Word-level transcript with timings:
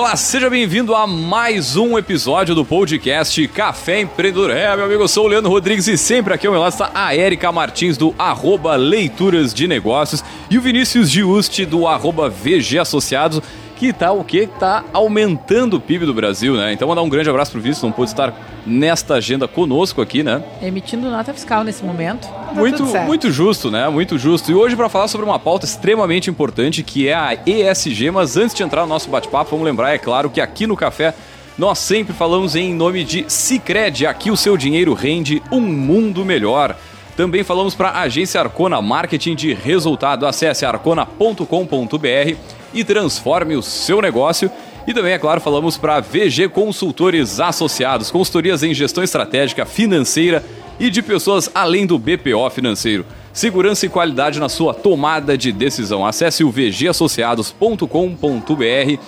Olá, 0.00 0.16
seja 0.16 0.48
bem-vindo 0.48 0.94
a 0.94 1.06
mais 1.06 1.76
um 1.76 1.98
episódio 1.98 2.54
do 2.54 2.64
podcast 2.64 3.46
Café 3.48 4.00
Empreendedor. 4.00 4.50
É, 4.50 4.74
meu 4.74 4.86
amigo, 4.86 5.02
eu 5.02 5.06
sou 5.06 5.26
o 5.26 5.28
Leandro 5.28 5.50
Rodrigues 5.50 5.86
e 5.88 5.98
sempre 5.98 6.32
aqui 6.32 6.46
ao 6.46 6.54
meu 6.54 6.62
lado 6.62 6.72
está 6.72 6.90
a 6.94 7.14
Érica 7.14 7.52
Martins 7.52 7.98
do 7.98 8.14
arroba 8.18 8.76
Leituras 8.76 9.52
de 9.52 9.68
Negócios 9.68 10.24
e 10.48 10.56
o 10.56 10.60
Vinícius 10.62 11.10
Giusti 11.10 11.66
do 11.66 11.86
arroba 11.86 12.30
VG 12.30 12.78
Associados 12.78 13.42
que 13.76 13.92
tá 13.92 14.10
o 14.10 14.24
quê? 14.24 14.48
Tá 14.58 14.84
aumentando 14.90 15.76
o 15.76 15.80
PIB 15.80 16.06
do 16.06 16.14
Brasil, 16.14 16.54
né? 16.54 16.72
Então 16.72 16.88
mandar 16.88 17.02
um 17.02 17.08
grande 17.08 17.28
abraço 17.28 17.52
pro 17.52 17.60
Vinícius, 17.60 17.84
não 17.84 17.92
pôde 17.92 18.10
estar 18.10 18.34
nesta 18.66 19.14
agenda 19.14 19.48
conosco 19.48 20.00
aqui, 20.02 20.22
né? 20.22 20.42
Emitindo 20.62 21.10
nota 21.10 21.32
fiscal 21.32 21.64
nesse 21.64 21.84
momento. 21.84 22.28
Tá 22.28 22.52
muito, 22.52 22.84
muito 22.84 23.30
justo, 23.30 23.70
né? 23.70 23.88
Muito 23.88 24.18
justo. 24.18 24.50
E 24.50 24.54
hoje 24.54 24.76
para 24.76 24.88
falar 24.88 25.08
sobre 25.08 25.26
uma 25.26 25.38
pauta 25.38 25.64
extremamente 25.64 26.30
importante 26.30 26.82
que 26.82 27.08
é 27.08 27.14
a 27.14 27.38
ESG, 27.46 28.10
mas 28.10 28.36
antes 28.36 28.54
de 28.54 28.62
entrar 28.62 28.82
no 28.82 28.88
nosso 28.88 29.10
bate-papo, 29.10 29.50
vamos 29.50 29.64
lembrar, 29.64 29.92
é 29.92 29.98
claro, 29.98 30.30
que 30.30 30.40
aqui 30.40 30.66
no 30.66 30.76
Café 30.76 31.14
nós 31.58 31.78
sempre 31.78 32.14
falamos 32.14 32.56
em 32.56 32.72
nome 32.72 33.04
de 33.04 33.24
Cicred. 33.28 34.06
Aqui 34.06 34.30
o 34.30 34.36
seu 34.36 34.56
dinheiro 34.56 34.94
rende 34.94 35.42
um 35.52 35.60
mundo 35.60 36.24
melhor. 36.24 36.76
Também 37.16 37.44
falamos 37.44 37.74
para 37.74 37.90
a 37.90 38.00
agência 38.00 38.40
Arcona 38.40 38.80
Marketing 38.80 39.34
de 39.34 39.52
Resultado. 39.52 40.26
Acesse 40.26 40.64
arcona.com.br 40.64 42.36
e 42.72 42.84
transforme 42.84 43.56
o 43.56 43.62
seu 43.62 44.00
negócio. 44.00 44.50
E 44.86 44.94
também, 44.94 45.12
é 45.12 45.18
claro, 45.18 45.40
falamos 45.40 45.76
para 45.76 46.00
VG 46.00 46.48
Consultores 46.48 47.38
Associados, 47.38 48.10
consultorias 48.10 48.62
em 48.62 48.74
gestão 48.74 49.04
estratégica, 49.04 49.66
financeira 49.66 50.44
e 50.78 50.90
de 50.90 51.02
pessoas 51.02 51.50
além 51.54 51.86
do 51.86 51.98
BPO 51.98 52.48
financeiro. 52.50 53.04
Segurança 53.32 53.86
e 53.86 53.88
qualidade 53.88 54.40
na 54.40 54.48
sua 54.48 54.74
tomada 54.74 55.38
de 55.38 55.52
decisão. 55.52 56.04
Acesse 56.04 56.42
o 56.42 56.50
vgassociados.com.br 56.50 58.98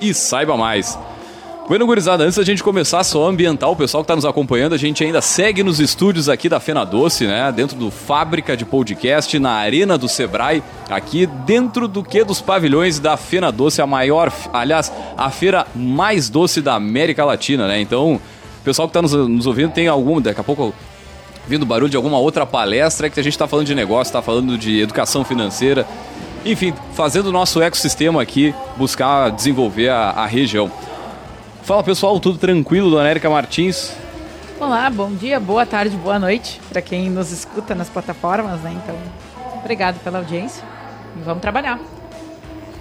e 0.00 0.14
saiba 0.14 0.56
mais. 0.56 0.96
Bueno, 1.68 1.86
gurizada, 1.86 2.24
antes 2.24 2.36
da 2.36 2.44
gente 2.44 2.62
começar 2.62 3.04
só 3.04 3.28
ambientar 3.28 3.70
o 3.70 3.76
pessoal 3.76 4.02
que 4.02 4.06
está 4.06 4.16
nos 4.16 4.24
acompanhando, 4.24 4.74
a 4.74 4.76
gente 4.76 5.04
ainda 5.04 5.22
segue 5.22 5.62
nos 5.62 5.78
estúdios 5.78 6.28
aqui 6.28 6.48
da 6.48 6.58
Fena 6.58 6.84
Doce, 6.84 7.24
né? 7.24 7.52
Dentro 7.52 7.76
do 7.76 7.88
Fábrica 7.88 8.56
de 8.56 8.64
Podcast, 8.64 9.38
na 9.38 9.52
Arena 9.52 9.96
do 9.96 10.08
Sebrae, 10.08 10.60
aqui 10.90 11.24
dentro 11.24 11.86
do 11.86 12.02
que 12.02 12.24
dos 12.24 12.40
pavilhões 12.40 12.98
da 12.98 13.16
Fena 13.16 13.52
Doce, 13.52 13.80
a 13.80 13.86
maior, 13.86 14.32
aliás, 14.52 14.92
a 15.16 15.30
feira 15.30 15.64
mais 15.74 16.28
doce 16.28 16.60
da 16.60 16.74
América 16.74 17.24
Latina, 17.24 17.68
né? 17.68 17.80
Então, 17.80 18.14
o 18.14 18.64
pessoal 18.64 18.88
que 18.88 18.98
está 18.98 19.00
nos, 19.00 19.12
nos 19.12 19.46
ouvindo 19.46 19.72
tem 19.72 19.86
algum, 19.86 20.20
daqui 20.20 20.40
a 20.40 20.44
pouco 20.44 20.74
vindo 21.46 21.64
barulho 21.64 21.88
de 21.88 21.96
alguma 21.96 22.18
outra 22.18 22.44
palestra 22.44 23.08
que 23.08 23.18
a 23.18 23.22
gente 23.22 23.34
está 23.34 23.46
falando 23.46 23.66
de 23.66 23.74
negócio, 23.74 24.10
está 24.10 24.20
falando 24.20 24.58
de 24.58 24.80
educação 24.80 25.24
financeira, 25.24 25.86
enfim, 26.44 26.74
fazendo 26.94 27.26
o 27.26 27.32
nosso 27.32 27.62
ecossistema 27.62 28.20
aqui 28.20 28.52
buscar 28.76 29.30
desenvolver 29.30 29.90
a, 29.90 30.10
a 30.10 30.26
região. 30.26 30.70
Fala 31.62 31.84
pessoal, 31.84 32.18
tudo 32.18 32.38
tranquilo? 32.38 32.90
Dona 32.90 33.08
Erika 33.08 33.30
Martins. 33.30 33.94
Olá, 34.58 34.90
bom 34.90 35.12
dia, 35.12 35.38
boa 35.38 35.64
tarde, 35.64 35.96
boa 35.96 36.18
noite 36.18 36.60
para 36.68 36.82
quem 36.82 37.08
nos 37.08 37.30
escuta 37.30 37.72
nas 37.72 37.88
plataformas, 37.88 38.60
né? 38.62 38.76
Então, 38.82 38.96
obrigado 39.60 40.00
pela 40.02 40.18
audiência 40.18 40.64
e 41.16 41.22
vamos 41.22 41.40
trabalhar. 41.40 41.78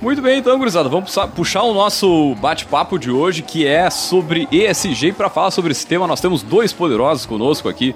Muito 0.01 0.19
bem, 0.19 0.39
então, 0.39 0.57
gurizada, 0.57 0.89
vamos 0.89 1.15
puxar 1.35 1.61
o 1.61 1.75
nosso 1.75 2.33
bate-papo 2.41 2.97
de 2.97 3.11
hoje, 3.11 3.43
que 3.43 3.67
é 3.67 3.87
sobre 3.91 4.47
ESG. 4.51 5.11
Para 5.11 5.29
falar 5.29 5.51
sobre 5.51 5.71
esse 5.71 5.85
tema, 5.85 6.07
nós 6.07 6.19
temos 6.19 6.41
dois 6.41 6.73
poderosos 6.73 7.27
conosco 7.27 7.69
aqui. 7.69 7.95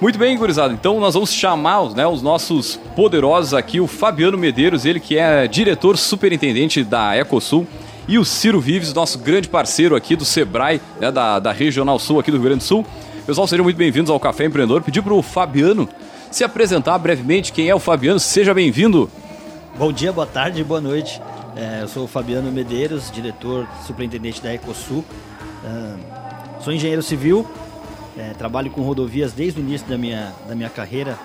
Muito 0.00 0.18
bem, 0.18 0.36
gurizada, 0.36 0.74
então 0.74 0.98
nós 0.98 1.14
vamos 1.14 1.32
chamar 1.32 1.90
né, 1.90 2.04
os 2.04 2.22
nossos 2.22 2.74
poderosos 2.96 3.54
aqui, 3.54 3.78
o 3.78 3.86
Fabiano 3.86 4.36
Medeiros, 4.36 4.84
ele 4.84 4.98
que 4.98 5.16
é 5.16 5.46
diretor 5.46 5.96
superintendente 5.96 6.82
da 6.82 7.16
Ecosul 7.16 7.66
e 8.08 8.18
o 8.18 8.24
Ciro 8.24 8.60
Vives, 8.60 8.92
nosso 8.94 9.18
grande 9.18 9.48
parceiro 9.48 9.96
aqui 9.96 10.14
do 10.14 10.24
Sebrae, 10.24 10.80
né, 11.00 11.10
da, 11.10 11.40
da 11.40 11.52
Regional 11.52 11.98
Sul 11.98 12.20
aqui 12.20 12.30
do 12.30 12.36
Rio 12.36 12.44
Grande 12.44 12.58
do 12.58 12.64
Sul. 12.64 12.86
Pessoal, 13.26 13.46
sejam 13.46 13.64
muito 13.64 13.76
bem-vindos 13.76 14.10
ao 14.10 14.20
Café 14.20 14.44
Empreendedor. 14.44 14.82
Pedir 14.82 15.02
para 15.02 15.12
o 15.12 15.22
Fabiano 15.22 15.88
se 16.30 16.44
apresentar 16.44 16.96
brevemente. 16.98 17.52
Quem 17.52 17.68
é 17.68 17.74
o 17.74 17.80
Fabiano? 17.80 18.20
Seja 18.20 18.54
bem-vindo. 18.54 19.10
Bom 19.76 19.92
dia, 19.92 20.12
boa 20.12 20.26
tarde, 20.26 20.62
boa 20.62 20.80
noite. 20.80 21.20
É, 21.56 21.82
eu 21.82 21.88
sou 21.88 22.04
o 22.04 22.06
Fabiano 22.06 22.52
Medeiros, 22.52 23.10
diretor 23.10 23.66
superintendente 23.84 24.40
da 24.40 24.54
Ecosul. 24.54 25.04
É, 25.64 26.62
sou 26.62 26.72
engenheiro 26.72 27.02
civil, 27.02 27.44
é, 28.16 28.30
trabalho 28.34 28.70
com 28.70 28.82
rodovias 28.82 29.32
desde 29.32 29.60
o 29.60 29.62
início 29.62 29.86
da 29.88 29.98
minha, 29.98 30.32
da 30.48 30.54
minha 30.54 30.70
carreira, 30.70 31.18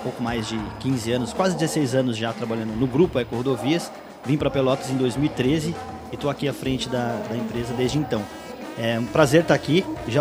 um 0.00 0.02
pouco 0.02 0.20
mais 0.20 0.48
de 0.48 0.58
15 0.80 1.12
anos, 1.12 1.32
quase 1.32 1.54
16 1.54 1.94
anos 1.94 2.16
já 2.16 2.32
trabalhando 2.32 2.74
no 2.74 2.88
grupo 2.88 3.20
Eco 3.20 3.36
Rodovias. 3.36 3.92
Vim 4.26 4.36
para 4.36 4.50
Pelotas 4.50 4.90
em 4.90 4.96
2013 4.96 5.74
e 6.14 6.16
estou 6.16 6.30
aqui 6.30 6.48
à 6.48 6.52
frente 6.52 6.88
da, 6.88 7.20
da, 7.28 7.36
empresa 7.36 7.74
desde 7.74 7.98
então. 7.98 8.22
É 8.78 8.98
um 8.98 9.04
prazer 9.04 9.42
estar 9.42 9.54
aqui, 9.54 9.84
já 10.08 10.20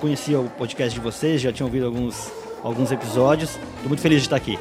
conhecia 0.00 0.40
o 0.40 0.48
podcast 0.48 0.94
de 0.94 1.00
vocês, 1.00 1.40
já 1.40 1.52
tinha 1.52 1.66
ouvido 1.66 1.86
alguns, 1.86 2.32
alguns 2.62 2.90
episódios, 2.90 3.50
estou 3.50 3.88
muito 3.88 4.00
feliz 4.00 4.20
de 4.20 4.26
estar 4.26 4.36
aqui. 4.36 4.58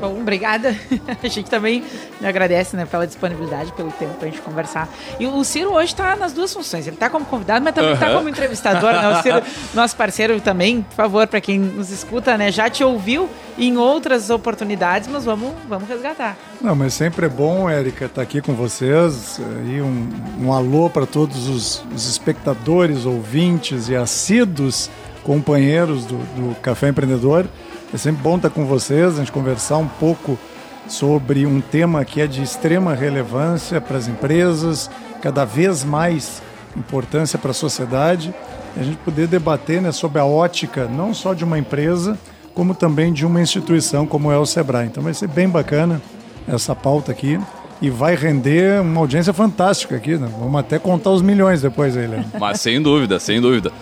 Bom, 0.00 0.20
obrigada. 0.20 0.76
A 1.22 1.28
gente 1.28 1.50
também 1.50 1.82
agradece 2.22 2.76
né, 2.76 2.86
pela 2.86 3.06
disponibilidade, 3.06 3.72
pelo 3.72 3.90
tempo 3.92 4.14
para 4.14 4.28
a 4.28 4.30
gente 4.30 4.42
conversar. 4.42 4.88
E 5.18 5.26
o 5.26 5.42
Ciro 5.44 5.72
hoje 5.72 5.92
está 5.92 6.14
nas 6.16 6.32
duas 6.32 6.52
funções. 6.52 6.86
Ele 6.86 6.96
está 6.96 7.10
como 7.10 7.24
convidado, 7.24 7.64
mas 7.64 7.74
também 7.74 7.92
está 7.92 8.08
uhum. 8.08 8.16
como 8.18 8.28
entrevistador. 8.28 8.92
Né? 8.92 9.08
O 9.08 9.22
Ciro, 9.22 9.42
nosso 9.74 9.96
parceiro 9.96 10.40
também, 10.40 10.82
por 10.82 10.94
favor, 10.94 11.26
para 11.26 11.40
quem 11.40 11.58
nos 11.58 11.90
escuta, 11.90 12.36
né, 12.36 12.52
já 12.52 12.70
te 12.70 12.84
ouviu 12.84 13.28
em 13.58 13.76
outras 13.76 14.30
oportunidades, 14.30 15.08
mas 15.08 15.24
vamos, 15.24 15.52
vamos 15.68 15.88
resgatar. 15.88 16.36
Não, 16.60 16.76
mas 16.76 16.94
sempre 16.94 17.26
é 17.26 17.28
bom, 17.28 17.68
Érica, 17.68 18.04
estar 18.04 18.16
tá 18.16 18.22
aqui 18.22 18.40
com 18.40 18.54
vocês. 18.54 19.40
E 19.66 19.80
um, 19.80 20.08
um 20.40 20.52
alô 20.52 20.88
para 20.88 21.06
todos 21.06 21.48
os, 21.48 21.84
os 21.94 22.08
espectadores, 22.08 23.04
ouvintes 23.04 23.88
e 23.88 23.96
assíduos 23.96 24.88
companheiros 25.24 26.06
do, 26.06 26.16
do 26.16 26.54
Café 26.60 26.88
Empreendedor. 26.88 27.46
É 27.92 27.96
sempre 27.96 28.22
bom 28.22 28.36
estar 28.36 28.50
com 28.50 28.66
vocês, 28.66 29.14
a 29.14 29.18
gente 29.18 29.32
conversar 29.32 29.78
um 29.78 29.88
pouco 29.88 30.38
sobre 30.86 31.46
um 31.46 31.60
tema 31.60 32.04
que 32.04 32.20
é 32.20 32.26
de 32.26 32.42
extrema 32.42 32.94
relevância 32.94 33.80
para 33.80 33.96
as 33.96 34.08
empresas, 34.08 34.90
cada 35.22 35.44
vez 35.44 35.84
mais 35.84 36.42
importância 36.76 37.38
para 37.38 37.50
a 37.50 37.54
sociedade, 37.54 38.34
a 38.76 38.82
gente 38.82 38.98
poder 38.98 39.26
debater 39.26 39.80
né, 39.80 39.90
sobre 39.90 40.20
a 40.20 40.24
ótica 40.24 40.86
não 40.86 41.14
só 41.14 41.32
de 41.32 41.44
uma 41.44 41.58
empresa, 41.58 42.18
como 42.54 42.74
também 42.74 43.12
de 43.12 43.24
uma 43.24 43.40
instituição 43.40 44.06
como 44.06 44.30
é 44.30 44.38
o 44.38 44.44
Sebrae. 44.44 44.86
Então 44.86 45.02
vai 45.02 45.14
ser 45.14 45.28
bem 45.28 45.48
bacana 45.48 46.00
essa 46.46 46.74
pauta 46.74 47.12
aqui 47.12 47.40
e 47.80 47.88
vai 47.88 48.14
render 48.14 48.80
uma 48.80 49.00
audiência 49.00 49.32
fantástica 49.32 49.96
aqui. 49.96 50.16
Né? 50.16 50.28
Vamos 50.38 50.60
até 50.60 50.78
contar 50.78 51.10
os 51.10 51.22
milhões 51.22 51.62
depois 51.62 51.96
aí, 51.96 52.06
Leandro. 52.06 52.38
Mas 52.38 52.60
sem 52.60 52.82
dúvida, 52.82 53.18
sem 53.18 53.40
dúvida. 53.40 53.72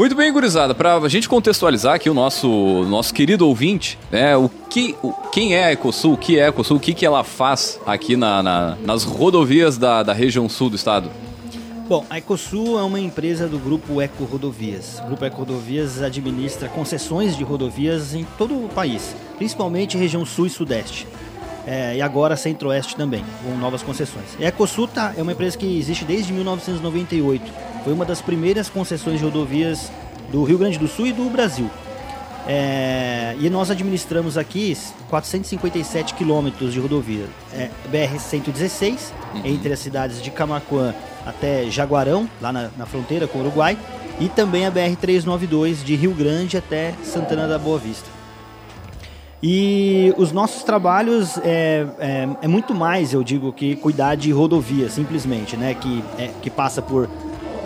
Muito 0.00 0.14
bem, 0.14 0.32
gurizada, 0.32 0.74
para 0.74 0.96
a 0.96 1.08
gente 1.10 1.28
contextualizar 1.28 1.96
aqui 1.96 2.08
o 2.08 2.14
nosso, 2.14 2.48
nosso 2.86 3.12
querido 3.12 3.46
ouvinte, 3.46 3.98
né, 4.10 4.34
o 4.34 4.48
que, 4.48 4.96
o, 5.02 5.12
quem 5.30 5.54
é 5.54 5.64
a 5.64 5.72
Ecosul, 5.72 6.14
o 6.14 6.16
que 6.16 6.38
é 6.38 6.46
a 6.46 6.48
Ecosul, 6.48 6.78
o 6.78 6.80
que, 6.80 6.94
que 6.94 7.04
ela 7.04 7.22
faz 7.22 7.78
aqui 7.84 8.16
na, 8.16 8.42
na, 8.42 8.78
nas 8.82 9.04
rodovias 9.04 9.76
da, 9.76 10.02
da 10.02 10.14
região 10.14 10.48
sul 10.48 10.70
do 10.70 10.76
estado? 10.76 11.10
Bom, 11.86 12.06
a 12.08 12.16
Ecosul 12.16 12.78
é 12.78 12.82
uma 12.82 12.98
empresa 12.98 13.46
do 13.46 13.58
grupo 13.58 14.00
Eco 14.00 14.24
Rodovias. 14.24 15.00
O 15.04 15.08
grupo 15.08 15.22
Eco 15.22 15.36
Rodovias 15.40 16.00
administra 16.00 16.66
concessões 16.70 17.36
de 17.36 17.44
rodovias 17.44 18.14
em 18.14 18.24
todo 18.38 18.54
o 18.54 18.70
país, 18.70 19.14
principalmente 19.36 19.98
região 19.98 20.24
sul 20.24 20.46
e 20.46 20.50
sudeste. 20.50 21.06
É, 21.66 21.96
e 21.96 22.02
agora 22.02 22.36
centro-oeste 22.36 22.96
também, 22.96 23.24
com 23.44 23.54
novas 23.56 23.82
concessões. 23.82 24.26
A 24.40 24.44
Ecosul 24.44 24.88
tá, 24.88 25.12
é 25.16 25.22
uma 25.22 25.32
empresa 25.32 25.58
que 25.58 25.78
existe 25.78 26.04
desde 26.04 26.32
1998 26.32 27.70
foi 27.84 27.92
uma 27.92 28.04
das 28.04 28.20
primeiras 28.20 28.68
concessões 28.68 29.18
de 29.18 29.24
rodovias 29.24 29.90
do 30.30 30.42
Rio 30.44 30.58
Grande 30.58 30.78
do 30.78 30.86
Sul 30.86 31.06
e 31.06 31.12
do 31.12 31.28
Brasil. 31.30 31.70
É, 32.46 33.36
e 33.38 33.48
nós 33.50 33.70
administramos 33.70 34.36
aqui 34.36 34.76
457 35.08 36.14
quilômetros 36.14 36.72
de 36.72 36.80
rodovia. 36.80 37.26
É, 37.52 37.70
BR-116, 37.90 39.12
uhum. 39.34 39.42
entre 39.44 39.72
as 39.72 39.78
cidades 39.78 40.22
de 40.22 40.30
Camacuã 40.30 40.94
até 41.24 41.70
Jaguarão, 41.70 42.28
lá 42.40 42.52
na, 42.52 42.70
na 42.76 42.86
fronteira 42.86 43.26
com 43.26 43.38
o 43.38 43.42
Uruguai, 43.42 43.78
e 44.18 44.28
também 44.28 44.66
a 44.66 44.72
BR-392 44.72 45.84
de 45.84 45.94
Rio 45.94 46.12
Grande 46.12 46.56
até 46.56 46.94
Santana 47.02 47.46
da 47.46 47.58
Boa 47.58 47.78
Vista. 47.78 48.19
E 49.42 50.12
os 50.18 50.32
nossos 50.32 50.62
trabalhos 50.62 51.38
é, 51.38 51.86
é, 51.98 52.28
é, 52.42 52.48
muito 52.48 52.74
mais, 52.74 53.14
eu 53.14 53.24
digo, 53.24 53.52
que 53.52 53.74
cuidar 53.76 54.14
de 54.14 54.30
rodovia, 54.30 54.90
simplesmente, 54.90 55.56
né? 55.56 55.74
Que, 55.74 56.04
é, 56.18 56.30
que 56.42 56.50
passa 56.50 56.82
por 56.82 57.08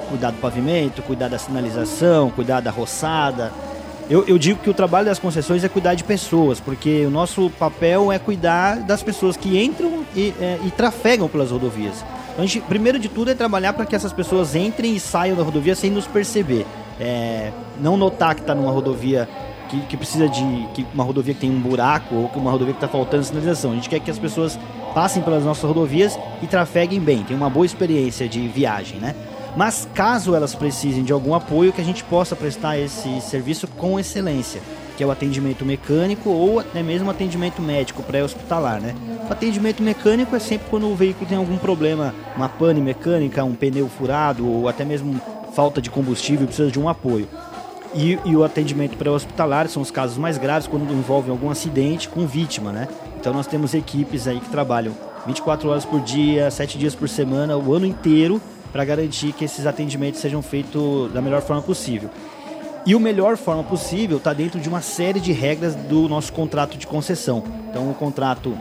cuidar 0.08 0.30
do 0.30 0.38
pavimento, 0.38 1.02
cuidar 1.02 1.28
da 1.28 1.38
sinalização, 1.38 2.30
cuidar 2.30 2.60
da 2.60 2.70
roçada. 2.70 3.52
Eu, 4.08 4.24
eu, 4.28 4.38
digo 4.38 4.60
que 4.60 4.70
o 4.70 4.74
trabalho 4.74 5.06
das 5.06 5.18
concessões 5.18 5.64
é 5.64 5.68
cuidar 5.68 5.94
de 5.94 6.04
pessoas, 6.04 6.60
porque 6.60 7.04
o 7.06 7.10
nosso 7.10 7.50
papel 7.58 8.12
é 8.12 8.18
cuidar 8.18 8.76
das 8.80 9.02
pessoas 9.02 9.36
que 9.36 9.60
entram 9.60 10.04
e, 10.14 10.32
é, 10.40 10.58
e 10.64 10.70
trafegam 10.70 11.26
pelas 11.26 11.50
rodovias. 11.50 12.04
Então, 12.32 12.44
a 12.44 12.46
gente, 12.46 12.60
primeiro 12.60 13.00
de 13.00 13.08
tudo, 13.08 13.30
é 13.30 13.34
trabalhar 13.34 13.72
para 13.72 13.86
que 13.86 13.96
essas 13.96 14.12
pessoas 14.12 14.54
entrem 14.54 14.94
e 14.94 15.00
saiam 15.00 15.36
da 15.36 15.42
rodovia 15.42 15.74
sem 15.74 15.90
nos 15.90 16.06
perceber. 16.06 16.66
É, 17.00 17.50
não 17.80 17.96
notar 17.96 18.36
que 18.36 18.42
está 18.42 18.54
numa 18.54 18.70
rodovia 18.70 19.28
que, 19.68 19.80
que 19.80 19.96
precisa 19.96 20.28
de 20.28 20.68
que 20.74 20.86
uma 20.94 21.04
rodovia 21.04 21.34
que 21.34 21.40
tem 21.40 21.50
um 21.50 21.60
buraco 21.60 22.14
ou 22.14 22.28
que 22.28 22.38
uma 22.38 22.50
rodovia 22.50 22.74
que 22.74 22.78
está 22.78 22.88
faltando 22.88 23.24
sinalização. 23.24 23.72
A 23.72 23.74
gente 23.74 23.88
quer 23.88 24.00
que 24.00 24.10
as 24.10 24.18
pessoas 24.18 24.58
passem 24.94 25.22
pelas 25.22 25.44
nossas 25.44 25.64
rodovias 25.64 26.18
e 26.42 26.46
trafeguem 26.46 27.00
bem, 27.00 27.24
tenham 27.24 27.40
uma 27.40 27.50
boa 27.50 27.66
experiência 27.66 28.28
de 28.28 28.46
viagem, 28.48 28.98
né? 28.98 29.14
Mas 29.56 29.88
caso 29.94 30.34
elas 30.34 30.54
precisem 30.54 31.04
de 31.04 31.12
algum 31.12 31.34
apoio, 31.34 31.72
que 31.72 31.80
a 31.80 31.84
gente 31.84 32.02
possa 32.04 32.34
prestar 32.34 32.78
esse 32.78 33.20
serviço 33.20 33.68
com 33.68 33.98
excelência, 33.98 34.60
que 34.96 35.02
é 35.02 35.06
o 35.06 35.10
atendimento 35.10 35.64
mecânico 35.64 36.28
ou 36.28 36.58
até 36.58 36.82
mesmo 36.82 37.10
atendimento 37.10 37.62
médico 37.62 38.02
pré-hospitalar, 38.02 38.80
né? 38.80 38.94
O 39.28 39.32
atendimento 39.32 39.82
mecânico 39.82 40.34
é 40.34 40.38
sempre 40.38 40.68
quando 40.68 40.88
o 40.88 40.94
veículo 40.94 41.26
tem 41.26 41.38
algum 41.38 41.56
problema, 41.56 42.14
uma 42.36 42.48
pane 42.48 42.80
mecânica, 42.80 43.44
um 43.44 43.54
pneu 43.54 43.88
furado 43.88 44.46
ou 44.46 44.68
até 44.68 44.84
mesmo 44.84 45.20
falta 45.54 45.80
de 45.80 45.88
combustível 45.88 46.46
precisa 46.46 46.70
de 46.70 46.80
um 46.80 46.88
apoio. 46.88 47.28
E, 47.94 48.18
e 48.24 48.34
o 48.34 48.42
atendimento 48.42 48.96
pré-hospitalar 48.96 49.68
são 49.68 49.80
os 49.80 49.90
casos 49.90 50.18
mais 50.18 50.36
graves 50.36 50.66
quando 50.66 50.92
envolvem 50.92 51.30
algum 51.30 51.48
acidente 51.48 52.08
com 52.08 52.26
vítima, 52.26 52.72
né? 52.72 52.88
Então 53.18 53.32
nós 53.32 53.46
temos 53.46 53.72
equipes 53.72 54.26
aí 54.26 54.40
que 54.40 54.48
trabalham 54.48 54.92
24 55.26 55.68
horas 55.68 55.84
por 55.84 56.00
dia, 56.00 56.50
7 56.50 56.76
dias 56.76 56.94
por 56.94 57.08
semana, 57.08 57.56
o 57.56 57.72
ano 57.72 57.86
inteiro, 57.86 58.40
para 58.72 58.84
garantir 58.84 59.32
que 59.32 59.44
esses 59.44 59.64
atendimentos 59.64 60.20
sejam 60.20 60.42
feitos 60.42 61.12
da 61.12 61.22
melhor 61.22 61.40
forma 61.40 61.62
possível. 61.62 62.10
E 62.84 62.94
o 62.94 63.00
melhor 63.00 63.36
forma 63.36 63.62
possível 63.62 64.18
está 64.18 64.32
dentro 64.32 64.60
de 64.60 64.68
uma 64.68 64.82
série 64.82 65.20
de 65.20 65.32
regras 65.32 65.74
do 65.74 66.08
nosso 66.08 66.32
contrato 66.32 66.76
de 66.76 66.86
concessão. 66.86 67.44
Então 67.70 67.88
o 67.88 67.94
contrato 67.94 68.58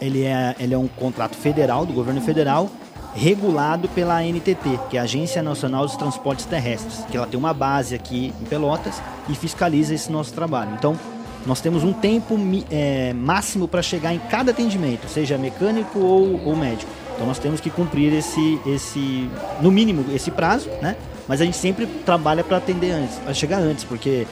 ele 0.00 0.22
é, 0.22 0.54
ele 0.58 0.72
é 0.72 0.78
um 0.78 0.88
contrato 0.88 1.36
federal, 1.36 1.84
do 1.84 1.92
governo 1.92 2.20
federal, 2.20 2.70
regulado 3.14 3.88
pela 3.88 4.18
ANTT, 4.18 4.78
que 4.88 4.96
é 4.96 5.00
a 5.00 5.02
Agência 5.02 5.42
Nacional 5.42 5.86
dos 5.86 5.96
Transportes 5.96 6.46
Terrestres, 6.46 7.04
que 7.10 7.16
ela 7.16 7.26
tem 7.26 7.38
uma 7.38 7.52
base 7.52 7.94
aqui 7.94 8.32
em 8.40 8.44
Pelotas 8.44 9.02
e 9.28 9.34
fiscaliza 9.34 9.94
esse 9.94 10.10
nosso 10.10 10.32
trabalho. 10.32 10.72
Então, 10.74 10.98
nós 11.46 11.60
temos 11.60 11.82
um 11.82 11.92
tempo 11.92 12.38
é, 12.70 13.12
máximo 13.12 13.66
para 13.66 13.82
chegar 13.82 14.14
em 14.14 14.18
cada 14.18 14.52
atendimento, 14.52 15.08
seja 15.08 15.36
mecânico 15.36 15.98
ou, 15.98 16.40
ou, 16.46 16.56
médico. 16.56 16.90
Então, 17.14 17.26
nós 17.26 17.38
temos 17.38 17.60
que 17.60 17.68
cumprir 17.68 18.12
esse, 18.12 18.60
esse, 18.66 19.28
no 19.60 19.70
mínimo, 19.70 20.04
esse 20.14 20.30
prazo, 20.30 20.68
né? 20.80 20.96
Mas 21.28 21.40
a 21.40 21.44
gente 21.44 21.56
sempre 21.56 21.86
trabalha 21.86 22.42
para 22.42 22.56
atender 22.56 22.92
antes, 22.92 23.16
para 23.16 23.34
chegar 23.34 23.58
antes, 23.58 23.84
porque 23.84 24.26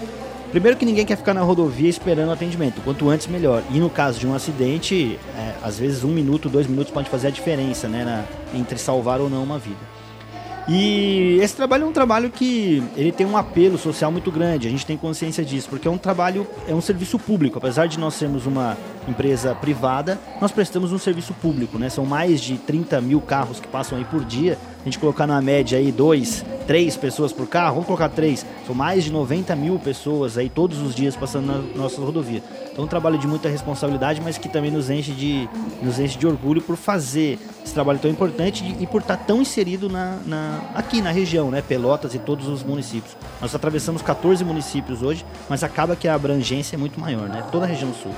Primeiro 0.50 0.76
que 0.76 0.84
ninguém 0.84 1.06
quer 1.06 1.16
ficar 1.16 1.32
na 1.32 1.42
rodovia 1.42 1.88
esperando 1.88 2.32
atendimento. 2.32 2.80
Quanto 2.82 3.08
antes, 3.08 3.28
melhor. 3.28 3.62
E 3.70 3.78
no 3.78 3.88
caso 3.88 4.18
de 4.18 4.26
um 4.26 4.34
acidente, 4.34 5.18
é, 5.36 5.54
às 5.62 5.78
vezes 5.78 6.02
um 6.02 6.10
minuto, 6.10 6.48
dois 6.48 6.66
minutos 6.66 6.92
pode 6.92 7.08
fazer 7.08 7.28
a 7.28 7.30
diferença, 7.30 7.88
né? 7.88 8.04
Na, 8.04 8.58
entre 8.58 8.76
salvar 8.76 9.20
ou 9.20 9.30
não 9.30 9.44
uma 9.44 9.58
vida. 9.58 10.00
E 10.68 11.38
esse 11.40 11.56
trabalho 11.56 11.84
é 11.84 11.86
um 11.86 11.92
trabalho 11.92 12.30
que 12.30 12.82
ele 12.96 13.10
tem 13.10 13.26
um 13.26 13.36
apelo 13.36 13.78
social 13.78 14.12
muito 14.12 14.30
grande, 14.30 14.68
a 14.68 14.70
gente 14.70 14.86
tem 14.86 14.96
consciência 14.96 15.44
disso, 15.44 15.68
porque 15.68 15.88
é 15.88 15.90
um 15.90 15.98
trabalho, 15.98 16.46
é 16.68 16.74
um 16.74 16.80
serviço 16.80 17.18
público. 17.18 17.58
Apesar 17.58 17.86
de 17.86 17.98
nós 17.98 18.14
sermos 18.14 18.46
uma 18.46 18.76
empresa 19.08 19.54
privada, 19.54 20.20
nós 20.40 20.52
prestamos 20.52 20.92
um 20.92 20.98
serviço 20.98 21.32
público, 21.34 21.78
né? 21.78 21.88
São 21.88 22.04
mais 22.06 22.40
de 22.40 22.56
30 22.56 23.00
mil 23.00 23.20
carros 23.20 23.58
que 23.58 23.66
passam 23.66 23.98
aí 23.98 24.04
por 24.04 24.24
dia. 24.24 24.58
A 24.80 24.84
gente 24.84 24.98
colocar 24.98 25.26
na 25.26 25.40
média 25.42 25.78
aí 25.78 25.92
dois, 25.92 26.44
três 26.66 26.96
pessoas 26.96 27.32
por 27.32 27.46
carro, 27.46 27.74
vamos 27.74 27.86
colocar 27.86 28.08
três, 28.08 28.46
são 28.66 28.74
mais 28.74 29.04
de 29.04 29.12
90 29.12 29.54
mil 29.54 29.78
pessoas 29.78 30.38
aí 30.38 30.48
todos 30.48 30.80
os 30.80 30.94
dias 30.94 31.14
passando 31.14 31.46
na 31.46 31.58
nossa 31.76 32.00
rodovia. 32.00 32.42
Então, 32.72 32.84
um 32.84 32.88
trabalho 32.88 33.18
de 33.18 33.26
muita 33.26 33.48
responsabilidade, 33.48 34.22
mas 34.22 34.38
que 34.38 34.48
também 34.48 34.70
nos 34.70 34.88
enche 34.88 35.12
de, 35.12 35.48
nos 35.82 35.98
enche 35.98 36.16
de 36.16 36.26
orgulho 36.26 36.62
por 36.62 36.76
fazer 36.76 37.38
esse 37.62 37.74
trabalho 37.74 37.98
tão 37.98 38.10
importante 38.10 38.64
e 38.80 38.86
por 38.86 39.02
estar 39.02 39.18
tão 39.18 39.42
inserido 39.42 39.88
na, 39.88 40.18
na, 40.24 40.60
aqui 40.74 41.02
na 41.02 41.10
região, 41.10 41.50
né? 41.50 41.60
Pelotas 41.60 42.14
e 42.14 42.18
todos 42.18 42.48
os 42.48 42.62
municípios. 42.62 43.16
Nós 43.40 43.54
atravessamos 43.54 44.00
14 44.00 44.42
municípios 44.44 45.02
hoje, 45.02 45.26
mas 45.48 45.62
acaba 45.62 45.94
que 45.94 46.08
a 46.08 46.14
abrangência 46.14 46.76
é 46.76 46.78
muito 46.78 46.98
maior, 46.98 47.28
né? 47.28 47.44
Toda 47.52 47.66
a 47.66 47.68
região 47.68 47.92
sul. 47.92 48.12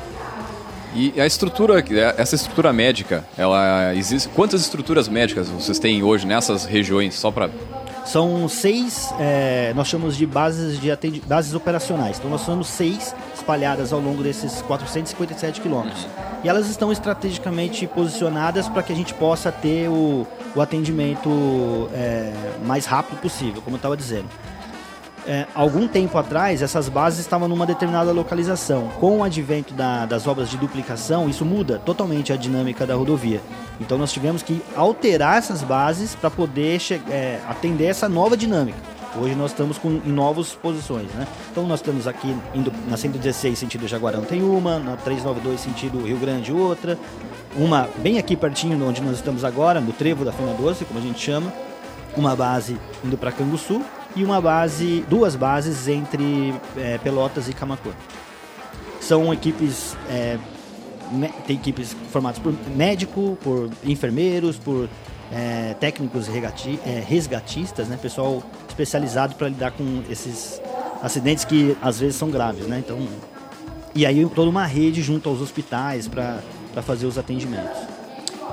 E 0.94 1.18
a 1.20 1.26
estrutura, 1.26 1.82
essa 2.18 2.34
estrutura 2.34 2.72
médica, 2.72 3.24
ela 3.36 3.94
existe. 3.94 4.28
Quantas 4.28 4.60
estruturas 4.60 5.08
médicas 5.08 5.48
vocês 5.48 5.78
têm 5.78 6.02
hoje 6.02 6.26
nessas 6.26 6.64
regiões? 6.64 7.14
Só 7.14 7.30
para 7.30 7.48
são 8.04 8.48
seis, 8.48 9.14
é, 9.20 9.72
nós 9.74 9.86
chamamos 9.86 10.16
de 10.16 10.26
bases 10.26 10.78
de 10.80 11.20
bases 11.24 11.54
operacionais. 11.54 12.18
Então 12.18 12.30
nós 12.30 12.40
somos 12.40 12.66
seis 12.66 13.14
espalhadas 13.34 13.92
ao 13.92 14.00
longo 14.00 14.22
desses 14.22 14.60
457 14.62 15.60
quilômetros. 15.60 16.06
E 16.42 16.48
elas 16.48 16.68
estão 16.68 16.90
estrategicamente 16.90 17.86
posicionadas 17.86 18.68
para 18.68 18.82
que 18.82 18.92
a 18.92 18.96
gente 18.96 19.14
possa 19.14 19.52
ter 19.52 19.88
o, 19.88 20.26
o 20.54 20.60
atendimento 20.60 21.88
é, 21.94 22.32
mais 22.64 22.86
rápido 22.86 23.20
possível, 23.20 23.62
como 23.62 23.76
eu 23.76 23.78
estava 23.78 23.96
dizendo 23.96 24.28
é, 25.26 25.46
algum 25.54 25.86
tempo 25.86 26.18
atrás, 26.18 26.62
essas 26.62 26.88
bases 26.88 27.20
estavam 27.20 27.48
numa 27.48 27.66
determinada 27.66 28.12
localização. 28.12 28.88
Com 29.00 29.18
o 29.18 29.24
advento 29.24 29.72
da, 29.74 30.04
das 30.06 30.26
obras 30.26 30.48
de 30.48 30.56
duplicação, 30.56 31.28
isso 31.28 31.44
muda 31.44 31.78
totalmente 31.78 32.32
a 32.32 32.36
dinâmica 32.36 32.86
da 32.86 32.94
rodovia. 32.94 33.40
Então, 33.80 33.96
nós 33.96 34.12
tivemos 34.12 34.42
que 34.42 34.62
alterar 34.76 35.38
essas 35.38 35.62
bases 35.62 36.14
para 36.14 36.30
poder 36.30 36.80
é, 37.10 37.38
atender 37.48 37.86
essa 37.86 38.08
nova 38.08 38.36
dinâmica. 38.36 38.78
Hoje 39.14 39.34
nós 39.34 39.50
estamos 39.50 39.76
com, 39.76 39.90
em 39.90 40.10
novas 40.10 40.54
posições, 40.54 41.10
né? 41.12 41.26
Então 41.50 41.66
nós 41.66 41.80
estamos 41.80 42.06
aqui 42.06 42.34
indo 42.54 42.72
na 42.88 42.96
116 42.96 43.58
sentido 43.58 43.86
Jaguarão 43.86 44.22
tem 44.22 44.42
uma, 44.42 44.78
na 44.78 44.96
392 44.96 45.60
sentido 45.60 46.02
Rio 46.06 46.16
Grande 46.16 46.50
outra, 46.50 46.98
uma 47.54 47.90
bem 47.98 48.18
aqui 48.18 48.34
pertinho 48.34 48.82
onde 48.82 49.02
nós 49.02 49.16
estamos 49.16 49.44
agora, 49.44 49.82
no 49.82 49.92
Trevo 49.92 50.24
da 50.24 50.32
Fena 50.32 50.54
Doce, 50.54 50.86
como 50.86 50.98
a 50.98 51.02
gente 51.02 51.20
chama, 51.20 51.52
uma 52.16 52.34
base 52.34 52.78
indo 53.04 53.18
para 53.18 53.30
Canguçu 53.30 53.82
e 54.14 54.24
uma 54.24 54.40
base, 54.40 55.04
duas 55.08 55.34
bases 55.36 55.88
entre 55.88 56.54
é, 56.76 56.98
Pelotas 56.98 57.48
e 57.48 57.52
Camacuã. 57.52 57.92
São 59.00 59.32
equipes, 59.32 59.96
é, 60.08 60.38
tem 61.46 61.56
equipes 61.56 61.96
formadas 62.10 62.38
por 62.38 62.54
médico, 62.76 63.36
por 63.42 63.70
enfermeiros, 63.84 64.58
por 64.58 64.88
é, 65.32 65.74
técnicos 65.80 66.28
regati, 66.28 66.78
é, 66.86 67.02
resgatistas, 67.06 67.88
né? 67.88 67.98
pessoal 68.00 68.42
especializado 68.68 69.34
para 69.34 69.48
lidar 69.48 69.72
com 69.72 70.02
esses 70.08 70.60
acidentes 71.02 71.44
que 71.44 71.76
às 71.82 71.98
vezes 71.98 72.16
são 72.16 72.30
graves, 72.30 72.66
né? 72.66 72.78
Então, 72.78 72.98
e 73.94 74.06
aí 74.06 74.24
toda 74.28 74.48
uma 74.48 74.64
rede 74.64 75.02
junto 75.02 75.28
aos 75.28 75.40
hospitais 75.40 76.06
para 76.06 76.40
fazer 76.82 77.06
os 77.06 77.18
atendimentos. 77.18 77.76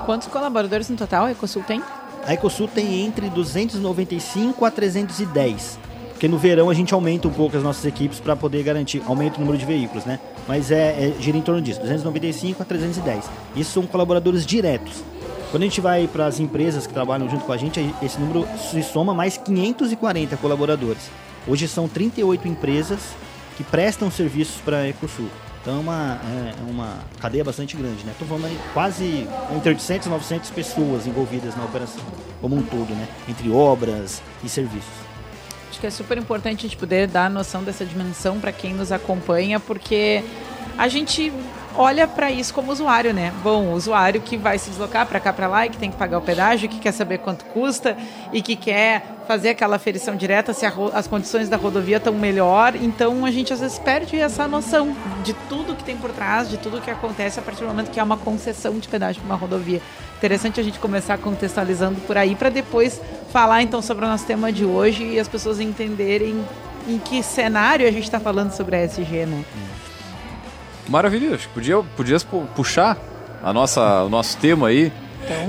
Quantos 0.04 0.26
colaboradores 0.28 0.88
no 0.88 0.96
total 0.96 1.26
a 1.26 1.30
Ecosul 1.30 1.62
tem? 1.62 1.80
A 2.26 2.34
Ecosul 2.34 2.68
tem 2.68 3.04
entre 3.04 3.28
295 3.30 4.64
a 4.64 4.70
310. 4.70 5.78
Porque 6.10 6.28
no 6.28 6.36
verão 6.36 6.68
a 6.68 6.74
gente 6.74 6.92
aumenta 6.92 7.26
um 7.26 7.32
pouco 7.32 7.56
as 7.56 7.62
nossas 7.62 7.84
equipes 7.86 8.20
para 8.20 8.36
poder 8.36 8.62
garantir, 8.62 9.02
aumenta 9.06 9.38
o 9.38 9.40
número 9.40 9.56
de 9.56 9.64
veículos, 9.64 10.04
né? 10.04 10.20
Mas 10.46 10.70
é, 10.70 10.90
é 10.90 11.14
gira 11.18 11.38
em 11.38 11.40
torno 11.40 11.62
disso, 11.62 11.80
295 11.80 12.62
a 12.62 12.64
310. 12.66 13.24
Isso 13.56 13.72
são 13.72 13.86
colaboradores 13.86 14.44
diretos. 14.44 15.02
Quando 15.50 15.62
a 15.62 15.66
gente 15.66 15.80
vai 15.80 16.06
para 16.06 16.26
as 16.26 16.38
empresas 16.38 16.86
que 16.86 16.92
trabalham 16.92 17.28
junto 17.28 17.44
com 17.44 17.52
a 17.52 17.56
gente, 17.56 17.94
esse 18.02 18.20
número 18.20 18.46
se 18.70 18.82
soma 18.82 19.14
mais 19.14 19.38
540 19.38 20.36
colaboradores. 20.36 21.10
Hoje 21.48 21.66
são 21.66 21.88
38 21.88 22.46
empresas 22.46 23.00
que 23.56 23.64
prestam 23.64 24.10
serviços 24.10 24.60
para 24.60 24.78
a 24.80 24.88
Ecosul. 24.88 25.28
Então 25.60 25.76
é 25.76 25.80
uma, 25.80 26.20
é, 26.24 26.54
é 26.58 26.70
uma 26.70 26.98
cadeia 27.20 27.44
bastante 27.44 27.76
grande, 27.76 28.04
né? 28.04 28.12
Estou 28.12 28.26
falando 28.26 28.72
quase 28.72 29.28
entre 29.54 29.70
800 29.70 30.06
e 30.06 30.10
900 30.10 30.50
pessoas 30.50 31.06
envolvidas 31.06 31.54
na 31.54 31.64
operação, 31.64 32.02
como 32.40 32.56
um 32.56 32.62
todo, 32.62 32.94
né? 32.94 33.06
Entre 33.28 33.50
obras 33.50 34.22
e 34.42 34.48
serviços. 34.48 35.10
Acho 35.68 35.78
que 35.78 35.86
é 35.86 35.90
super 35.90 36.16
importante 36.16 36.60
a 36.60 36.62
gente 36.62 36.76
poder 36.76 37.06
dar 37.06 37.26
a 37.26 37.28
noção 37.28 37.62
dessa 37.62 37.84
dimensão 37.84 38.40
para 38.40 38.52
quem 38.52 38.72
nos 38.72 38.90
acompanha, 38.90 39.60
porque 39.60 40.24
a 40.78 40.88
gente 40.88 41.30
olha 41.76 42.06
para 42.06 42.30
isso 42.30 42.52
como 42.52 42.72
usuário, 42.72 43.12
né? 43.12 43.32
Bom, 43.42 43.66
o 43.66 43.74
usuário 43.74 44.20
que 44.20 44.36
vai 44.36 44.58
se 44.58 44.70
deslocar 44.70 45.06
para 45.06 45.20
cá 45.20 45.32
para 45.32 45.46
lá 45.46 45.66
e 45.66 45.70
que 45.70 45.78
tem 45.78 45.90
que 45.90 45.96
pagar 45.96 46.18
o 46.18 46.22
pedágio, 46.22 46.68
que 46.68 46.78
quer 46.78 46.92
saber 46.92 47.18
quanto 47.18 47.44
custa 47.46 47.96
e 48.32 48.42
que 48.42 48.56
quer 48.56 49.02
fazer 49.26 49.50
aquela 49.50 49.76
aferição 49.76 50.16
direta 50.16 50.52
se 50.52 50.66
as 50.66 51.06
condições 51.06 51.48
da 51.48 51.56
rodovia 51.56 51.98
estão 51.98 52.12
melhor. 52.12 52.74
Então 52.74 53.24
a 53.24 53.30
gente 53.30 53.52
às 53.52 53.60
vezes 53.60 53.78
perde 53.78 54.18
essa 54.18 54.48
noção 54.48 54.94
de 55.22 55.32
tudo 55.48 55.76
que 55.76 55.84
tem 55.84 55.96
por 55.96 56.10
trás, 56.10 56.48
de 56.48 56.56
tudo 56.56 56.80
que 56.80 56.90
acontece 56.90 57.38
a 57.38 57.42
partir 57.42 57.60
do 57.60 57.68
momento 57.68 57.90
que 57.90 58.00
há 58.00 58.04
uma 58.04 58.16
concessão 58.16 58.78
de 58.78 58.88
pedágio 58.88 59.22
para 59.22 59.32
uma 59.32 59.36
rodovia. 59.36 59.80
Interessante 60.18 60.60
a 60.60 60.62
gente 60.62 60.78
começar 60.78 61.16
contextualizando 61.18 62.00
por 62.02 62.16
aí 62.18 62.34
para 62.34 62.50
depois 62.50 63.00
falar 63.32 63.62
então 63.62 63.80
sobre 63.80 64.04
o 64.04 64.08
nosso 64.08 64.26
tema 64.26 64.52
de 64.52 64.64
hoje 64.64 65.04
e 65.04 65.20
as 65.20 65.28
pessoas 65.28 65.60
entenderem 65.60 66.44
em 66.88 66.98
que 66.98 67.22
cenário 67.22 67.86
a 67.86 67.90
gente 67.90 68.04
está 68.04 68.18
falando 68.18 68.52
sobre 68.52 68.76
a 68.76 68.84
SG, 68.84 69.26
né? 69.26 69.44
Maravilha, 70.90 71.36
acho 71.36 71.46
que 71.46 71.54
podia, 71.54 71.80
podias 71.96 72.26
puxar 72.56 72.98
a 73.44 73.52
nossa, 73.52 74.02
o 74.02 74.08
nosso 74.08 74.36
tema 74.38 74.66
aí. 74.66 74.92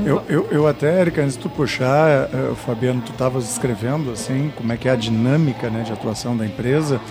Eu, 0.05 0.21
eu, 0.29 0.47
eu 0.51 0.67
até, 0.67 1.01
Erika, 1.01 1.23
antes 1.23 1.35
de 1.35 1.41
tu 1.41 1.49
puxar, 1.49 2.29
uh, 2.29 2.55
Fabiano, 2.55 3.01
tu 3.01 3.11
estavas 3.11 3.49
escrevendo 3.49 4.11
assim, 4.11 4.53
como 4.55 4.71
é 4.71 4.77
que 4.77 4.87
é 4.87 4.91
a 4.91 4.95
dinâmica 4.95 5.67
né, 5.71 5.81
de 5.81 5.91
atuação 5.91 6.37
da 6.37 6.45
empresa. 6.45 7.01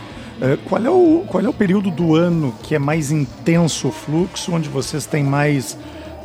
Uh, 0.41 0.57
qual, 0.69 0.85
é 0.85 0.89
o, 0.89 1.25
qual 1.27 1.45
é 1.45 1.49
o 1.49 1.53
período 1.53 1.91
do 1.91 2.15
ano 2.15 2.55
que 2.63 2.77
é 2.77 2.79
mais 2.79 3.11
intenso 3.11 3.89
o 3.89 3.91
fluxo, 3.93 4.55
onde 4.55 4.69
vocês 4.69 5.07
têm 5.07 5.25
mais 5.25 5.77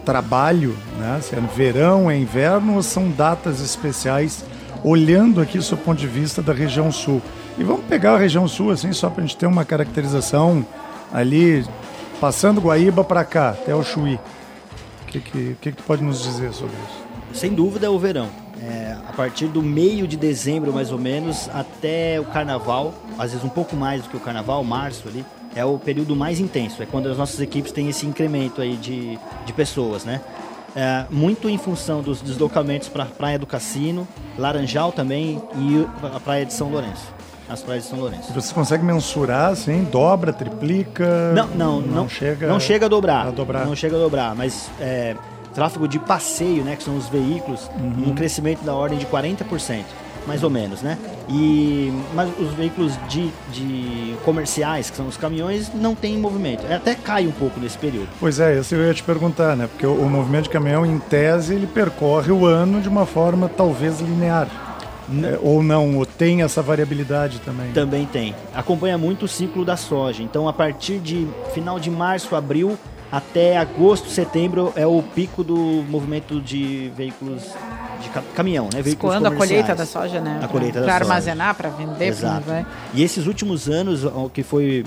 trabalho, 0.05 0.77
né? 0.99 1.19
Se 1.23 1.35
é 1.35 1.39
no 1.39 1.47
verão, 1.47 2.11
é 2.11 2.15
inverno 2.15 2.75
ou 2.75 2.83
são 2.83 3.09
datas 3.09 3.59
especiais, 3.61 4.45
olhando 4.83 5.41
aqui 5.41 5.57
do 5.57 5.63
seu 5.63 5.77
ponto 5.77 5.97
de 5.97 6.07
vista 6.07 6.43
da 6.43 6.53
região 6.53 6.91
sul? 6.91 7.19
E 7.57 7.63
vamos 7.63 7.85
pegar 7.85 8.13
a 8.13 8.17
região 8.19 8.47
sul, 8.47 8.69
assim, 8.69 8.93
só 8.93 9.09
para 9.09 9.23
a 9.23 9.25
gente 9.25 9.35
ter 9.35 9.47
uma 9.47 9.65
caracterização 9.65 10.63
ali, 11.11 11.65
passando 12.19 12.61
Guaíba 12.61 13.03
para 13.03 13.23
cá, 13.23 13.49
até 13.49 13.73
o 13.75 13.83
Chuí. 13.83 14.15
O 14.15 15.05
que, 15.07 15.19
que, 15.19 15.57
que, 15.61 15.71
que 15.71 15.77
tu 15.77 15.83
pode 15.83 16.03
nos 16.03 16.21
dizer 16.21 16.53
sobre 16.53 16.75
isso? 16.75 17.39
Sem 17.39 17.53
dúvida 17.53 17.87
é 17.87 17.89
o 17.89 17.99
verão. 17.99 18.29
É, 18.61 18.95
a 19.07 19.13
partir 19.13 19.47
do 19.47 19.61
meio 19.61 20.07
de 20.07 20.17
dezembro, 20.17 20.73
mais 20.73 20.91
ou 20.91 20.97
menos, 20.97 21.49
até 21.53 22.19
o 22.19 22.25
carnaval, 22.25 22.93
às 23.17 23.31
vezes 23.31 23.45
um 23.45 23.49
pouco 23.49 23.75
mais 23.75 24.03
do 24.03 24.09
que 24.09 24.17
o 24.17 24.19
carnaval, 24.19 24.63
março 24.63 25.07
ali, 25.07 25.25
é 25.55 25.63
o 25.63 25.77
período 25.77 26.15
mais 26.15 26.39
intenso. 26.39 26.81
É 26.81 26.85
quando 26.85 27.07
as 27.07 27.17
nossas 27.17 27.39
equipes 27.39 27.71
têm 27.71 27.89
esse 27.89 28.05
incremento 28.05 28.61
aí 28.61 28.75
de, 28.75 29.19
de 29.45 29.53
pessoas, 29.53 30.03
né? 30.03 30.21
É, 30.75 31.05
muito 31.09 31.47
em 31.49 31.57
função 31.57 32.01
dos 32.01 32.21
deslocamentos 32.21 32.89
para 32.89 33.03
a 33.03 33.07
Praia 33.07 33.39
do 33.39 33.45
Cassino, 33.45 34.05
Laranjal 34.37 34.91
também 34.91 35.41
e 35.55 35.87
a 36.13 36.19
Praia 36.19 36.45
de 36.45 36.53
São 36.53 36.69
Lourenço. 36.69 37.14
As 37.47 37.61
praias 37.61 37.83
de 37.83 37.89
São 37.89 37.99
Lourenço. 37.99 38.33
Você 38.33 38.53
consegue 38.53 38.83
mensurar, 38.83 39.51
assim, 39.51 39.83
dobra, 39.83 40.33
triplica? 40.33 41.31
Não, 41.33 41.47
não, 41.47 41.81
não, 41.81 41.95
não 41.95 42.09
chega, 42.09 42.47
não 42.47 42.59
chega 42.59 42.87
a 42.87 42.89
dobrar, 42.89 43.27
a 43.27 43.31
dobrar. 43.31 43.65
Não 43.65 43.75
chega 43.75 43.95
a 43.95 43.99
dobrar, 43.99 44.35
mas 44.35 44.69
é, 44.79 45.15
tráfego 45.53 45.87
de 45.87 45.97
passeio, 45.97 46.63
né, 46.63 46.75
que 46.75 46.83
são 46.83 46.97
os 46.97 47.07
veículos, 47.07 47.69
uhum. 47.79 48.09
um 48.09 48.15
crescimento 48.15 48.63
da 48.63 48.73
ordem 48.73 48.97
de 48.97 49.05
40%, 49.05 49.83
mais 50.27 50.43
ou 50.43 50.49
menos, 50.49 50.81
né? 50.81 50.97
E 51.29 51.93
mas 52.13 52.29
os 52.39 52.53
veículos 52.53 52.93
de, 53.07 53.31
de 53.51 54.15
comerciais, 54.25 54.89
que 54.89 54.97
são 54.97 55.07
os 55.07 55.15
caminhões, 55.15 55.71
não 55.73 55.93
tem 55.95 56.17
movimento. 56.17 56.65
Até 56.71 56.95
cai 56.95 57.27
um 57.27 57.31
pouco 57.31 57.59
nesse 57.59 57.77
período. 57.77 58.09
Pois 58.19 58.39
é, 58.39 58.59
isso 58.59 58.73
eu 58.73 58.85
ia 58.85 58.93
te 58.93 59.03
perguntar, 59.03 59.55
né? 59.55 59.67
Porque 59.67 59.85
o, 59.85 59.93
o 59.93 60.09
movimento 60.09 60.45
de 60.45 60.49
caminhão, 60.49 60.85
em 60.85 60.97
tese, 60.97 61.53
ele 61.53 61.67
percorre 61.67 62.31
o 62.31 62.45
ano 62.45 62.81
de 62.81 62.89
uma 62.89 63.05
forma 63.05 63.47
talvez 63.47 64.01
linear. 64.01 64.64
É, 65.23 65.39
ou 65.41 65.61
não, 65.61 65.97
ou 65.97 66.05
tem 66.05 66.41
essa 66.41 66.61
variabilidade 66.61 67.39
também? 67.39 67.71
Também 67.71 68.05
tem. 68.05 68.35
Acompanha 68.53 68.97
muito 68.97 69.25
o 69.25 69.27
ciclo 69.27 69.63
da 69.63 69.77
soja. 69.77 70.23
Então, 70.23 70.47
a 70.47 70.53
partir 70.53 70.99
de 70.99 71.27
final 71.53 71.79
de 71.79 71.91
março, 71.91 72.35
abril, 72.35 72.77
até 73.11 73.57
agosto, 73.57 74.09
setembro 74.09 74.73
é 74.75 74.85
o 74.85 75.01
pico 75.01 75.43
do 75.43 75.55
movimento 75.55 76.41
de 76.41 76.91
veículos 76.95 77.43
de 78.01 78.09
caminhão, 78.33 78.67
né? 78.73 78.81
Veículos 78.81 79.15
Quando 79.15 79.27
a 79.27 79.31
colheita 79.31 79.75
da 79.75 79.85
soja, 79.85 80.19
né? 80.19 80.39
A 80.41 80.47
colheita 80.47 80.79
pra, 80.79 80.81
da 80.81 80.85
pra 80.87 80.95
armazenar, 80.95 81.55
para 81.55 81.69
vender, 81.69 82.07
Exato. 82.07 82.45
E 82.93 83.03
esses 83.03 83.27
últimos 83.27 83.69
anos, 83.69 84.03
o 84.03 84.29
que 84.29 84.43
foi 84.43 84.83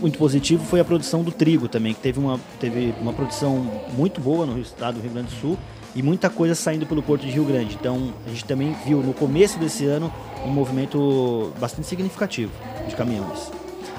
muito 0.00 0.18
positivo 0.18 0.64
foi 0.64 0.80
a 0.80 0.84
produção 0.84 1.22
do 1.22 1.30
trigo 1.30 1.68
também, 1.68 1.92
que 1.92 2.00
teve 2.00 2.18
uma, 2.18 2.40
teve 2.58 2.94
uma 3.00 3.12
produção 3.12 3.70
muito 3.96 4.20
boa 4.20 4.46
no 4.46 4.58
estado 4.58 4.94
do 4.94 5.02
Rio 5.02 5.10
Grande 5.10 5.28
do 5.28 5.40
Sul 5.40 5.58
e 5.94 6.02
muita 6.02 6.28
coisa 6.30 6.54
saindo 6.54 6.86
pelo 6.86 7.02
Porto 7.02 7.22
de 7.22 7.30
Rio 7.30 7.44
Grande. 7.44 7.76
Então 7.78 8.12
a 8.26 8.28
gente 8.28 8.44
também 8.44 8.76
viu 8.84 8.98
no 8.98 9.12
começo 9.12 9.58
desse 9.58 9.86
ano 9.86 10.12
um 10.44 10.50
movimento 10.50 11.52
bastante 11.60 11.86
significativo 11.88 12.52
de 12.88 12.94
caminhões. 12.94 13.50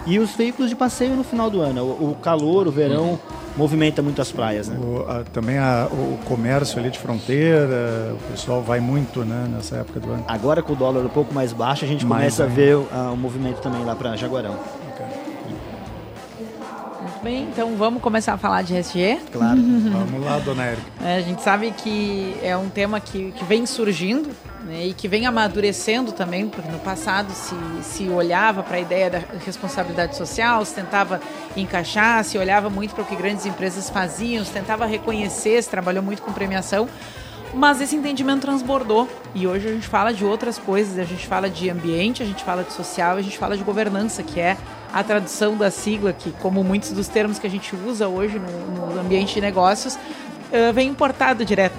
E 0.06 0.18
os 0.18 0.32
veículos 0.32 0.70
de 0.70 0.76
passeio 0.76 1.16
no 1.16 1.24
final 1.24 1.50
do 1.50 1.62
ano. 1.62 1.84
O, 1.84 2.16
calor, 2.22 2.68
o 2.68 2.72
verão, 2.72 3.20
movimenta 3.56 4.02
muito 4.02 4.22
as 4.22 4.32
praias, 4.32 4.68
né? 4.70 4.78
O, 4.80 5.10
a, 5.10 5.24
também 5.26 5.58
a, 5.58 5.88
o 5.92 6.18
comércio 6.26 6.80
ali 6.80 6.90
de 6.90 6.98
fronteira, 6.98 8.16
o 8.16 8.32
pessoal 8.32 8.62
vai 8.62 8.80
muito, 8.80 9.26
né, 9.26 9.48
nessa 9.54 9.78
época 9.78 10.00
do 10.00 10.10
ano. 10.12 10.24
Agora 10.28 10.64
com 10.64 10.74
o 10.74 10.76
dólar 10.76 11.06
um 11.06 11.10
pouco 11.10 11.34
mais 11.34 11.52
baixo, 11.52 11.84
a 11.84 11.88
gente 11.88 12.06
mais 12.06 12.36
começa 12.36 12.44
a 12.46 12.48
ver 12.48 12.76
o 12.76 13.18
movimento 13.18 13.62
também 13.62 13.84
lá 13.84 13.96
para 13.96 14.16
Jaguarão. 14.16 14.58
Bem, 17.22 17.44
então 17.44 17.76
vamos 17.76 18.02
começar 18.02 18.34
a 18.34 18.38
falar 18.38 18.62
de 18.62 18.76
SG? 18.76 19.20
Claro. 19.32 19.60
vamos 19.92 20.24
lá, 20.24 20.40
dona 20.40 20.64
Érica. 20.64 20.88
É, 21.04 21.18
a 21.18 21.22
gente 21.22 21.42
sabe 21.42 21.72
que 21.72 22.34
é 22.42 22.56
um 22.56 22.70
tema 22.70 23.00
que, 23.02 23.32
que 23.34 23.44
vem 23.44 23.66
surgindo 23.66 24.30
né, 24.64 24.88
e 24.88 24.94
que 24.94 25.06
vem 25.08 25.26
amadurecendo 25.26 26.14
também, 26.14 26.48
porque 26.48 26.70
no 26.72 26.80
passado 26.80 27.30
se, 27.32 27.56
se 27.82 28.08
olhava 28.08 28.64
para 28.64 28.78
a 28.78 28.80
ideia 28.80 29.10
da 29.10 29.22
responsabilidade 29.46 30.16
social, 30.16 30.64
se 30.64 30.74
tentava 30.74 31.20
encaixar, 31.58 32.24
se 32.24 32.38
olhava 32.38 32.70
muito 32.70 32.96
para 32.96 33.04
o 33.04 33.06
que 33.06 33.16
grandes 33.18 33.46
empresas 33.46 33.90
faziam, 33.90 34.46
se 34.46 34.52
tentava 34.52 34.86
reconhecer, 34.86 35.62
se 35.62 35.70
trabalhou 35.70 36.02
muito 36.02 36.22
com 36.22 36.32
premiação, 36.32 36.88
mas 37.54 37.82
esse 37.82 37.96
entendimento 37.96 38.42
transbordou 38.42 39.10
e 39.36 39.46
hoje 39.46 39.68
a 39.68 39.72
gente 39.72 39.88
fala 39.88 40.14
de 40.14 40.24
outras 40.24 40.58
coisas, 40.58 40.98
a 40.98 41.04
gente 41.04 41.28
fala 41.28 41.50
de 41.50 41.70
ambiente, 41.70 42.24
a 42.24 42.26
gente 42.26 42.44
fala 42.46 42.64
de 42.64 42.72
social, 42.72 43.18
a 43.18 43.22
gente 43.22 43.38
fala 43.38 43.58
de 43.58 43.64
governança, 43.64 44.24
que 44.24 44.40
é 44.40 44.56
a 44.94 45.04
tradução 45.04 45.56
da 45.56 45.70
sigla, 45.70 46.14
que 46.14 46.32
como 46.34 46.64
muitos 46.64 46.92
dos 46.92 47.08
termos 47.08 47.40
que 47.40 47.48
a 47.48 47.50
gente 47.50 47.76
usa 47.76 48.08
hoje 48.08 48.40
no, 48.40 48.94
no 48.94 49.00
ambiente 49.00 49.36
de 49.36 49.42
negócios, 49.42 49.96
uh, 49.96 50.74
vem 50.74 50.90
importado 50.90 51.46
direto, 51.46 51.76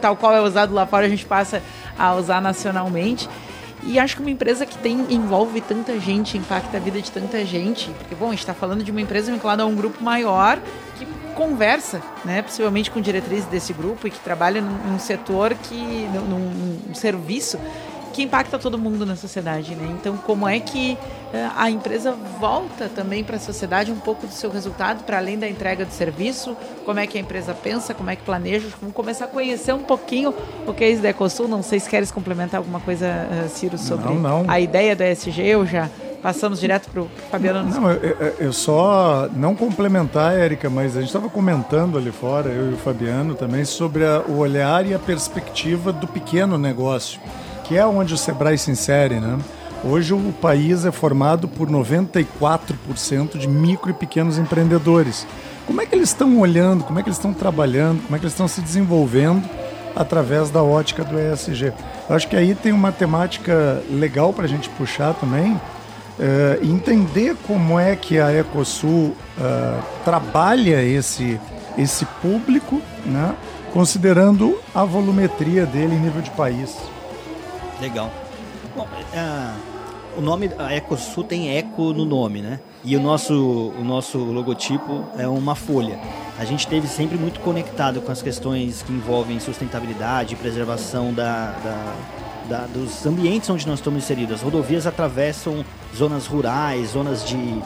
tal 0.00 0.16
qual 0.16 0.34
é 0.34 0.40
usado 0.40 0.74
lá 0.74 0.86
fora, 0.86 1.06
a 1.06 1.08
gente 1.08 1.24
passa 1.24 1.62
a 1.98 2.14
usar 2.14 2.40
nacionalmente. 2.40 3.28
E 3.82 3.98
acho 3.98 4.16
que 4.16 4.20
uma 4.20 4.30
empresa 4.30 4.66
que 4.66 4.76
tem 4.76 5.06
envolve 5.08 5.60
tanta 5.62 5.98
gente, 5.98 6.36
impacta 6.36 6.76
a 6.76 6.80
vida 6.80 7.00
de 7.00 7.10
tanta 7.10 7.42
gente, 7.46 7.90
porque 7.98 8.14
bom, 8.14 8.26
a 8.26 8.30
gente 8.30 8.40
está 8.40 8.52
falando 8.52 8.84
de 8.84 8.90
uma 8.90 9.00
empresa 9.00 9.32
vinculada 9.32 9.62
a 9.62 9.66
um 9.66 9.74
grupo 9.74 10.04
maior 10.04 10.58
que 10.98 11.06
conversa, 11.34 12.02
né, 12.22 12.42
possivelmente 12.42 12.90
com 12.90 13.00
diretrizes 13.00 13.46
desse 13.46 13.72
grupo 13.72 14.06
e 14.06 14.10
que 14.10 14.18
trabalha 14.18 14.60
num, 14.60 14.92
num 14.92 14.98
setor 14.98 15.54
que, 15.54 15.74
num, 15.74 16.80
num 16.86 16.94
serviço 16.94 17.58
que 18.12 18.22
impacta 18.22 18.58
todo 18.58 18.78
mundo 18.78 19.06
na 19.06 19.16
sociedade, 19.16 19.74
né? 19.74 19.88
Então, 19.98 20.16
como 20.16 20.48
é 20.48 20.58
que 20.60 20.92
uh, 20.92 21.52
a 21.56 21.70
empresa 21.70 22.14
volta 22.38 22.88
também 22.88 23.22
para 23.24 23.36
a 23.36 23.40
sociedade 23.40 23.90
um 23.90 23.98
pouco 23.98 24.26
do 24.26 24.32
seu 24.32 24.50
resultado, 24.50 25.04
para 25.04 25.18
além 25.18 25.38
da 25.38 25.48
entrega 25.48 25.84
do 25.84 25.92
serviço? 25.92 26.56
Como 26.84 26.98
é 26.98 27.06
que 27.06 27.16
a 27.16 27.20
empresa 27.20 27.54
pensa? 27.54 27.94
Como 27.94 28.10
é 28.10 28.16
que 28.16 28.22
planeja? 28.22 28.68
Vamos 28.80 28.94
começar 28.94 29.26
a 29.26 29.28
conhecer 29.28 29.72
um 29.72 29.82
pouquinho 29.82 30.34
o 30.66 30.72
que 30.72 30.84
é 30.84 30.90
isso 30.90 31.02
da 31.02 31.10
Ecosul. 31.10 31.48
Não 31.48 31.62
sei 31.62 31.80
se 31.80 31.88
queres 31.88 32.10
complementar 32.10 32.58
alguma 32.58 32.80
coisa, 32.80 33.06
uh, 33.06 33.48
Ciro, 33.48 33.78
sobre 33.78 34.06
não, 34.06 34.42
não. 34.42 34.50
a 34.50 34.60
ideia 34.60 34.94
do 34.94 35.02
ESG 35.02 35.54
ou 35.56 35.66
já 35.66 35.88
passamos 36.22 36.60
direto 36.60 36.90
para 36.90 37.02
o 37.02 37.08
Fabiano. 37.30 37.68
Não, 37.68 37.90
eu, 37.92 38.34
eu, 38.38 38.52
só 38.52 39.28
não 39.34 39.54
complementar, 39.54 40.36
Érica, 40.36 40.68
mas 40.68 40.96
a 40.96 41.00
gente 41.00 41.08
estava 41.08 41.28
comentando 41.28 41.96
ali 41.96 42.12
fora, 42.12 42.50
eu 42.50 42.70
e 42.70 42.74
o 42.74 42.76
Fabiano 42.76 43.34
também, 43.34 43.64
sobre 43.64 44.04
a, 44.04 44.20
o 44.20 44.38
olhar 44.38 44.86
e 44.86 44.94
a 44.94 44.98
perspectiva 44.98 45.92
do 45.92 46.06
pequeno 46.06 46.58
negócio 46.58 47.20
que 47.70 47.78
é 47.78 47.86
onde 47.86 48.12
o 48.12 48.18
Sebrae 48.18 48.58
se 48.58 48.68
insere, 48.68 49.20
né? 49.20 49.38
Hoje 49.84 50.12
o 50.12 50.32
país 50.42 50.84
é 50.84 50.90
formado 50.90 51.46
por 51.46 51.70
94% 51.70 53.38
de 53.38 53.46
micro 53.46 53.90
e 53.90 53.94
pequenos 53.94 54.38
empreendedores. 54.38 55.24
Como 55.68 55.80
é 55.80 55.86
que 55.86 55.94
eles 55.94 56.08
estão 56.08 56.40
olhando, 56.40 56.82
como 56.82 56.98
é 56.98 57.02
que 57.04 57.08
eles 57.08 57.16
estão 57.16 57.32
trabalhando, 57.32 58.02
como 58.02 58.16
é 58.16 58.18
que 58.18 58.24
eles 58.24 58.32
estão 58.32 58.48
se 58.48 58.60
desenvolvendo 58.60 59.48
através 59.94 60.50
da 60.50 60.64
ótica 60.64 61.04
do 61.04 61.16
ESG? 61.16 61.72
Eu 62.08 62.16
acho 62.16 62.26
que 62.26 62.34
aí 62.34 62.56
tem 62.56 62.72
uma 62.72 62.90
temática 62.90 63.80
legal 63.88 64.32
para 64.32 64.46
a 64.46 64.48
gente 64.48 64.68
puxar 64.70 65.14
também, 65.14 65.58
é, 66.18 66.58
entender 66.64 67.36
como 67.46 67.78
é 67.78 67.94
que 67.94 68.18
a 68.18 68.34
Ecosul 68.34 69.14
uh, 69.38 69.82
trabalha 70.04 70.82
esse, 70.82 71.40
esse 71.78 72.04
público, 72.20 72.82
né, 73.06 73.32
considerando 73.72 74.58
a 74.74 74.84
volumetria 74.84 75.64
dele 75.64 75.94
em 75.94 76.00
nível 76.00 76.20
de 76.20 76.30
país. 76.30 76.76
Legal. 77.80 78.10
Bom, 78.76 78.86
é, 79.12 79.50
o 80.16 80.20
nome 80.20 80.50
a 80.58 80.74
Ecosul 80.74 81.24
tem 81.24 81.56
eco 81.56 81.92
no 81.92 82.04
nome, 82.04 82.42
né? 82.42 82.60
E 82.84 82.96
o 82.96 83.00
nosso, 83.00 83.72
o 83.78 83.84
nosso 83.84 84.18
logotipo 84.18 85.04
é 85.16 85.26
uma 85.26 85.54
folha. 85.54 85.98
A 86.38 86.44
gente 86.44 86.60
esteve 86.60 86.86
sempre 86.88 87.18
muito 87.18 87.40
conectado 87.40 88.00
com 88.00 88.10
as 88.10 88.22
questões 88.22 88.82
que 88.82 88.92
envolvem 88.92 89.38
sustentabilidade 89.38 90.36
preservação 90.36 91.12
da, 91.12 91.52
da, 91.62 91.94
da, 92.48 92.66
dos 92.66 93.04
ambientes 93.06 93.48
onde 93.50 93.66
nós 93.66 93.78
estamos 93.78 94.02
inseridos. 94.02 94.36
As 94.36 94.42
rodovias 94.42 94.86
atravessam 94.86 95.64
zonas 95.94 96.26
rurais, 96.26 96.90
zonas 96.90 97.26
de. 97.26 97.62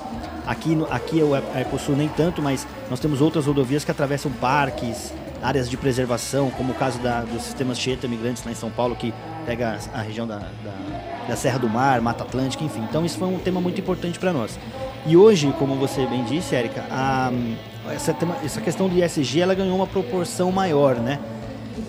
Aqui, 0.46 0.76
aqui 0.90 1.20
a 1.54 1.60
Ecosul 1.60 1.96
nem 1.96 2.08
tanto, 2.08 2.42
mas 2.42 2.66
nós 2.90 3.00
temos 3.00 3.22
outras 3.22 3.46
rodovias 3.46 3.82
que 3.82 3.90
atravessam 3.90 4.30
parques, 4.30 5.12
áreas 5.44 5.68
de 5.68 5.76
preservação, 5.76 6.50
como 6.50 6.72
o 6.72 6.74
caso 6.74 6.98
da, 7.00 7.20
dos 7.20 7.42
sistemas 7.42 7.78
Chieta 7.78 8.08
Migrantes 8.08 8.42
lá 8.42 8.50
em 8.50 8.54
São 8.54 8.70
Paulo, 8.70 8.96
que 8.96 9.12
pega 9.44 9.78
a 9.92 10.00
região 10.00 10.26
da, 10.26 10.38
da, 10.38 11.26
da, 11.28 11.36
Serra 11.36 11.58
do 11.58 11.68
Mar, 11.68 12.00
Mata 12.00 12.24
Atlântica, 12.24 12.64
enfim. 12.64 12.80
Então 12.88 13.04
isso 13.04 13.18
foi 13.18 13.28
um 13.28 13.38
tema 13.38 13.60
muito 13.60 13.78
importante 13.78 14.18
para 14.18 14.32
nós. 14.32 14.58
E 15.06 15.18
hoje, 15.18 15.54
como 15.58 15.74
você 15.76 16.06
bem 16.06 16.24
disse, 16.24 16.56
Érica, 16.56 16.86
essa, 17.92 18.16
essa 18.42 18.60
questão 18.62 18.88
do 18.88 18.96
ISG 18.96 19.42
ela 19.42 19.54
ganhou 19.54 19.76
uma 19.76 19.86
proporção 19.86 20.50
maior, 20.50 20.96
né? 20.96 21.20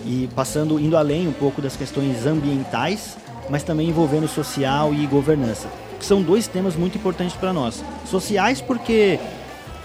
E 0.04 0.28
passando, 0.34 0.78
indo 0.78 0.94
além 0.94 1.26
um 1.26 1.32
pouco 1.32 1.62
das 1.62 1.76
questões 1.76 2.26
ambientais, 2.26 3.16
mas 3.48 3.62
também 3.62 3.88
envolvendo 3.88 4.28
social 4.28 4.92
e 4.92 5.06
governança, 5.06 5.68
que 5.98 6.04
são 6.04 6.20
dois 6.20 6.46
temas 6.46 6.76
muito 6.76 6.98
importantes 6.98 7.34
para 7.34 7.54
nós. 7.54 7.82
Sociais 8.04 8.60
porque 8.60 9.18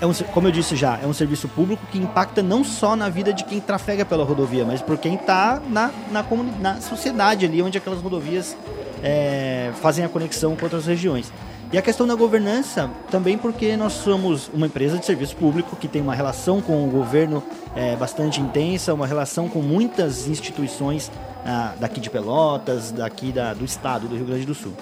é 0.02 0.06
um, 0.08 0.14
como 0.34 0.48
eu 0.48 0.52
disse 0.52 0.76
já, 0.76 0.98
é 0.98 1.06
um 1.06 1.14
serviço 1.14 1.48
público 1.48 1.86
que 1.92 2.00
impacta 2.00 2.42
não 2.42 2.64
só 2.64 2.96
na 2.96 3.08
vida 3.08 3.32
de 3.32 3.44
quem 3.44 3.62
trafega 3.62 4.04
pela 4.04 4.26
rodovia, 4.26 4.66
mas 4.66 4.82
por 4.82 4.98
quem 4.98 5.14
está 5.14 5.62
na, 5.70 5.92
na, 6.12 6.26
na 6.60 6.82
sociedade 6.82 7.46
ali, 7.46 7.62
onde 7.62 7.78
aquelas 7.78 8.02
rodovias 8.02 8.58
é, 9.04 9.72
fazem 9.80 10.04
a 10.04 10.10
conexão 10.10 10.56
com 10.56 10.66
outras 10.66 10.88
regiões. 10.88 11.32
E 11.72 11.78
a 11.78 11.82
questão 11.84 12.08
da 12.08 12.16
governança 12.16 12.90
também 13.12 13.38
porque 13.38 13.78
nós 13.78 13.94
somos 13.94 14.50
uma 14.52 14.66
empresa 14.66 14.98
de 14.98 15.06
serviço 15.06 15.36
público 15.36 15.76
que 15.76 15.88
tem 15.88 16.02
uma 16.02 16.16
relação 16.16 16.62
com 16.62 16.84
o 16.86 16.90
governo 16.90 17.42
é, 17.76 17.96
bastante 17.96 18.42
intensa, 18.42 18.94
uma 18.94 19.06
relação 19.06 19.48
com 19.48 19.62
muitas 19.62 20.28
instituições 20.28 21.12
ah, 21.46 21.74
daqui 21.80 22.02
de 22.02 22.10
Pelotas, 22.10 22.92
daqui 22.92 23.32
da, 23.32 23.54
do 23.54 23.64
estado 23.64 24.08
do 24.08 24.16
Rio 24.16 24.26
Grande 24.26 24.46
do 24.46 24.56
Sul. 24.56 24.74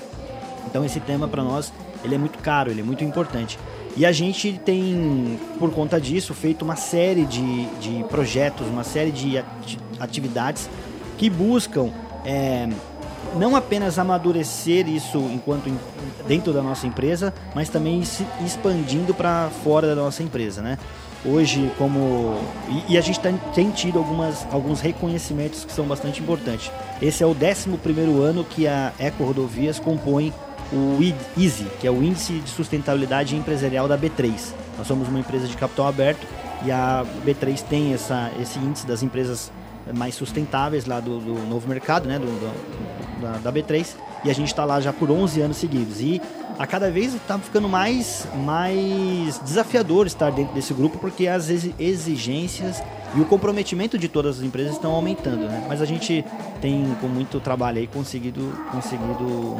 Então 0.66 0.84
esse 0.84 1.00
tema 1.00 1.28
para 1.28 1.44
nós 1.44 1.72
ele 2.04 2.16
é 2.16 2.18
muito 2.18 2.40
caro, 2.40 2.72
ele 2.72 2.82
é 2.82 2.84
muito 2.84 3.04
importante. 3.04 3.60
E 3.98 4.06
a 4.06 4.12
gente 4.12 4.60
tem, 4.64 5.40
por 5.58 5.72
conta 5.72 6.00
disso, 6.00 6.34
feito 6.34 6.64
uma 6.64 6.76
série 6.76 7.26
de, 7.26 7.66
de 7.80 8.04
projetos, 8.06 8.68
uma 8.68 8.84
série 8.84 9.12
de 9.12 9.44
atividades 10.00 10.70
que 11.18 11.30
buscam 11.30 11.92
é, 12.26 12.70
não 13.36 13.56
apenas 13.56 14.00
amadurecer 14.00 14.88
isso 14.88 15.18
enquanto 15.34 15.72
dentro 16.28 16.54
da 16.54 16.62
nossa 16.62 16.88
empresa, 16.88 17.34
mas 17.54 17.70
também 17.70 18.04
se 18.04 18.26
expandindo 18.46 19.14
para 19.14 19.50
fora 19.64 19.88
da 19.88 19.96
nossa 19.96 20.24
empresa, 20.24 20.62
né? 20.62 20.78
Hoje, 21.26 21.70
como 21.78 22.40
e, 22.88 22.94
e 22.94 22.98
a 22.98 23.02
gente 23.02 23.20
tem, 23.20 23.38
tem 23.54 23.70
tido 23.72 24.00
algumas, 24.00 24.48
alguns 24.52 24.80
reconhecimentos 24.80 25.66
que 25.66 25.74
são 25.74 25.86
bastante 25.86 26.22
importantes. 26.22 26.72
Esse 27.02 27.24
é 27.24 27.26
o 27.26 27.32
11 27.32 27.78
primeiro 27.84 28.22
ano 28.22 28.46
que 28.46 28.68
a 28.68 28.94
Eco 28.98 29.26
Rodovias 29.26 29.80
compõe 29.80 30.34
o 30.72 31.00
EASY, 31.38 31.68
que 31.80 31.88
é 31.88 31.92
o 31.92 32.04
Índice 32.04 32.34
de 32.40 32.50
Sustentabilidade 32.50 33.36
Empresarial 33.36 33.88
da 33.88 33.98
B3. 33.98 34.54
Nós 34.78 34.88
somos 34.88 35.08
uma 35.08 35.20
empresa 35.20 35.48
de 35.48 35.58
capital 35.58 35.88
aberto 35.88 36.26
e 36.64 36.72
a 36.72 37.06
B3 37.26 37.62
tem 37.64 37.94
essa, 37.94 38.32
esse 38.40 38.60
índice 38.60 38.86
das 38.86 39.02
empresas 39.02 39.52
mais 39.96 40.16
sustentáveis 40.16 40.86
lá 40.86 41.00
do, 41.00 41.20
do 41.20 41.34
novo 41.48 41.68
mercado, 41.68 42.08
né, 42.08 42.20
do, 42.20 42.26
do 42.26 42.80
da, 43.22 43.38
da, 43.38 43.52
B3, 43.52 43.96
e 44.24 44.30
a 44.30 44.34
gente 44.34 44.48
está 44.48 44.64
lá 44.64 44.80
já 44.80 44.94
por 44.94 45.12
11 45.12 45.42
anos 45.42 45.58
seguidos. 45.58 46.00
E 46.00 46.22
a 46.58 46.66
cada 46.66 46.90
vez 46.92 47.14
está 47.14 47.38
ficando 47.38 47.68
mais, 47.68 48.28
mais 48.46 49.40
desafiador 49.44 50.08
estar 50.08 50.32
dentro 50.32 50.54
desse 50.54 50.74
grupo, 50.74 50.98
porque 50.98 51.28
as 51.28 51.50
exigências 51.50 52.82
e 53.16 53.22
o 53.22 53.26
comprometimento 53.26 53.98
de 53.98 54.08
todas 54.08 54.40
as 54.40 54.46
empresas 54.46 54.74
estão 54.74 54.92
aumentando, 54.92 55.48
né? 55.48 55.66
Mas 55.68 55.82
a 55.82 55.86
gente 55.86 56.24
tem, 56.62 56.96
com 57.02 57.08
muito 57.08 57.40
trabalho 57.40 57.80
aí, 57.80 57.88
conseguido, 57.88 58.54
conseguido 58.72 59.58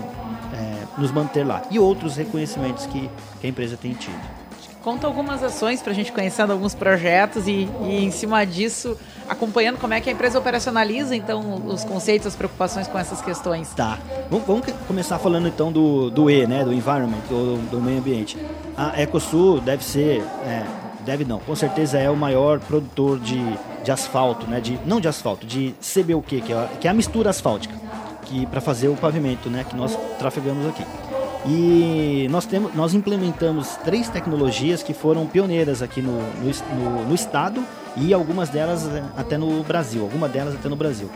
nos 1.00 1.12
manter 1.12 1.44
lá. 1.44 1.62
E 1.72 1.80
outros 1.80 2.16
reconhecimentos 2.16 2.86
que, 2.86 3.10
que 3.40 3.48
a 3.48 3.50
empresa 3.50 3.78
tem 3.78 3.94
tido. 3.94 4.40
Conta 4.84 5.06
algumas 5.06 5.44
ações 5.44 5.82
para 5.82 5.92
a 5.92 5.96
gente 5.96 6.12
conhecendo 6.12 6.54
alguns 6.54 6.74
projetos 6.74 7.48
e, 7.48 7.68
e, 7.84 8.06
em 8.06 8.12
cima 8.12 8.46
disso, 8.46 8.98
acompanhando 9.28 9.78
como 9.78 9.94
é 9.94 10.00
que 10.00 10.10
a 10.10 10.14
empresa 10.14 10.40
operacionaliza 10.40 11.14
então 11.16 11.62
os 11.66 11.84
conceitos, 11.84 12.28
as 12.28 12.36
preocupações 12.36 12.88
com 12.88 12.98
essas 12.98 13.22
questões. 13.22 13.74
Tá. 13.74 14.00
Vamos, 14.30 14.48
vamos 14.48 14.66
começar 14.88 15.20
falando 15.20 15.50
então 15.50 15.70
do, 15.70 16.10
do 16.10 16.30
E, 16.30 16.48
né? 16.48 16.64
Do 16.64 16.74
environment, 16.74 17.20
do, 17.28 17.58
do 17.70 17.82
meio 17.82 18.00
ambiente. 18.00 18.38
A 18.78 19.02
Ecosul 19.02 19.60
deve 19.60 19.84
ser, 19.84 20.24
é, 20.46 20.64
deve 21.06 21.26
não, 21.26 21.40
com 21.40 21.56
certeza 21.56 21.98
é 21.98 22.10
o 22.10 22.16
maior 22.16 22.60
produtor 22.62 23.20
de, 23.20 23.44
de 23.84 23.92
asfalto, 23.92 24.48
né? 24.48 24.62
De, 24.62 24.80
não 24.86 25.02
de 25.02 25.10
asfalto, 25.10 25.46
de 25.46 25.76
CBUQ, 25.82 26.42
que 26.42 26.54
é, 26.54 26.70
que 26.80 26.88
é 26.88 26.92
a 26.92 26.94
mistura 26.94 27.32
asfáltica, 27.32 27.76
que 28.30 28.46
para 28.46 28.62
fazer 28.62 28.88
o 28.88 28.96
pavimento, 28.96 29.50
né? 29.50 29.66
Que 29.68 29.76
nós 29.76 29.98
trafegamos 30.20 30.68
aqui. 30.68 30.86
E 31.46 32.28
nós, 32.30 32.46
temos, 32.46 32.76
nós 32.76 32.94
implementamos 32.94 33.78
três 33.84 34.10
tecnologias 34.10 34.84
que 34.84 34.94
foram 34.94 35.26
pioneiras 35.26 35.82
aqui 35.82 36.02
no, 36.02 36.22
no, 36.22 37.06
no, 37.08 37.16
estado 37.16 37.64
e 37.96 38.14
algumas 38.14 38.50
delas 38.50 38.86
eh, 38.86 39.02
até 39.18 39.38
no 39.38 39.64
Brasil, 39.64 40.04
alguma 40.04 40.28
delas 40.28 40.54
até 40.54 40.68
no 40.68 40.76
Brasil. 40.76 41.10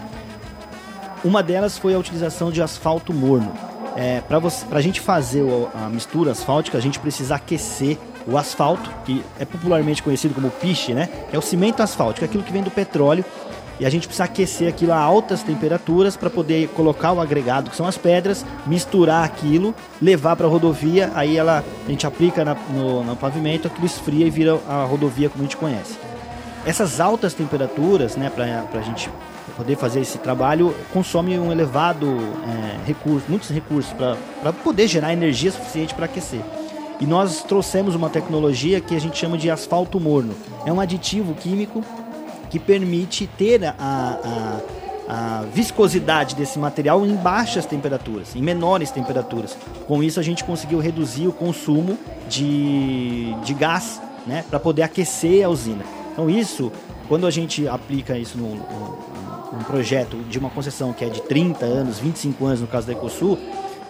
Uma 1.23 1.43
delas 1.43 1.77
foi 1.77 1.93
a 1.93 1.99
utilização 1.99 2.51
de 2.51 2.61
asfalto 2.61 3.13
morno. 3.13 3.51
É, 3.95 4.21
Para 4.21 4.79
a 4.79 4.81
gente 4.81 4.99
fazer 4.99 5.43
a 5.75 5.89
mistura 5.89 6.31
asfáltica, 6.31 6.77
a 6.77 6.81
gente 6.81 6.99
precisa 6.99 7.35
aquecer 7.35 7.97
o 8.25 8.37
asfalto, 8.37 8.89
que 9.05 9.23
é 9.37 9.45
popularmente 9.45 10.01
conhecido 10.01 10.33
como 10.33 10.49
piche, 10.49 10.93
né? 10.93 11.09
É 11.31 11.37
o 11.37 11.41
cimento 11.41 11.83
asfáltico, 11.83 12.25
aquilo 12.25 12.43
que 12.43 12.51
vem 12.51 12.63
do 12.63 12.71
petróleo 12.71 13.23
e 13.79 13.85
a 13.85 13.89
gente 13.89 14.07
precisa 14.07 14.25
aquecer 14.25 14.67
aquilo 14.67 14.93
a 14.93 14.97
altas 14.97 15.41
temperaturas 15.41 16.15
para 16.15 16.29
poder 16.29 16.69
colocar 16.69 17.11
o 17.11 17.19
agregado, 17.19 17.69
que 17.69 17.75
são 17.75 17.85
as 17.85 17.97
pedras, 17.97 18.45
misturar 18.65 19.23
aquilo, 19.23 19.73
levar 20.01 20.35
para 20.35 20.45
a 20.45 20.49
rodovia, 20.49 21.11
aí 21.15 21.37
ela, 21.37 21.63
a 21.85 21.89
gente 21.89 22.05
aplica 22.05 22.45
na, 22.45 22.55
no, 22.69 23.03
no 23.03 23.15
pavimento, 23.15 23.67
aquilo 23.67 23.85
esfria 23.85 24.25
e 24.25 24.29
vira 24.29 24.59
a 24.67 24.83
rodovia 24.83 25.29
como 25.29 25.43
a 25.43 25.45
gente 25.45 25.57
conhece. 25.57 25.97
Essas 26.65 26.99
altas 26.99 27.33
temperaturas, 27.33 28.15
né, 28.15 28.29
para 28.29 28.79
a 28.79 28.81
gente 28.81 29.09
poder 29.57 29.75
fazer 29.75 29.99
esse 29.99 30.17
trabalho, 30.17 30.73
consome 30.91 31.37
um 31.37 31.51
elevado 31.51 32.07
é, 32.07 32.87
recurso, 32.87 33.25
muitos 33.27 33.49
recursos 33.49 33.91
para 33.93 34.53
poder 34.53 34.87
gerar 34.87 35.13
energia 35.13 35.51
suficiente 35.51 35.93
para 35.93 36.05
aquecer. 36.05 36.41
E 36.99 37.05
nós 37.05 37.43
trouxemos 37.43 37.95
uma 37.95 38.09
tecnologia 38.09 38.79
que 38.79 38.95
a 38.95 38.99
gente 38.99 39.17
chama 39.17 39.37
de 39.37 39.49
asfalto 39.49 39.99
morno. 39.99 40.33
É 40.65 40.71
um 40.71 40.79
aditivo 40.79 41.33
químico 41.33 41.83
que 42.53 42.59
permite 42.59 43.25
ter 43.25 43.65
a, 43.65 43.73
a, 43.79 44.59
a 45.09 45.41
viscosidade 45.51 46.35
desse 46.35 46.59
material 46.59 47.03
em 47.03 47.15
baixas 47.15 47.65
temperaturas, 47.65 48.35
em 48.35 48.43
menores 48.43 48.91
temperaturas. 48.91 49.57
Com 49.87 50.03
isso 50.03 50.19
a 50.19 50.23
gente 50.23 50.43
conseguiu 50.43 50.77
reduzir 50.77 51.27
o 51.27 51.33
consumo 51.33 51.97
de, 52.29 53.33
de 53.43 53.55
gás 53.55 53.99
né, 54.27 54.45
para 54.47 54.59
poder 54.59 54.83
aquecer 54.83 55.43
a 55.43 55.49
usina. 55.49 55.83
Então 56.11 56.29
isso, 56.29 56.71
quando 57.09 57.25
a 57.25 57.31
gente 57.31 57.67
aplica 57.67 58.19
isso 58.19 58.37
num, 58.37 58.61
projeto 59.65 60.17
de 60.29 60.37
uma 60.37 60.51
concessão 60.51 60.93
que 60.93 61.03
é 61.03 61.09
de 61.09 61.23
30 61.23 61.65
anos, 61.65 61.97
25 61.97 62.45
anos 62.45 62.61
no 62.61 62.67
caso 62.67 62.85
da 62.85 62.93
Ecosul, 62.93 63.39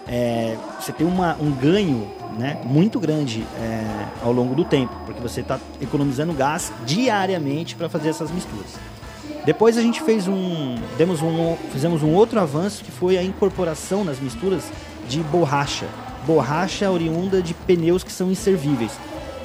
é, 0.08 0.56
você 0.80 0.94
tem 0.94 1.06
uma, 1.06 1.36
um 1.36 1.52
ganho 1.52 2.10
né, 2.38 2.60
muito 2.64 3.00
grande 3.00 3.46
é, 3.60 4.06
ao 4.24 4.32
longo 4.32 4.56
do 4.56 4.64
tempo, 4.64 4.94
porque 5.06 5.22
você 5.22 5.42
está 5.42 5.60
economizando 5.82 6.34
gás 6.34 6.72
diariamente 6.86 7.76
para 7.76 7.90
fazer 7.90 8.10
essas 8.10 8.32
misturas. 8.32 8.80
Depois 9.46 9.78
a 9.78 9.82
gente 9.82 10.02
fez 10.02 10.28
um, 10.28 10.76
demos 10.98 11.22
um, 11.22 11.58
fizemos 11.72 12.02
um 12.02 12.14
outro 12.14 12.40
avanço 12.40 12.84
que 12.84 12.92
foi 12.92 13.18
a 13.18 13.24
incorporação 13.24 14.04
nas 14.04 14.20
misturas 14.20 14.64
de 15.08 15.20
borracha, 15.20 15.86
borracha 16.26 16.90
oriunda 16.90 17.42
de 17.42 17.54
pneus 17.54 18.04
que 18.04 18.12
são 18.12 18.32
inservíveis. 18.32 18.92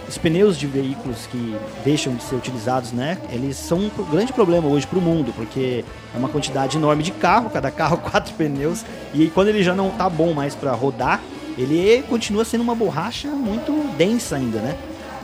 Os 0.08 0.16
pneus 0.16 0.56
de 0.56 0.66
veículos 0.66 1.26
que 1.26 1.54
deixam 1.84 2.14
de 2.14 2.22
ser 2.22 2.36
utilizados, 2.36 2.92
né? 2.92 3.18
Eles 3.30 3.56
são 3.56 3.78
um 3.78 4.10
grande 4.10 4.32
problema 4.32 4.66
hoje 4.66 4.86
para 4.86 4.98
o 4.98 5.02
mundo, 5.02 5.34
porque 5.36 5.84
é 6.14 6.18
uma 6.18 6.30
quantidade 6.30 6.78
enorme 6.78 7.02
de 7.02 7.10
carro, 7.10 7.50
cada 7.50 7.70
carro 7.70 7.98
quatro 8.10 8.32
pneus, 8.34 8.84
e 9.12 9.26
quando 9.26 9.48
ele 9.48 9.62
já 9.62 9.74
não 9.74 9.90
tá 9.90 10.08
bom 10.08 10.32
mais 10.32 10.54
para 10.54 10.72
rodar, 10.72 11.20
ele 11.58 12.02
continua 12.08 12.44
sendo 12.44 12.62
uma 12.62 12.74
borracha 12.74 13.28
muito 13.28 13.72
densa 13.96 14.36
ainda, 14.36 14.60
né? 14.60 14.76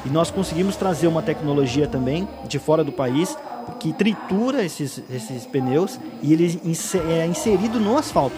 E 0.04 0.08
nós 0.10 0.30
conseguimos 0.30 0.76
trazer 0.76 1.06
uma 1.06 1.22
tecnologia 1.22 1.86
também 1.86 2.28
de 2.46 2.58
fora 2.58 2.84
do 2.84 2.92
país 2.92 3.36
que 3.80 3.92
tritura 3.92 4.62
esses, 4.62 5.02
esses 5.10 5.46
pneus 5.46 5.98
e 6.22 6.32
ele 6.32 6.60
é 7.08 7.26
inserido 7.26 7.80
no 7.80 7.96
asfalto, 7.96 8.36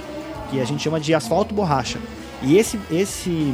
que 0.50 0.61
a 0.61 0.64
gente 0.64 0.82
chama 0.82 1.00
de 1.00 1.12
asfalto 1.14 1.54
borracha. 1.54 1.98
E 2.42 2.56
esse, 2.56 2.78
esse 2.90 3.52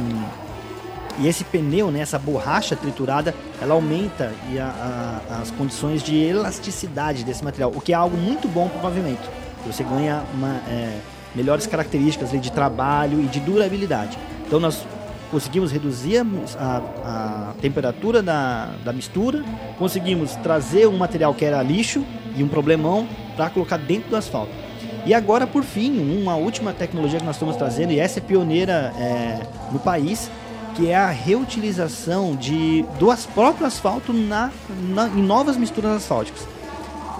e 1.19 1.27
esse 1.27 1.43
pneu, 1.43 1.91
né, 1.91 1.99
essa 1.99 2.17
borracha 2.17 2.75
triturada, 2.75 3.35
ela 3.61 3.75
aumenta 3.75 4.33
a, 4.59 5.21
a, 5.29 5.41
as 5.41 5.51
condições 5.51 6.01
de 6.01 6.15
elasticidade 6.15 7.23
desse 7.23 7.43
material, 7.43 7.71
o 7.73 7.79
que 7.79 7.93
é 7.93 7.95
algo 7.95 8.17
muito 8.17 8.47
bom 8.47 8.67
para 8.67 8.79
o 8.79 8.81
pavimento. 8.81 9.29
Você 9.65 9.83
ganha 9.83 10.23
uma, 10.33 10.55
é, 10.67 10.99
melhores 11.35 11.67
características 11.67 12.31
de 12.31 12.51
trabalho 12.51 13.19
e 13.21 13.25
de 13.25 13.39
durabilidade. 13.39 14.17
Então 14.45 14.59
nós 14.59 14.85
conseguimos 15.31 15.71
reduzir 15.71 16.23
a, 16.59 16.81
a, 17.03 17.53
temperatura 17.59 18.21
da, 18.21 18.69
da 18.85 18.93
mistura, 18.93 19.43
conseguimos 19.79 20.35
trazer 20.37 20.87
um 20.87 20.95
material 20.95 21.33
que 21.33 21.43
era 21.43 21.61
lixo 21.63 22.05
e 22.35 22.43
um 22.43 22.47
problemão 22.47 23.07
para 23.35 23.49
colocar 23.49 23.77
dentro 23.77 24.11
do 24.11 24.15
asfalto. 24.15 24.51
E 25.05 25.13
agora, 25.13 25.47
por 25.47 25.63
fim, 25.63 25.99
uma 26.21 26.35
última 26.35 26.71
tecnologia 26.71 27.19
que 27.19 27.25
nós 27.25 27.35
estamos 27.35 27.55
trazendo, 27.55 27.91
e 27.91 27.99
essa 27.99 28.19
é 28.19 28.21
pioneira 28.21 28.93
é, 28.97 29.39
no 29.71 29.79
país, 29.79 30.29
que 30.75 30.89
é 30.89 30.95
a 30.95 31.09
reutilização 31.09 32.35
de, 32.35 32.85
do 32.99 33.07
próprio 33.33 33.65
asfalto 33.65 34.13
na, 34.13 34.51
na, 34.89 35.07
em 35.07 35.21
novas 35.21 35.57
misturas 35.57 35.91
asfálticas. 35.91 36.47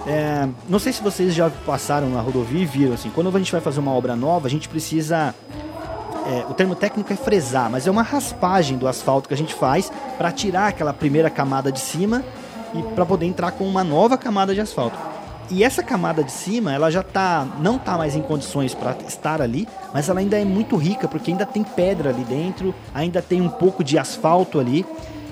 É, 0.06 0.46
não 0.68 0.78
sei 0.78 0.92
se 0.92 1.02
vocês 1.02 1.34
já 1.34 1.48
passaram 1.48 2.10
na 2.10 2.20
rodovia 2.20 2.62
e 2.62 2.66
viram 2.66 2.92
assim, 2.92 3.10
quando 3.10 3.34
a 3.34 3.38
gente 3.38 3.50
vai 3.50 3.60
fazer 3.60 3.80
uma 3.80 3.92
obra 3.92 4.14
nova, 4.14 4.46
a 4.46 4.50
gente 4.50 4.68
precisa. 4.68 5.34
É, 6.26 6.44
o 6.48 6.54
termo 6.54 6.74
técnico 6.74 7.12
é 7.12 7.16
fresar, 7.16 7.70
mas 7.70 7.86
é 7.86 7.90
uma 7.90 8.02
raspagem 8.02 8.78
do 8.78 8.88
asfalto 8.88 9.28
que 9.28 9.34
a 9.34 9.36
gente 9.36 9.54
faz 9.54 9.92
para 10.16 10.32
tirar 10.32 10.68
aquela 10.68 10.92
primeira 10.92 11.28
camada 11.28 11.70
de 11.70 11.80
cima 11.80 12.24
e 12.74 12.82
para 12.94 13.04
poder 13.04 13.26
entrar 13.26 13.52
com 13.52 13.64
uma 13.64 13.84
nova 13.84 14.16
camada 14.16 14.54
de 14.54 14.60
asfalto. 14.60 14.96
E 15.50 15.62
essa 15.62 15.82
camada 15.82 16.24
de 16.24 16.32
cima, 16.32 16.72
ela 16.72 16.90
já 16.90 17.02
tá, 17.02 17.46
não 17.60 17.78
tá 17.78 17.98
mais 17.98 18.16
em 18.16 18.22
condições 18.22 18.74
para 18.74 18.96
estar 19.06 19.42
ali, 19.42 19.68
mas 19.92 20.08
ela 20.08 20.20
ainda 20.20 20.38
é 20.38 20.44
muito 20.44 20.76
rica 20.76 21.06
porque 21.06 21.30
ainda 21.30 21.44
tem 21.44 21.62
pedra 21.62 22.08
ali 22.08 22.24
dentro, 22.24 22.74
ainda 22.94 23.20
tem 23.20 23.42
um 23.42 23.50
pouco 23.50 23.84
de 23.84 23.98
asfalto 23.98 24.58
ali. 24.58 24.86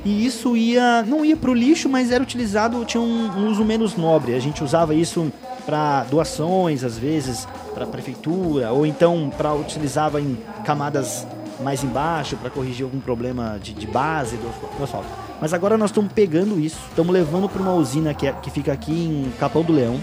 E 0.04 0.26
isso 0.26 0.56
ia, 0.56 1.02
não 1.02 1.24
ia 1.24 1.36
para 1.36 1.50
o 1.50 1.54
lixo, 1.54 1.88
mas 1.88 2.10
era 2.10 2.22
utilizado, 2.22 2.84
tinha 2.84 3.00
um, 3.00 3.30
um 3.38 3.48
uso 3.48 3.64
menos 3.64 3.96
nobre. 3.96 4.34
A 4.34 4.40
gente 4.40 4.62
usava 4.64 4.94
isso 4.94 5.32
para 5.64 6.04
doações, 6.04 6.82
às 6.82 6.98
vezes, 6.98 7.46
para 7.72 7.84
a 7.84 7.86
prefeitura, 7.86 8.72
ou 8.72 8.84
então 8.84 9.30
para 9.36 9.54
utilizava 9.54 10.20
em 10.20 10.36
camadas 10.64 11.26
mais 11.62 11.84
embaixo 11.84 12.36
para 12.36 12.50
corrigir 12.50 12.84
algum 12.84 13.00
problema 13.00 13.58
de, 13.62 13.72
de 13.72 13.86
base 13.86 14.36
do, 14.36 14.82
asfalto. 14.82 15.08
Mas 15.40 15.52
agora 15.52 15.78
nós 15.78 15.90
estamos 15.90 16.12
pegando 16.12 16.58
isso, 16.58 16.78
estamos 16.88 17.12
levando 17.12 17.48
para 17.48 17.62
uma 17.62 17.74
usina 17.74 18.12
que, 18.12 18.26
é, 18.26 18.32
que 18.32 18.50
fica 18.50 18.72
aqui 18.72 18.92
em 18.92 19.32
Capão 19.38 19.62
do 19.62 19.72
Leão. 19.72 20.00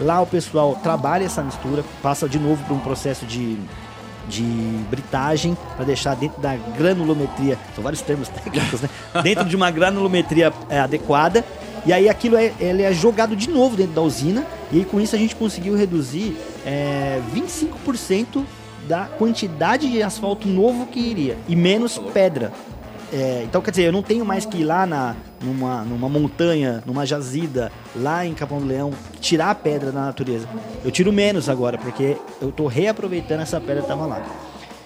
Lá 0.00 0.20
o 0.20 0.26
pessoal 0.26 0.78
trabalha 0.82 1.24
essa 1.24 1.42
mistura, 1.42 1.84
passa 2.02 2.28
de 2.28 2.38
novo 2.38 2.64
por 2.64 2.74
um 2.74 2.80
processo 2.80 3.26
de, 3.26 3.58
de 4.28 4.42
britagem 4.90 5.56
para 5.76 5.84
deixar 5.84 6.14
dentro 6.14 6.40
da 6.40 6.56
granulometria, 6.56 7.58
são 7.74 7.82
vários 7.82 8.02
termos 8.02 8.28
técnicos, 8.28 8.80
né? 8.80 8.88
dentro 9.22 9.44
de 9.44 9.56
uma 9.56 9.70
granulometria 9.70 10.52
é, 10.68 10.80
adequada. 10.80 11.44
E 11.84 11.92
aí 11.92 12.08
aquilo 12.08 12.36
é, 12.36 12.52
ele 12.60 12.82
é 12.82 12.92
jogado 12.92 13.34
de 13.34 13.50
novo 13.50 13.76
dentro 13.76 13.94
da 13.94 14.02
usina 14.02 14.46
e 14.72 14.78
aí, 14.78 14.84
com 14.86 14.98
isso 14.98 15.14
a 15.14 15.18
gente 15.18 15.36
conseguiu 15.36 15.76
reduzir 15.76 16.34
é, 16.64 17.20
25% 17.34 18.42
da 18.88 19.04
quantidade 19.04 19.90
de 19.90 20.02
asfalto 20.02 20.48
novo 20.48 20.86
que 20.86 20.98
iria 20.98 21.36
e 21.46 21.54
menos 21.54 21.98
pedra. 21.98 22.52
É, 23.12 23.42
então, 23.44 23.60
quer 23.60 23.70
dizer, 23.70 23.84
eu 23.84 23.92
não 23.92 24.02
tenho 24.02 24.24
mais 24.24 24.46
que 24.46 24.58
ir 24.58 24.64
lá 24.64 24.86
na, 24.86 25.14
numa, 25.42 25.82
numa 25.82 26.08
montanha, 26.08 26.82
numa 26.86 27.04
jazida, 27.04 27.72
lá 27.96 28.24
em 28.26 28.34
Capão 28.34 28.60
do 28.60 28.66
Leão, 28.66 28.92
tirar 29.20 29.50
a 29.50 29.54
pedra 29.54 29.90
da 29.90 30.00
natureza. 30.00 30.48
Eu 30.84 30.90
tiro 30.90 31.12
menos 31.12 31.48
agora, 31.48 31.78
porque 31.78 32.16
eu 32.40 32.50
estou 32.50 32.66
reaproveitando 32.66 33.40
essa 33.40 33.60
pedra 33.60 33.76
que 33.76 33.82
estava 33.82 34.06
lá. 34.06 34.22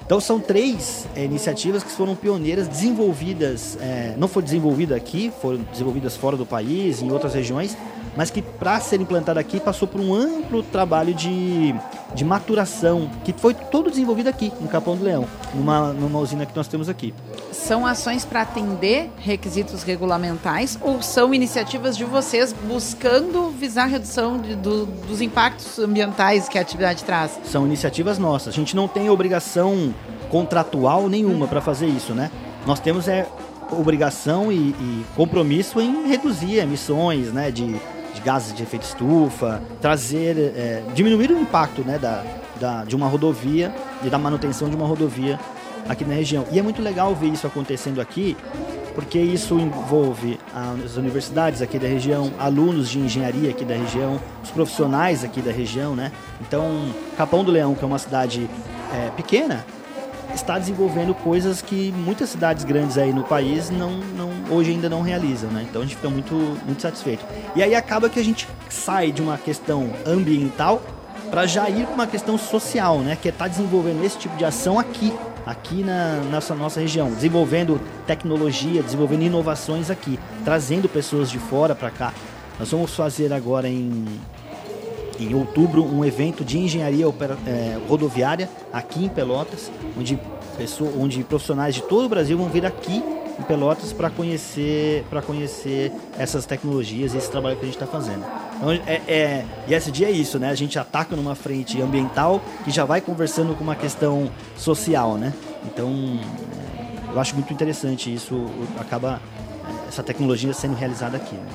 Então 0.07 0.21
são 0.21 0.39
três 0.39 1.05
é, 1.17 1.25
iniciativas 1.25 1.83
que 1.83 1.91
foram 1.91 2.15
pioneiras, 2.15 2.69
desenvolvidas, 2.69 3.77
é, 3.81 4.15
não 4.17 4.29
foi 4.29 4.41
desenvolvida 4.41 4.95
aqui, 4.95 5.33
foram 5.43 5.59
desenvolvidas 5.73 6.17
fora 6.17 6.37
do 6.37 6.47
país, 6.47 7.03
em 7.03 7.11
outras 7.11 7.35
regiões, 7.35 7.77
mas 8.17 8.31
que 8.31 8.41
para 8.41 8.81
ser 8.81 9.01
implantado 9.01 9.39
aqui 9.39 9.61
passou 9.61 9.87
por 9.87 10.01
um 10.01 10.15
amplo 10.15 10.63
trabalho 10.63 11.13
de, 11.15 11.75
de 12.15 12.25
maturação, 12.25 13.11
que 13.25 13.33
foi 13.33 13.53
todo 13.53 13.91
desenvolvido 13.91 14.29
aqui, 14.29 14.53
no 14.61 14.69
Capão 14.69 14.97
do 14.97 15.05
Leão, 15.05 15.27
numa, 15.55 15.93
numa 15.93 16.19
usina 16.19 16.47
que 16.47 16.57
nós 16.57 16.67
temos 16.67 16.89
aqui. 16.89 17.13
São 17.53 17.87
ações 17.87 18.25
para 18.25 18.43
atender 18.43 19.11
requisitos 19.19 19.83
regulamentais 19.83 20.79
ou 20.81 21.03
são 21.03 21.35
iniciativas 21.35 21.97
de 21.97 22.05
vocês 22.05 22.55
buscando 22.67 23.51
visar 23.51 23.85
a 23.85 23.87
redução 23.87 24.39
de, 24.39 24.55
do, 24.55 24.87
dos 24.87 25.21
impactos 25.21 25.79
ambientais 25.79 26.49
que 26.49 26.59
a 26.59 26.63
atividade 26.63 27.05
traz? 27.05 27.39
São 27.45 27.67
iniciativas 27.67 28.19
nossas. 28.19 28.49
A 28.49 28.57
gente 28.57 28.75
não 28.75 28.89
tem 28.89 29.11
obrigação 29.11 29.95
contratual 30.31 31.09
nenhuma 31.09 31.47
para 31.47 31.61
fazer 31.61 31.87
isso, 31.87 32.15
né? 32.15 32.31
Nós 32.67 32.81
temos 32.81 33.07
é 33.07 33.27
obrigação 33.71 34.53
e, 34.53 34.57
e 34.57 35.05
compromisso 35.15 35.81
em 35.81 36.07
reduzir 36.07 36.59
emissões, 36.59 37.33
né, 37.33 37.51
de 37.51 37.77
gases 38.27 38.53
de 38.53 38.61
efeito 38.65 38.83
estufa, 38.83 39.63
trazer, 39.81 40.37
é, 40.37 40.83
diminuir 40.97 41.31
o 41.31 41.39
impacto 41.39 41.83
né, 41.83 41.97
da, 41.97 42.25
da, 42.59 42.85
de 42.85 42.97
uma 42.97 43.07
rodovia 43.07 43.73
e 44.03 44.11
da 44.11 44.19
manutenção 44.19 44.69
de 44.69 44.75
uma 44.75 44.85
rodovia 44.85 45.39
aqui 45.89 46.05
na 46.05 46.13
região. 46.13 46.45
E 46.51 46.59
é 46.59 46.63
muito 46.63 46.83
legal 46.83 47.15
ver 47.15 47.29
isso 47.29 47.47
acontecendo 47.47 48.01
aqui, 48.01 48.37
porque 48.97 49.21
isso 49.21 49.57
envolve 49.61 50.41
as 50.53 50.97
universidades 50.97 51.63
aqui 51.63 51.79
da 51.79 51.87
região, 51.87 52.33
alunos 52.37 52.91
de 52.91 52.99
engenharia 52.99 53.51
aqui 53.51 53.65
da 53.65 53.77
região, 53.77 54.21
os 54.43 54.51
profissionais 54.51 55.23
aqui 55.23 55.41
da 55.41 55.53
região, 55.53 55.95
né? 55.95 56.11
Então, 56.41 56.93
Capão 57.17 57.45
do 57.45 57.53
Leão, 57.53 57.77
que 57.77 57.85
é 57.85 57.87
uma 57.87 57.99
cidade 57.99 58.51
é, 58.93 59.11
pequena, 59.11 59.65
está 60.37 60.59
desenvolvendo 60.59 61.15
coisas 61.15 61.61
que 61.61 61.93
muitas 61.93 62.31
cidades 62.31 62.65
grandes 62.65 62.97
aí 62.97 63.13
no 63.13 63.25
país 63.25 63.71
não, 63.71 63.91
não 63.91 64.31
hoje 64.51 64.71
ainda 64.71 64.89
não 64.89 65.03
realizam, 65.03 65.51
né? 65.51 65.67
Então 65.69 65.83
a 65.83 65.85
gente 65.85 65.97
fica 65.97 66.09
muito, 66.09 66.35
muito 66.65 66.81
satisfeito. 66.81 67.25
E 67.55 67.63
aí 67.63 67.75
acaba 67.75 68.09
que 68.09 68.19
a 68.19 68.25
gente 68.25 68.49
sai 68.69 69.11
de 69.11 69.21
uma 69.21 69.37
questão 69.37 69.91
ambiental 70.07 70.83
para 71.31 71.47
já 71.47 71.69
ir 71.69 71.87
para 71.87 71.95
uma 71.95 72.07
questão 72.07 72.39
social, 72.39 73.01
né? 73.01 73.17
Que 73.21 73.29
é 73.29 73.31
estar 73.31 73.47
tá 73.47 73.49
desenvolvendo 73.49 74.05
esse 74.05 74.19
tipo 74.19 74.37
de 74.37 74.45
ação 74.45 74.79
aqui, 74.79 75.13
aqui 75.45 75.83
na 75.83 76.21
nossa, 76.31 76.55
nossa 76.55 76.81
região, 76.81 77.11
desenvolvendo 77.11 77.81
tecnologia, 78.07 78.83
desenvolvendo 78.83 79.23
inovações 79.23 79.91
aqui, 79.91 80.19
trazendo 80.45 80.89
pessoas 80.89 81.31
de 81.31 81.39
fora 81.39 81.75
para 81.75 81.91
cá. 81.91 82.13
Nós 82.59 82.71
vamos 82.71 82.95
fazer 82.95 83.33
agora 83.33 83.69
em, 83.69 84.05
em 85.19 85.35
outubro 85.35 85.85
um 85.85 86.05
evento 86.05 86.45
de 86.45 86.59
engenharia 86.59 87.07
é, 87.47 87.79
rodoviária 87.89 88.49
aqui 88.73 89.05
em 89.05 89.09
Pelotas, 89.09 89.71
onde, 89.99 90.19
pessoa, 90.57 90.91
onde 90.99 91.23
profissionais 91.25 91.75
de 91.75 91.83
todo 91.83 92.07
o 92.07 92.09
Brasil 92.09 92.37
vão 92.37 92.49
vir 92.49 92.65
aqui 92.65 93.03
em 93.39 93.43
Pelotas 93.43 93.93
para 93.93 94.09
conhecer, 94.11 95.05
para 95.11 95.21
conhecer 95.21 95.93
essas 96.19 96.47
tecnologias 96.47 97.15
e 97.15 97.19
esse 97.19 97.31
trabalho 97.31 97.57
que 97.57 97.63
a 97.63 97.67
gente 97.67 97.75
está 97.75 97.87
fazendo. 97.87 98.25
Então, 98.57 98.73
é, 98.73 99.03
é, 99.07 99.45
e 99.69 99.75
esse 99.75 99.91
dia 99.91 100.09
é 100.09 100.11
isso, 100.11 100.39
né? 100.39 100.49
A 100.49 100.55
gente 100.55 100.79
ataca 100.79 101.15
numa 101.15 101.35
frente 101.35 101.81
ambiental 101.81 102.41
e 102.67 102.71
já 102.71 102.85
vai 102.85 103.01
conversando 103.01 103.55
com 103.55 103.63
uma 103.63 103.77
questão 103.77 104.31
social, 104.57 105.17
né? 105.17 105.33
Então, 105.67 106.19
é, 106.79 107.13
eu 107.13 107.21
acho 107.21 107.35
muito 107.35 107.53
interessante 107.53 108.13
isso, 108.13 108.47
acaba 108.79 109.21
é, 109.67 109.89
essa 109.89 110.03
tecnologia 110.03 110.53
sendo 110.55 110.75
realizada 110.75 111.17
aqui. 111.17 111.35
Né? 111.35 111.47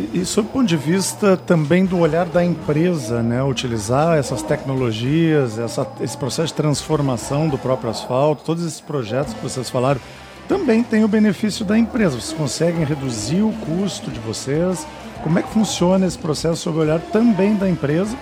E, 0.00 0.20
e 0.20 0.24
sob 0.24 0.48
o 0.48 0.52
ponto 0.52 0.66
de 0.66 0.76
vista 0.76 1.36
também 1.36 1.84
do 1.84 1.98
olhar 1.98 2.24
da 2.24 2.42
empresa, 2.42 3.22
né? 3.22 3.42
utilizar 3.42 4.16
essas 4.16 4.40
tecnologias, 4.40 5.58
essa, 5.58 5.86
esse 6.00 6.16
processo 6.16 6.48
de 6.48 6.54
transformação 6.54 7.48
do 7.48 7.58
próprio 7.58 7.90
asfalto, 7.90 8.42
todos 8.42 8.64
esses 8.64 8.80
projetos 8.80 9.34
que 9.34 9.42
vocês 9.42 9.68
falaram, 9.68 10.00
também 10.48 10.82
tem 10.82 11.04
o 11.04 11.08
benefício 11.08 11.64
da 11.64 11.78
empresa. 11.78 12.18
Vocês 12.18 12.32
conseguem 12.32 12.84
reduzir 12.84 13.42
o 13.42 13.52
custo 13.66 14.10
de 14.10 14.18
vocês. 14.20 14.86
Como 15.22 15.38
é 15.38 15.42
que 15.42 15.50
funciona 15.50 16.06
esse 16.06 16.18
processo 16.18 16.62
sob 16.62 16.78
o 16.78 16.80
olhar 16.80 17.00
também 17.00 17.54
da 17.54 17.68
empresa? 17.68 18.16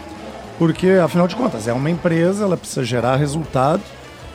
Porque, 0.59 0.89
afinal 1.03 1.29
de 1.29 1.37
contas, 1.37 1.69
é 1.69 1.73
uma 1.73 1.89
empresa, 1.89 2.45
ela 2.45 2.57
precisa 2.57 2.85
gerar 2.85 3.15
resultado, 3.17 3.83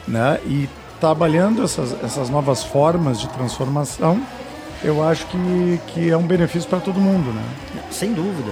né? 0.07 0.39
E 0.45 0.69
trabalhando 1.01 1.61
essas, 1.61 1.93
essas 2.01 2.29
novas 2.29 2.63
formas 2.63 3.19
de 3.19 3.27
transformação, 3.27 4.21
eu 4.83 5.03
acho 5.03 5.25
que, 5.27 5.81
que 5.87 6.09
é 6.09 6.17
um 6.17 6.27
benefício 6.27 6.69
para 6.69 6.79
todo 6.79 6.99
mundo, 6.99 7.31
né? 7.31 7.43
Sem 7.91 8.13
dúvida 8.13 8.51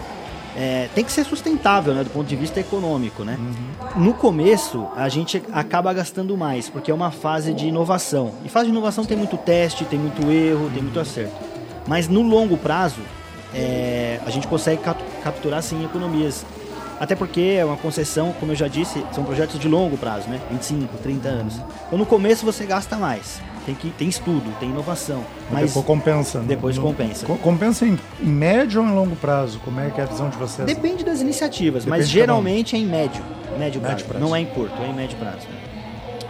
é, 0.56 0.90
tem 0.94 1.04
que 1.04 1.12
ser 1.12 1.24
sustentável, 1.26 1.94
né, 1.94 2.04
do 2.04 2.10
ponto 2.10 2.28
de 2.28 2.36
vista 2.36 2.60
econômico, 2.60 3.24
né? 3.24 3.38
Uhum. 3.40 4.04
No 4.04 4.14
começo, 4.14 4.88
a 4.96 5.08
gente 5.08 5.42
acaba 5.52 5.94
gastando 5.94 6.38
mais, 6.38 6.70
porque 6.70 6.92
é 6.92 6.94
uma 6.94 7.12
fase 7.12 7.54
de 7.54 7.68
inovação. 7.68 8.34
E 8.44 8.50
fase 8.50 8.66
de 8.66 8.72
inovação 8.72 9.06
tem 9.06 9.18
muito 9.18 9.38
teste, 9.38 9.86
tem 9.86 10.00
muito 10.00 10.30
erro, 10.30 10.70
tem 10.74 10.84
muito 10.84 11.00
acerto. 11.00 11.34
Mas 11.88 12.08
no 12.08 12.22
longo 12.22 12.58
prazo, 12.58 13.02
é, 13.54 14.20
a 14.26 14.30
gente 14.30 14.48
consegue 14.48 14.82
capturar, 15.24 15.62
sim, 15.64 15.84
economias. 15.86 16.46
Até 17.00 17.16
porque 17.16 17.58
é 17.58 17.66
uma 17.66 17.78
concessão, 17.78 18.34
como 18.40 18.52
eu 18.52 18.56
já 18.56 18.68
disse, 18.68 19.04
são 19.12 19.24
projetos 19.24 19.60
de 19.60 19.68
longo 19.68 19.98
prazo, 19.98 20.30
né? 20.30 20.40
25, 20.52 20.98
30 20.98 21.28
anos. 21.28 21.56
Então 21.88 21.98
no 21.98 22.06
começo 22.06 22.46
você 22.46 22.66
gasta 22.66 22.96
mais 22.98 23.42
tem, 23.66 23.76
que, 23.76 23.90
tem 23.92 24.08
estudo, 24.08 24.44
tem 24.60 24.70
inovação. 24.70 25.24
Mas 25.50 25.68
depois 25.68 25.86
compensa. 25.86 26.40
Né? 26.40 26.46
Depois 26.48 26.78
no, 26.78 26.84
compensa. 26.84 27.26
Compensa 27.26 27.86
em, 27.86 27.98
em, 28.20 28.26
médio 28.26 28.82
ou 28.82 28.88
em 28.88 28.94
longo 28.94 29.16
prazo? 29.16 29.60
Como 29.64 29.80
é 29.80 29.90
que 29.90 30.00
é 30.00 30.04
a 30.04 30.08
visão 30.08 30.30
de 30.30 30.38
vocês? 30.38 30.66
Depende 30.66 31.04
das 31.04 31.22
iniciativas, 31.22 31.86
Depende 31.86 32.04
mas 32.04 32.10
geralmente 32.10 32.76
é 32.76 32.80
em 32.80 32.86
médio. 32.86 33.24
Médio, 33.58 33.82
médio 33.82 33.82
prazo. 33.82 34.06
prazo. 34.06 34.26
Não 34.26 34.36
é 34.36 34.42
em 34.42 34.46
curto, 34.46 34.82
é 34.82 34.88
em 34.88 34.94
médio 34.94 35.18
prazo. 35.18 35.48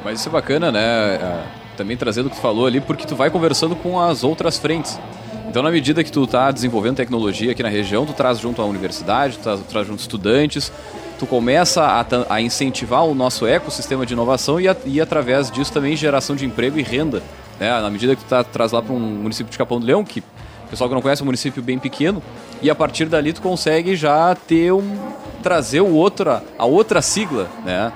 Mas 0.03 0.19
isso 0.19 0.29
é 0.29 0.31
bacana, 0.31 0.71
né? 0.71 0.81
É, 0.81 1.43
também 1.77 1.95
trazendo 1.95 2.27
o 2.27 2.29
que 2.29 2.35
tu 2.35 2.41
falou 2.41 2.65
ali, 2.65 2.81
porque 2.81 3.05
tu 3.05 3.15
vai 3.15 3.29
conversando 3.29 3.75
com 3.75 3.99
as 3.99 4.23
outras 4.23 4.57
frentes. 4.57 4.99
Então, 5.47 5.61
na 5.61 5.69
medida 5.69 6.03
que 6.03 6.11
tu 6.11 6.23
está 6.23 6.49
desenvolvendo 6.49 6.95
tecnologia 6.95 7.51
aqui 7.51 7.61
na 7.61 7.69
região, 7.69 8.05
tu 8.05 8.13
traz 8.13 8.39
junto 8.39 8.61
a 8.61 8.65
universidade, 8.65 9.37
tu 9.37 9.43
traz, 9.43 9.59
tu 9.59 9.65
traz 9.65 9.87
junto 9.87 9.99
estudantes, 9.99 10.71
tu 11.21 11.27
começa 11.27 11.83
a, 11.83 12.03
a, 12.33 12.41
incentivar 12.41 13.05
o 13.05 13.13
nosso 13.13 13.45
ecossistema 13.45 14.07
de 14.07 14.13
inovação 14.13 14.59
e, 14.59 14.67
a, 14.67 14.75
e 14.85 14.99
através 14.99 15.51
disso 15.51 15.71
também 15.71 15.95
geração 15.95 16.35
de 16.35 16.45
emprego 16.45 16.79
e 16.79 16.81
renda. 16.81 17.21
Né? 17.59 17.69
Na 17.79 17.91
medida 17.91 18.15
que 18.15 18.23
tu 18.23 18.27
tá, 18.27 18.43
traz 18.43 18.71
lá 18.71 18.81
para 18.81 18.91
um 18.91 18.99
município 18.99 19.51
de 19.51 19.55
Capão 19.55 19.79
do 19.79 19.85
Leão, 19.85 20.03
que 20.03 20.23
pessoal 20.67 20.89
que 20.89 20.95
não 20.95 21.01
conhece 21.01 21.21
é 21.21 21.23
um 21.23 21.27
município 21.27 21.61
bem 21.61 21.77
pequeno, 21.77 22.23
e 22.59 22.71
a 22.71 22.75
partir 22.75 23.05
dali 23.05 23.33
tu 23.33 23.41
consegue 23.41 23.95
já 23.95 24.33
ter 24.33 24.73
um 24.73 24.97
trazer 25.43 25.81
o 25.81 25.93
outra, 25.93 26.43
a 26.57 26.65
outra 26.65 27.03
sigla, 27.03 27.47
né? 27.63 27.93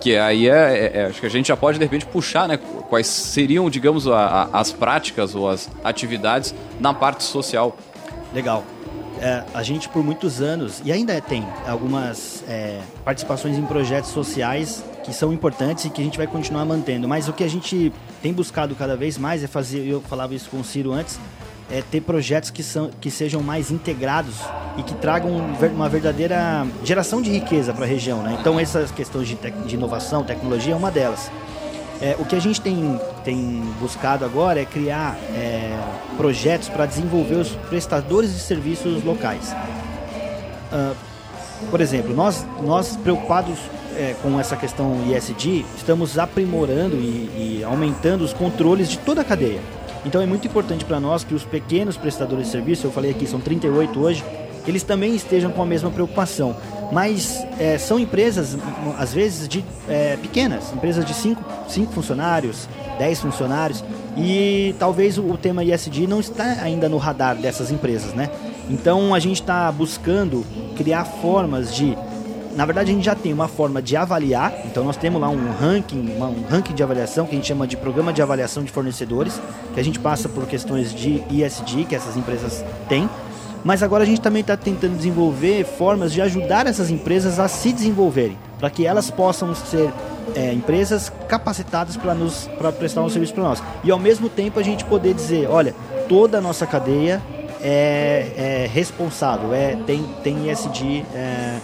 Que 0.00 0.16
aí 0.16 0.48
é, 0.48 0.52
é, 0.52 1.00
é, 1.00 1.04
acho 1.06 1.20
que 1.20 1.26
a 1.26 1.30
gente 1.30 1.48
já 1.48 1.56
pode 1.58 1.78
de 1.78 1.84
repente 1.84 2.06
puxar, 2.06 2.48
né? 2.48 2.56
Quais 2.88 3.06
seriam, 3.06 3.68
digamos, 3.68 4.08
a, 4.08 4.48
a, 4.50 4.60
as 4.60 4.72
práticas 4.72 5.34
ou 5.34 5.50
as 5.50 5.68
atividades 5.82 6.54
na 6.80 6.94
parte 6.94 7.24
social. 7.24 7.76
Legal 8.32 8.64
é, 9.20 9.44
a 9.52 9.62
gente 9.62 9.88
por 9.88 10.02
muitos 10.02 10.40
anos, 10.40 10.82
e 10.84 10.92
ainda 10.92 11.20
tem 11.20 11.46
algumas 11.66 12.44
é, 12.48 12.80
participações 13.04 13.56
em 13.56 13.64
projetos 13.64 14.10
sociais 14.10 14.84
que 15.04 15.12
são 15.12 15.32
importantes 15.32 15.84
e 15.84 15.90
que 15.90 16.00
a 16.00 16.04
gente 16.04 16.16
vai 16.16 16.26
continuar 16.26 16.64
mantendo. 16.64 17.06
Mas 17.06 17.28
o 17.28 17.32
que 17.32 17.44
a 17.44 17.48
gente 17.48 17.92
tem 18.22 18.32
buscado 18.32 18.74
cada 18.74 18.96
vez 18.96 19.18
mais 19.18 19.44
é 19.44 19.46
fazer, 19.46 19.86
eu 19.86 20.00
falava 20.00 20.34
isso 20.34 20.48
com 20.50 20.60
o 20.60 20.64
Ciro 20.64 20.92
antes, 20.92 21.18
é 21.70 21.82
ter 21.82 22.00
projetos 22.00 22.50
que, 22.50 22.62
são, 22.62 22.90
que 23.00 23.10
sejam 23.10 23.42
mais 23.42 23.70
integrados 23.70 24.36
e 24.76 24.82
que 24.82 24.94
tragam 24.94 25.30
uma 25.74 25.88
verdadeira 25.88 26.66
geração 26.82 27.22
de 27.22 27.30
riqueza 27.30 27.72
para 27.72 27.84
a 27.84 27.88
região. 27.88 28.22
Né? 28.22 28.36
Então, 28.40 28.58
essas 28.60 28.90
questões 28.90 29.28
de, 29.28 29.34
de 29.34 29.74
inovação, 29.74 30.24
tecnologia 30.24 30.74
é 30.74 30.76
uma 30.76 30.90
delas. 30.90 31.30
É, 32.04 32.14
o 32.18 32.24
que 32.26 32.36
a 32.36 32.38
gente 32.38 32.60
tem, 32.60 33.00
tem 33.24 33.62
buscado 33.80 34.26
agora 34.26 34.60
é 34.60 34.66
criar 34.66 35.16
é, 35.34 35.74
projetos 36.18 36.68
para 36.68 36.84
desenvolver 36.84 37.36
os 37.36 37.48
prestadores 37.70 38.30
de 38.30 38.40
serviços 38.40 39.02
locais. 39.02 39.56
Uh, 40.70 40.94
por 41.70 41.80
exemplo, 41.80 42.14
nós, 42.14 42.46
nós 42.62 42.94
preocupados 42.94 43.58
é, 43.96 44.14
com 44.20 44.38
essa 44.38 44.54
questão 44.54 45.00
ISD, 45.10 45.64
estamos 45.78 46.18
aprimorando 46.18 46.94
e, 46.96 47.60
e 47.60 47.64
aumentando 47.64 48.22
os 48.22 48.34
controles 48.34 48.90
de 48.90 48.98
toda 48.98 49.22
a 49.22 49.24
cadeia. 49.24 49.60
Então 50.04 50.20
é 50.20 50.26
muito 50.26 50.46
importante 50.46 50.84
para 50.84 51.00
nós 51.00 51.24
que 51.24 51.34
os 51.34 51.42
pequenos 51.42 51.96
prestadores 51.96 52.44
de 52.44 52.52
serviço, 52.52 52.86
eu 52.86 52.92
falei 52.92 53.12
aqui, 53.12 53.26
são 53.26 53.40
38 53.40 53.98
hoje, 53.98 54.22
eles 54.66 54.82
também 54.82 55.14
estejam 55.14 55.50
com 55.50 55.62
a 55.62 55.66
mesma 55.66 55.90
preocupação. 55.90 56.54
Mas 56.94 57.44
é, 57.58 57.76
são 57.76 57.98
empresas, 57.98 58.56
às 58.96 59.12
vezes, 59.12 59.48
de 59.48 59.64
é, 59.88 60.16
pequenas, 60.16 60.72
empresas 60.72 61.04
de 61.04 61.12
5 61.12 61.42
funcionários, 61.92 62.68
10 63.00 63.20
funcionários, 63.20 63.84
e 64.16 64.76
talvez 64.78 65.18
o, 65.18 65.22
o 65.22 65.36
tema 65.36 65.64
ISD 65.64 66.06
não 66.06 66.20
está 66.20 66.44
ainda 66.62 66.88
no 66.88 66.96
radar 66.96 67.34
dessas 67.34 67.72
empresas, 67.72 68.14
né? 68.14 68.30
Então 68.70 69.12
a 69.12 69.18
gente 69.18 69.40
está 69.40 69.72
buscando 69.72 70.46
criar 70.76 71.04
formas 71.04 71.74
de 71.74 71.98
na 72.54 72.64
verdade, 72.64 72.92
a 72.92 72.94
gente 72.94 73.04
já 73.04 73.16
tem 73.16 73.32
uma 73.32 73.48
forma 73.48 73.82
de 73.82 73.96
avaliar, 73.96 74.54
então 74.64 74.84
nós 74.84 74.96
temos 74.96 75.20
lá 75.20 75.28
um 75.28 75.50
ranking, 75.58 76.16
um 76.16 76.44
ranking 76.48 76.72
de 76.72 76.84
avaliação 76.84 77.26
que 77.26 77.32
a 77.32 77.34
gente 77.34 77.48
chama 77.48 77.66
de 77.66 77.76
programa 77.76 78.12
de 78.12 78.22
avaliação 78.22 78.62
de 78.62 78.70
fornecedores, 78.70 79.42
que 79.74 79.80
a 79.80 79.82
gente 79.82 79.98
passa 79.98 80.28
por 80.28 80.46
questões 80.46 80.94
de 80.94 81.20
ISD 81.28 81.86
que 81.86 81.96
essas 81.96 82.16
empresas 82.16 82.64
têm. 82.88 83.10
Mas 83.64 83.82
agora 83.82 84.04
a 84.04 84.06
gente 84.06 84.20
também 84.20 84.42
está 84.42 84.56
tentando 84.56 84.94
desenvolver 84.94 85.64
formas 85.64 86.12
de 86.12 86.20
ajudar 86.20 86.66
essas 86.66 86.90
empresas 86.90 87.38
a 87.38 87.48
se 87.48 87.72
desenvolverem, 87.72 88.36
para 88.58 88.68
que 88.68 88.86
elas 88.86 89.10
possam 89.10 89.54
ser 89.54 89.90
é, 90.34 90.52
empresas 90.52 91.10
capacitadas 91.26 91.96
para 91.96 92.72
prestar 92.72 93.02
um 93.02 93.08
serviço 93.08 93.32
para 93.32 93.42
nós. 93.42 93.62
E 93.82 93.90
ao 93.90 93.98
mesmo 93.98 94.28
tempo 94.28 94.60
a 94.60 94.62
gente 94.62 94.84
poder 94.84 95.14
dizer, 95.14 95.48
olha, 95.48 95.74
toda 96.08 96.38
a 96.38 96.40
nossa 96.42 96.66
cadeia 96.66 97.22
é, 97.62 98.32
é 98.36 98.70
responsável, 98.70 99.54
é, 99.54 99.76
tem, 99.86 100.04
tem 100.22 100.50
ISD. 100.50 101.04
É, 101.14 101.58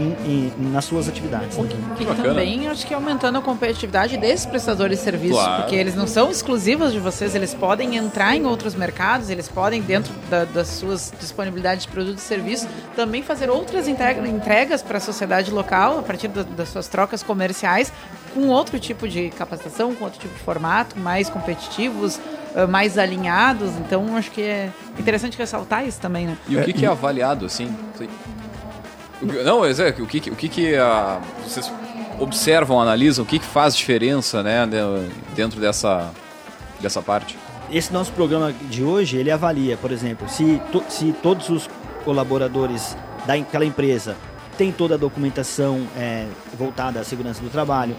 em, 0.00 0.52
em, 0.58 0.70
nas 0.72 0.84
suas 0.84 1.08
atividades. 1.08 1.56
O 1.56 1.64
que, 1.64 2.04
que 2.04 2.14
também 2.22 2.68
acho 2.68 2.86
que 2.86 2.94
aumentando 2.94 3.38
a 3.38 3.42
competitividade 3.42 4.16
desses 4.16 4.46
prestadores 4.46 4.98
de 4.98 5.04
serviços, 5.04 5.38
claro. 5.38 5.62
porque 5.62 5.76
eles 5.76 5.94
não 5.94 6.06
são 6.06 6.30
exclusivos 6.30 6.92
de 6.92 6.98
vocês, 6.98 7.34
eles 7.34 7.54
podem 7.54 7.96
entrar 7.96 8.34
em 8.34 8.44
outros 8.46 8.74
mercados, 8.74 9.30
eles 9.30 9.48
podem, 9.48 9.82
dentro 9.82 10.12
da, 10.28 10.44
das 10.44 10.68
suas 10.68 11.12
disponibilidades 11.18 11.84
de 11.84 11.92
produtos 11.92 12.22
e 12.22 12.26
serviços, 12.26 12.68
também 12.96 13.22
fazer 13.22 13.50
outras 13.50 13.86
entregas 13.88 14.82
para 14.82 14.98
a 14.98 15.00
sociedade 15.00 15.50
local, 15.50 15.98
a 15.98 16.02
partir 16.02 16.28
da, 16.28 16.42
das 16.42 16.68
suas 16.70 16.88
trocas 16.88 17.22
comerciais, 17.22 17.92
com 18.34 18.48
outro 18.48 18.78
tipo 18.78 19.08
de 19.08 19.30
capacitação, 19.30 19.94
com 19.94 20.04
outro 20.04 20.20
tipo 20.20 20.34
de 20.34 20.40
formato, 20.40 20.98
mais 20.98 21.28
competitivos, 21.28 22.18
ah, 22.54 22.66
mais 22.66 22.98
alinhados. 22.98 23.70
Então, 23.76 24.16
acho 24.16 24.30
que 24.30 24.42
é 24.42 24.70
interessante 24.98 25.36
ressaltar 25.36 25.86
isso 25.86 26.00
também, 26.00 26.26
né? 26.26 26.36
E 26.48 26.56
o 26.56 26.64
que, 26.64 26.72
que 26.72 26.84
é 26.84 26.88
avaliado, 26.88 27.46
assim? 27.46 27.74
Não, 29.22 29.64
é, 29.64 29.70
o 29.70 30.06
que, 30.06 30.30
o 30.30 30.36
que, 30.36 30.48
que 30.48 30.74
uh, 30.74 31.20
vocês 31.44 31.70
observam, 32.18 32.80
analisam, 32.80 33.24
o 33.24 33.26
que, 33.26 33.38
que 33.38 33.44
faz 33.44 33.76
diferença 33.76 34.42
né, 34.42 34.68
dentro 35.34 35.60
dessa, 35.60 36.10
dessa 36.80 37.02
parte? 37.02 37.38
Esse 37.70 37.92
nosso 37.92 38.12
programa 38.12 38.52
de 38.68 38.82
hoje, 38.82 39.16
ele 39.16 39.30
avalia, 39.30 39.76
por 39.76 39.92
exemplo, 39.92 40.28
se, 40.28 40.60
to, 40.72 40.82
se 40.88 41.12
todos 41.22 41.48
os 41.48 41.68
colaboradores 42.04 42.96
daquela 43.26 43.64
empresa 43.64 44.16
têm 44.58 44.72
toda 44.72 44.94
a 44.94 44.98
documentação 44.98 45.86
é, 45.96 46.26
voltada 46.58 47.00
à 47.00 47.04
segurança 47.04 47.40
do 47.40 47.48
trabalho, 47.48 47.94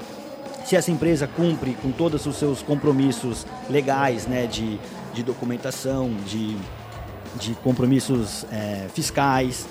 se 0.65 0.75
essa 0.75 0.91
empresa 0.91 1.27
cumpre 1.27 1.75
com 1.81 1.91
todos 1.91 2.25
os 2.25 2.35
seus 2.35 2.61
compromissos 2.61 3.45
legais 3.69 4.27
né, 4.27 4.45
de, 4.45 4.79
de 5.13 5.23
documentação, 5.23 6.13
de, 6.25 6.55
de 7.39 7.53
compromissos 7.63 8.45
é, 8.51 8.87
fiscais, 8.93 9.65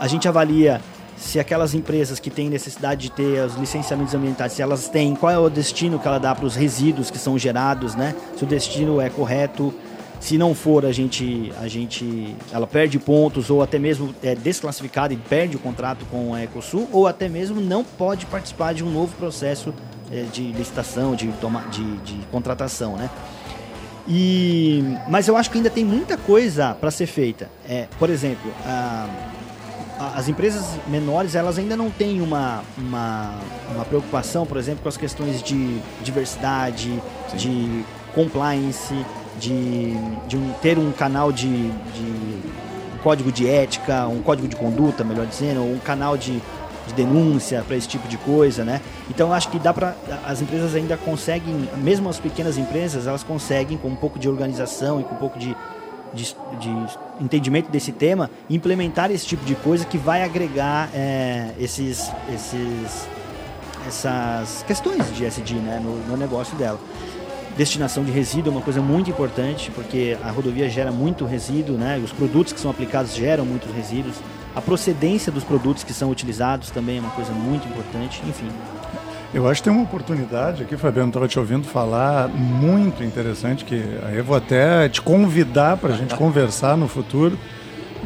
a 0.00 0.08
gente 0.08 0.26
avalia 0.26 0.80
se 1.16 1.38
aquelas 1.38 1.74
empresas 1.74 2.18
que 2.18 2.30
têm 2.30 2.48
necessidade 2.48 3.02
de 3.02 3.10
ter 3.12 3.44
os 3.44 3.54
licenciamentos 3.54 4.14
ambientais, 4.14 4.54
se 4.54 4.62
elas 4.62 4.88
têm, 4.88 5.14
qual 5.14 5.30
é 5.30 5.38
o 5.38 5.50
destino 5.50 5.98
que 5.98 6.08
ela 6.08 6.18
dá 6.18 6.34
para 6.34 6.46
os 6.46 6.56
resíduos 6.56 7.10
que 7.10 7.18
são 7.18 7.38
gerados, 7.38 7.94
né? 7.94 8.14
Se 8.34 8.42
o 8.42 8.46
destino 8.46 8.98
é 8.98 9.10
correto, 9.10 9.74
se 10.18 10.38
não 10.38 10.54
for, 10.54 10.86
a 10.86 10.92
gente, 10.92 11.52
a 11.60 11.68
gente, 11.68 12.34
ela 12.50 12.66
perde 12.66 12.98
pontos 12.98 13.50
ou 13.50 13.62
até 13.62 13.78
mesmo 13.78 14.14
é 14.22 14.34
desclassificada 14.34 15.12
e 15.12 15.18
perde 15.18 15.56
o 15.56 15.58
contrato 15.58 16.06
com 16.10 16.34
a 16.34 16.42
Ecosul, 16.42 16.88
ou 16.90 17.06
até 17.06 17.28
mesmo 17.28 17.60
não 17.60 17.84
pode 17.84 18.24
participar 18.24 18.72
de 18.72 18.82
um 18.82 18.90
novo 18.90 19.14
processo 19.16 19.74
é, 20.10 20.22
de 20.32 20.52
licitação, 20.52 21.14
de, 21.14 21.28
toma, 21.40 21.62
de, 21.70 21.98
de 21.98 22.16
contratação, 22.30 22.96
né? 22.96 23.10
E, 24.08 24.82
mas 25.06 25.28
eu 25.28 25.36
acho 25.36 25.50
que 25.50 25.58
ainda 25.58 25.70
tem 25.70 25.84
muita 25.84 26.16
coisa 26.16 26.74
para 26.74 26.90
ser 26.90 27.06
feita. 27.06 27.50
É, 27.68 27.86
por 27.98 28.08
exemplo, 28.08 28.50
a 28.64 29.06
as 30.00 30.28
empresas 30.28 30.64
menores 30.86 31.34
elas 31.34 31.58
ainda 31.58 31.76
não 31.76 31.90
têm 31.90 32.22
uma, 32.22 32.62
uma, 32.78 33.34
uma 33.74 33.84
preocupação, 33.84 34.46
por 34.46 34.56
exemplo, 34.56 34.82
com 34.82 34.88
as 34.88 34.96
questões 34.96 35.42
de 35.42 35.78
diversidade, 36.02 36.90
Sim. 37.28 37.36
de 37.36 37.84
compliance, 38.14 38.94
de, 39.38 39.94
de 40.26 40.36
um, 40.36 40.52
ter 40.62 40.78
um 40.78 40.90
canal 40.90 41.30
de, 41.30 41.68
de 41.70 42.38
código 43.02 43.30
de 43.30 43.46
ética, 43.46 44.06
um 44.06 44.22
código 44.22 44.48
de 44.48 44.56
conduta, 44.56 45.04
melhor 45.04 45.26
dizendo, 45.26 45.60
ou 45.60 45.72
um 45.72 45.78
canal 45.78 46.16
de, 46.16 46.40
de 46.86 46.94
denúncia 46.94 47.62
para 47.66 47.76
esse 47.76 47.86
tipo 47.86 48.08
de 48.08 48.16
coisa, 48.16 48.64
né? 48.64 48.80
Então 49.10 49.32
acho 49.32 49.50
que 49.50 49.58
dá 49.58 49.72
para 49.72 49.94
as 50.24 50.40
empresas 50.40 50.74
ainda 50.74 50.96
conseguem, 50.96 51.68
mesmo 51.76 52.08
as 52.08 52.18
pequenas 52.18 52.56
empresas, 52.56 53.06
elas 53.06 53.22
conseguem 53.22 53.76
com 53.76 53.88
um 53.88 53.96
pouco 53.96 54.18
de 54.18 54.28
organização 54.28 54.98
e 55.00 55.04
com 55.04 55.14
um 55.14 55.18
pouco 55.18 55.38
de 55.38 55.54
de, 56.12 56.36
de, 56.58 56.98
entendimento 57.20 57.70
desse 57.70 57.92
tema, 57.92 58.30
implementar 58.48 59.10
esse 59.10 59.26
tipo 59.26 59.44
de 59.44 59.54
coisa 59.54 59.84
que 59.84 59.98
vai 59.98 60.22
agregar 60.22 60.90
é, 60.94 61.52
esses, 61.58 62.10
esses, 62.34 63.08
essas 63.86 64.62
questões 64.66 65.14
de 65.14 65.24
SD 65.24 65.54
né, 65.54 65.80
no, 65.82 65.96
no, 66.06 66.16
negócio 66.16 66.56
dela. 66.56 66.78
Destinação 67.56 68.04
de 68.04 68.10
resíduo 68.10 68.52
é 68.52 68.56
uma 68.56 68.62
coisa 68.62 68.80
muito 68.80 69.10
importante, 69.10 69.70
porque 69.72 70.16
a 70.22 70.30
rodovia 70.30 70.68
gera 70.68 70.90
muito 70.90 71.24
resíduo, 71.24 71.76
né, 71.76 72.00
os 72.02 72.12
produtos 72.12 72.52
que 72.52 72.60
são 72.60 72.70
aplicados 72.70 73.14
geram 73.14 73.44
muitos 73.44 73.70
resíduos. 73.74 74.16
A 74.54 74.60
procedência 74.60 75.30
dos 75.30 75.44
produtos 75.44 75.84
que 75.84 75.92
são 75.92 76.10
utilizados 76.10 76.70
também 76.70 76.98
é 76.98 77.00
uma 77.00 77.10
coisa 77.10 77.32
muito 77.32 77.68
importante, 77.68 78.20
enfim. 78.26 78.48
Eu 79.32 79.48
acho 79.48 79.62
que 79.62 79.68
tem 79.68 79.72
uma 79.72 79.84
oportunidade 79.84 80.64
aqui, 80.64 80.76
Fabiano, 80.76 81.08
estava 81.08 81.28
te 81.28 81.38
ouvindo 81.38 81.64
falar, 81.64 82.26
muito 82.28 83.04
interessante, 83.04 83.64
que 83.64 83.80
aí 84.04 84.16
eu 84.16 84.24
vou 84.24 84.36
até 84.36 84.88
te 84.88 85.00
convidar 85.00 85.76
para 85.76 85.94
a 85.94 85.96
gente 85.96 86.14
conversar 86.18 86.76
no 86.76 86.88
futuro, 86.88 87.38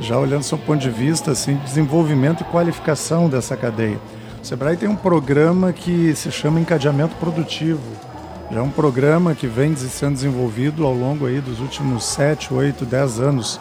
já 0.01 0.19
olhando 0.19 0.41
do 0.41 0.45
seu 0.45 0.59
ponto 0.59 0.83
de 0.83 0.91
vista, 0.91 1.31
assim, 1.31 1.55
desenvolvimento 1.65 2.43
e 2.43 2.45
qualificação 2.45 3.27
dessa 3.27 3.57
cadeia. 3.57 3.99
O 4.43 4.45
Sebrae 4.45 4.77
tem 4.77 4.87
um 4.87 4.97
programa 4.97 5.73
que 5.73 6.15
se 6.15 6.31
chama 6.31 6.61
Encadeamento 6.61 7.17
Produtivo. 7.17 7.81
Já 8.51 8.59
é 8.59 8.63
um 8.63 8.69
programa 8.69 9.35
que 9.35 9.47
vem 9.47 9.75
sendo 9.75 10.13
desenvolvido 10.13 10.85
ao 10.85 10.93
longo 10.93 11.25
aí 11.25 11.41
dos 11.41 11.59
últimos 11.59 12.05
7, 12.05 12.53
8, 12.53 12.85
10 12.85 13.21
anos. 13.21 13.59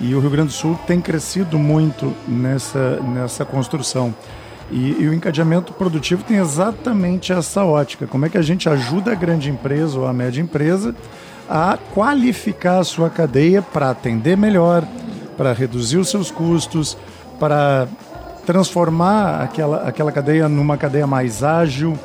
E 0.00 0.14
o 0.14 0.20
Rio 0.20 0.30
Grande 0.30 0.48
do 0.48 0.54
Sul 0.54 0.78
tem 0.86 0.98
crescido 0.98 1.58
muito 1.58 2.14
nessa, 2.26 2.98
nessa 3.00 3.44
construção. 3.44 4.14
E, 4.72 5.02
e, 5.02 5.06
o 5.06 5.12
encadeamento 5.12 5.74
produtivo 5.74 6.24
tem 6.24 6.38
exatamente 6.38 7.30
essa 7.30 7.62
ótica. 7.62 8.06
Como 8.06 8.24
é 8.24 8.30
que 8.30 8.38
a 8.38 8.42
gente 8.42 8.70
ajuda 8.70 9.12
a 9.12 9.14
grande 9.14 9.50
empresa 9.50 9.98
ou 9.98 10.06
a 10.06 10.14
média 10.14 10.40
empresa 10.40 10.94
a 11.48 11.78
qualificar 11.92 12.78
a 12.78 12.84
sua 12.84 13.10
cadeia 13.10 13.60
para 13.60 13.90
atender 13.90 14.34
melhor, 14.34 14.82
para 15.36 15.52
reduzir 15.52 15.98
os 15.98 16.08
seus 16.08 16.30
custos, 16.30 16.96
para 17.38 17.86
transformar 18.46 19.42
aquela, 19.42 19.82
aquela 19.86 20.10
cadeia 20.10 20.48
numa 20.48 20.78
cadeia 20.78 21.06
mais 21.06 21.44
ágil, 21.44 21.98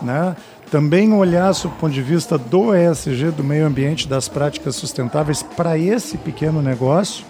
né? 0.00 0.34
Também 0.70 1.12
olhar, 1.12 1.52
do 1.52 1.68
ponto 1.68 1.92
de 1.92 2.02
vista 2.02 2.38
do 2.38 2.74
ESG, 2.74 3.32
do 3.32 3.44
meio 3.44 3.66
ambiente, 3.66 4.08
das 4.08 4.28
práticas 4.28 4.74
sustentáveis 4.76 5.42
para 5.42 5.76
esse 5.76 6.16
pequeno 6.16 6.62
negócio. 6.62 7.24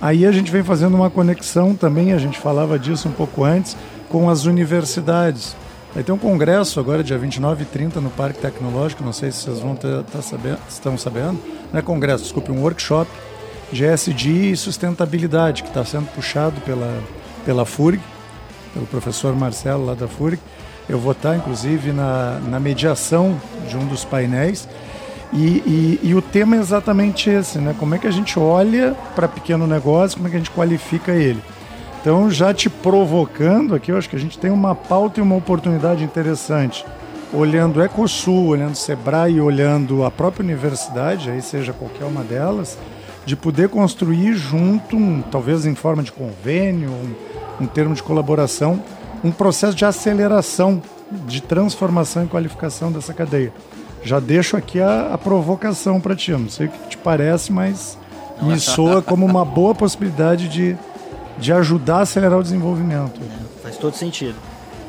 Aí 0.00 0.24
a 0.24 0.32
gente 0.32 0.50
vem 0.50 0.62
fazendo 0.62 0.94
uma 0.94 1.10
conexão 1.10 1.74
também, 1.74 2.12
a 2.12 2.18
gente 2.18 2.38
falava 2.38 2.78
disso 2.78 3.08
um 3.08 3.12
pouco 3.12 3.44
antes, 3.44 3.76
com 4.10 4.28
as 4.28 4.44
universidades. 4.44 5.56
Vai 5.94 6.04
ter 6.04 6.12
um 6.12 6.18
congresso 6.18 6.78
agora, 6.78 7.02
dia 7.02 7.16
29 7.16 7.62
e 7.62 7.66
30, 7.66 8.00
no 8.00 8.10
Parque 8.10 8.40
Tecnológico, 8.40 9.02
não 9.02 9.12
sei 9.12 9.32
se 9.32 9.44
vocês 9.44 9.60
vão 9.60 9.74
ter, 9.74 10.02
tá 10.04 10.20
sabendo, 10.20 10.58
estão 10.68 10.98
sabendo. 10.98 11.40
Não 11.72 11.80
é 11.80 11.82
congresso, 11.82 12.24
desculpe, 12.24 12.52
um 12.52 12.60
workshop 12.60 13.10
de 13.72 13.84
ESG 13.84 14.52
e 14.52 14.56
sustentabilidade, 14.56 15.62
que 15.62 15.68
está 15.68 15.84
sendo 15.84 16.06
puxado 16.12 16.60
pela, 16.60 17.02
pela 17.44 17.64
FURG, 17.64 18.00
pelo 18.74 18.86
professor 18.86 19.34
Marcelo 19.34 19.86
lá 19.86 19.94
da 19.94 20.06
FURG. 20.06 20.38
Eu 20.88 20.98
vou 20.98 21.12
estar, 21.12 21.36
inclusive, 21.36 21.92
na, 21.92 22.40
na 22.48 22.60
mediação 22.60 23.40
de 23.68 23.76
um 23.76 23.86
dos 23.86 24.04
painéis. 24.04 24.68
E, 25.32 25.36
e, 25.38 26.00
e, 26.02 26.14
o 26.16 26.20
tema 26.20 26.56
é 26.56 26.58
exatamente 26.58 27.30
esse, 27.30 27.58
né? 27.58 27.74
Como 27.78 27.94
é 27.94 27.98
que 27.98 28.06
a 28.08 28.10
gente 28.10 28.36
olha 28.36 28.96
para 29.14 29.28
pequeno 29.28 29.64
negócio, 29.64 30.16
como 30.16 30.26
é 30.26 30.30
que 30.30 30.36
a 30.36 30.40
gente 30.40 30.50
qualifica 30.50 31.12
ele. 31.12 31.40
Então, 32.00 32.30
já 32.30 32.54
te 32.54 32.70
provocando 32.70 33.74
aqui, 33.74 33.92
eu 33.92 33.98
acho 33.98 34.08
que 34.08 34.16
a 34.16 34.18
gente 34.18 34.38
tem 34.38 34.50
uma 34.50 34.74
pauta 34.74 35.20
e 35.20 35.22
uma 35.22 35.36
oportunidade 35.36 36.02
interessante. 36.02 36.84
Olhando 37.32 37.82
Ecosul, 37.82 38.46
olhando 38.46 38.74
Sebrae, 38.74 39.38
olhando 39.38 40.02
a 40.04 40.10
própria 40.10 40.42
universidade, 40.42 41.30
aí 41.30 41.42
seja 41.42 41.74
qualquer 41.74 42.06
uma 42.06 42.24
delas, 42.24 42.78
de 43.26 43.36
poder 43.36 43.68
construir 43.68 44.34
junto, 44.34 44.96
um, 44.96 45.20
talvez 45.20 45.66
em 45.66 45.74
forma 45.74 46.02
de 46.02 46.10
convênio, 46.10 46.90
um, 46.90 47.64
um 47.64 47.66
termo 47.66 47.94
de 47.94 48.02
colaboração, 48.02 48.82
um 49.22 49.30
processo 49.30 49.76
de 49.76 49.84
aceleração, 49.84 50.82
de 51.26 51.42
transformação 51.42 52.24
e 52.24 52.28
qualificação 52.28 52.90
dessa 52.90 53.12
cadeia. 53.12 53.52
Já 54.02 54.18
deixo 54.18 54.56
aqui 54.56 54.80
a, 54.80 55.12
a 55.12 55.18
provocação 55.18 56.00
para 56.00 56.16
ti. 56.16 56.32
Não 56.32 56.48
sei 56.48 56.66
o 56.66 56.70
que 56.70 56.88
te 56.88 56.96
parece, 56.96 57.52
mas 57.52 57.98
me 58.40 58.58
soa 58.58 59.02
como 59.02 59.26
uma 59.26 59.44
boa 59.44 59.74
possibilidade 59.74 60.48
de 60.48 60.76
de 61.40 61.52
ajudar 61.52 61.98
a 61.98 62.00
acelerar 62.02 62.38
o 62.38 62.42
desenvolvimento. 62.42 63.20
É, 63.20 63.62
faz 63.62 63.76
todo 63.76 63.96
sentido. 63.96 64.36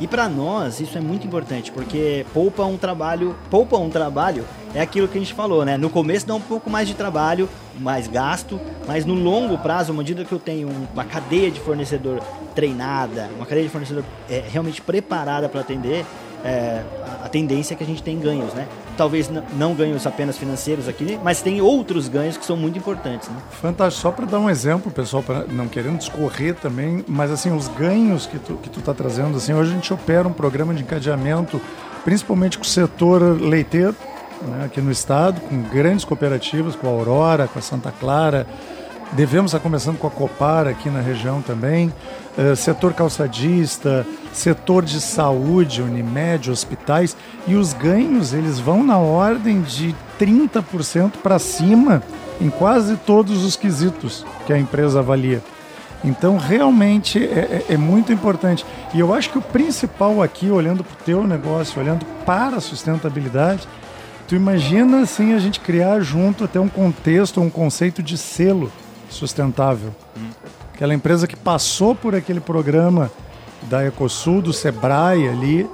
E 0.02 0.08
para 0.08 0.28
nós 0.28 0.80
isso 0.80 0.98
é 0.98 1.02
muito 1.02 1.28
importante, 1.28 1.72
porque 1.72 2.26
poupa 2.34 2.66
um 2.66 2.76
trabalho, 2.76 3.36
poupa 3.52 3.78
um 3.78 3.90
trabalho 3.90 4.44
é 4.74 4.82
aquilo 4.82 5.08
que 5.08 5.18
a 5.18 5.22
gente 5.22 5.34
falou, 5.34 5.64
né? 5.64 5.78
No 5.78 5.90
começo 5.90 6.26
dá 6.26 6.34
um 6.34 6.42
pouco 6.42 6.70
mais 6.70 6.88
de 6.88 6.96
trabalho, 6.96 7.48
mais 7.80 8.08
gasto, 8.08 8.60
mas 8.88 9.06
no 9.06 9.14
longo 9.14 9.58
prazo, 9.60 9.92
à 9.92 9.96
medida 9.96 10.26
que 10.26 10.32
eu 10.32 10.40
tenho 10.40 10.70
uma 10.92 11.04
cadeia 11.04 11.52
de 11.52 11.60
fornecedor 11.60 12.20
treinada, 12.56 13.30
uma 13.36 13.46
cadeia 13.46 13.66
de 13.66 13.72
fornecedor 13.72 14.04
é, 14.30 14.44
realmente 14.50 14.82
preparada 14.82 15.48
para 15.48 15.62
atender, 15.62 16.04
é, 16.44 16.84
a 17.24 17.30
tendência 17.30 17.74
é 17.74 17.78
que 17.78 17.84
a 17.84 17.88
gente 17.88 18.02
tem 18.02 18.20
ganhos, 18.20 18.54
né? 18.54 18.68
Talvez 18.98 19.30
não 19.54 19.74
ganhos 19.74 20.06
apenas 20.08 20.38
financeiros 20.38 20.88
aqui, 20.88 21.20
mas 21.24 21.42
tem 21.42 21.62
outros 21.62 22.08
ganhos 22.08 22.38
que 22.38 22.46
são 22.46 22.58
muito 22.58 22.78
importantes, 22.78 23.30
né? 23.30 23.36
Fantástico. 23.62 24.02
Só 24.02 24.12
para 24.12 24.26
dar 24.26 24.40
um 24.40 24.50
exemplo, 24.50 24.92
pessoal, 24.92 25.24
para 25.24 25.46
não 25.46 25.68
querendo 25.68 25.98
discorrer 25.98 26.56
também, 26.56 27.06
mas 27.08 27.32
assim, 27.32 27.56
os 27.56 27.68
ganhos 27.68 28.26
que 28.26 28.40
tu, 28.40 28.56
que 28.56 28.70
tu 28.70 28.82
tá 28.82 28.94
trazendo, 28.94 29.38
assim, 29.38 29.54
hoje 29.54 29.72
a 29.72 29.76
gente 29.76 29.94
opera 29.94 30.28
um 30.28 30.34
programa 30.34 30.74
de 30.74 30.82
encadeamento, 30.82 31.62
principalmente 32.04 32.58
com 32.58 32.64
o 32.64 32.68
setor 32.68 33.22
leiteiro, 33.40 33.96
né, 34.42 34.66
aqui 34.66 34.82
no 34.82 34.92
estado, 34.92 35.40
com 35.42 35.62
grandes 35.64 36.04
cooperativas, 36.04 36.76
com 36.76 36.88
a 36.88 36.90
Aurora, 36.90 37.48
com 37.48 37.60
a 37.60 37.62
Santa 37.62 37.92
Clara, 37.92 38.48
Devemos 39.14 39.52
estar 39.52 39.62
começando 39.62 39.98
com 39.98 40.08
a 40.08 40.12
Copar 40.12 40.68
aqui 40.68 40.90
na 40.90 41.02
região 41.02 41.42
também, 41.42 41.94
uh, 42.38 42.56
setor 42.56 42.94
calçadista, 42.94 44.08
setor 44.32 44.86
de 44.86 45.02
saúde, 45.02 45.82
Unimed, 45.82 46.50
hospitais, 46.50 47.18
e 47.46 47.56
os 47.56 47.74
ganhos 47.74 48.34
eles 48.34 48.58
vão 48.58 48.84
na 48.86 48.98
ordem 48.98 49.62
de 49.62 49.94
30% 50.18 51.18
para 51.22 51.38
cima 51.40 52.02
em 52.40 52.50
quase 52.50 52.96
todos 52.96 53.44
os 53.44 53.58
quesitos 53.58 54.26
que 54.48 54.54
a 54.54 54.58
empresa 54.58 55.00
avalia. 55.00 55.44
Então, 56.06 56.38
realmente 56.38 57.22
é, 57.22 57.66
é, 57.70 57.74
é 57.74 57.78
muito 57.78 58.14
importante. 58.14 58.66
E 58.94 59.00
eu 59.00 59.14
acho 59.14 59.30
que 59.30 59.38
o 59.38 59.42
principal 59.42 60.24
aqui, 60.24 60.50
olhando 60.50 60.86
para 60.86 60.94
o 60.94 61.04
teu 61.06 61.28
negócio, 61.28 61.82
olhando 61.82 62.06
para 62.26 62.56
a 62.56 62.62
sustentabilidade, 62.62 63.68
tu 64.26 64.36
imagina 64.36 65.02
assim 65.02 65.34
a 65.34 65.40
gente 65.40 65.60
criar 65.60 66.00
junto 66.00 66.46
até 66.46 66.62
um 66.62 66.70
contexto, 66.70 67.42
um 67.42 67.50
conceito 67.50 68.02
de 68.02 68.18
selo 68.18 68.72
sustentável. 69.14 69.94
Hum. 70.18 70.30
Aquela 70.74 70.94
empresa 70.94 71.28
que 71.28 71.36
passou 71.36 71.94
por 71.94 72.16
aquele 72.16 72.40
programa 72.40 73.12
da 73.64 73.86
Ecosul, 73.86 74.42
do 74.42 74.52
Sebrae 74.52 75.28
ali, 75.28 75.70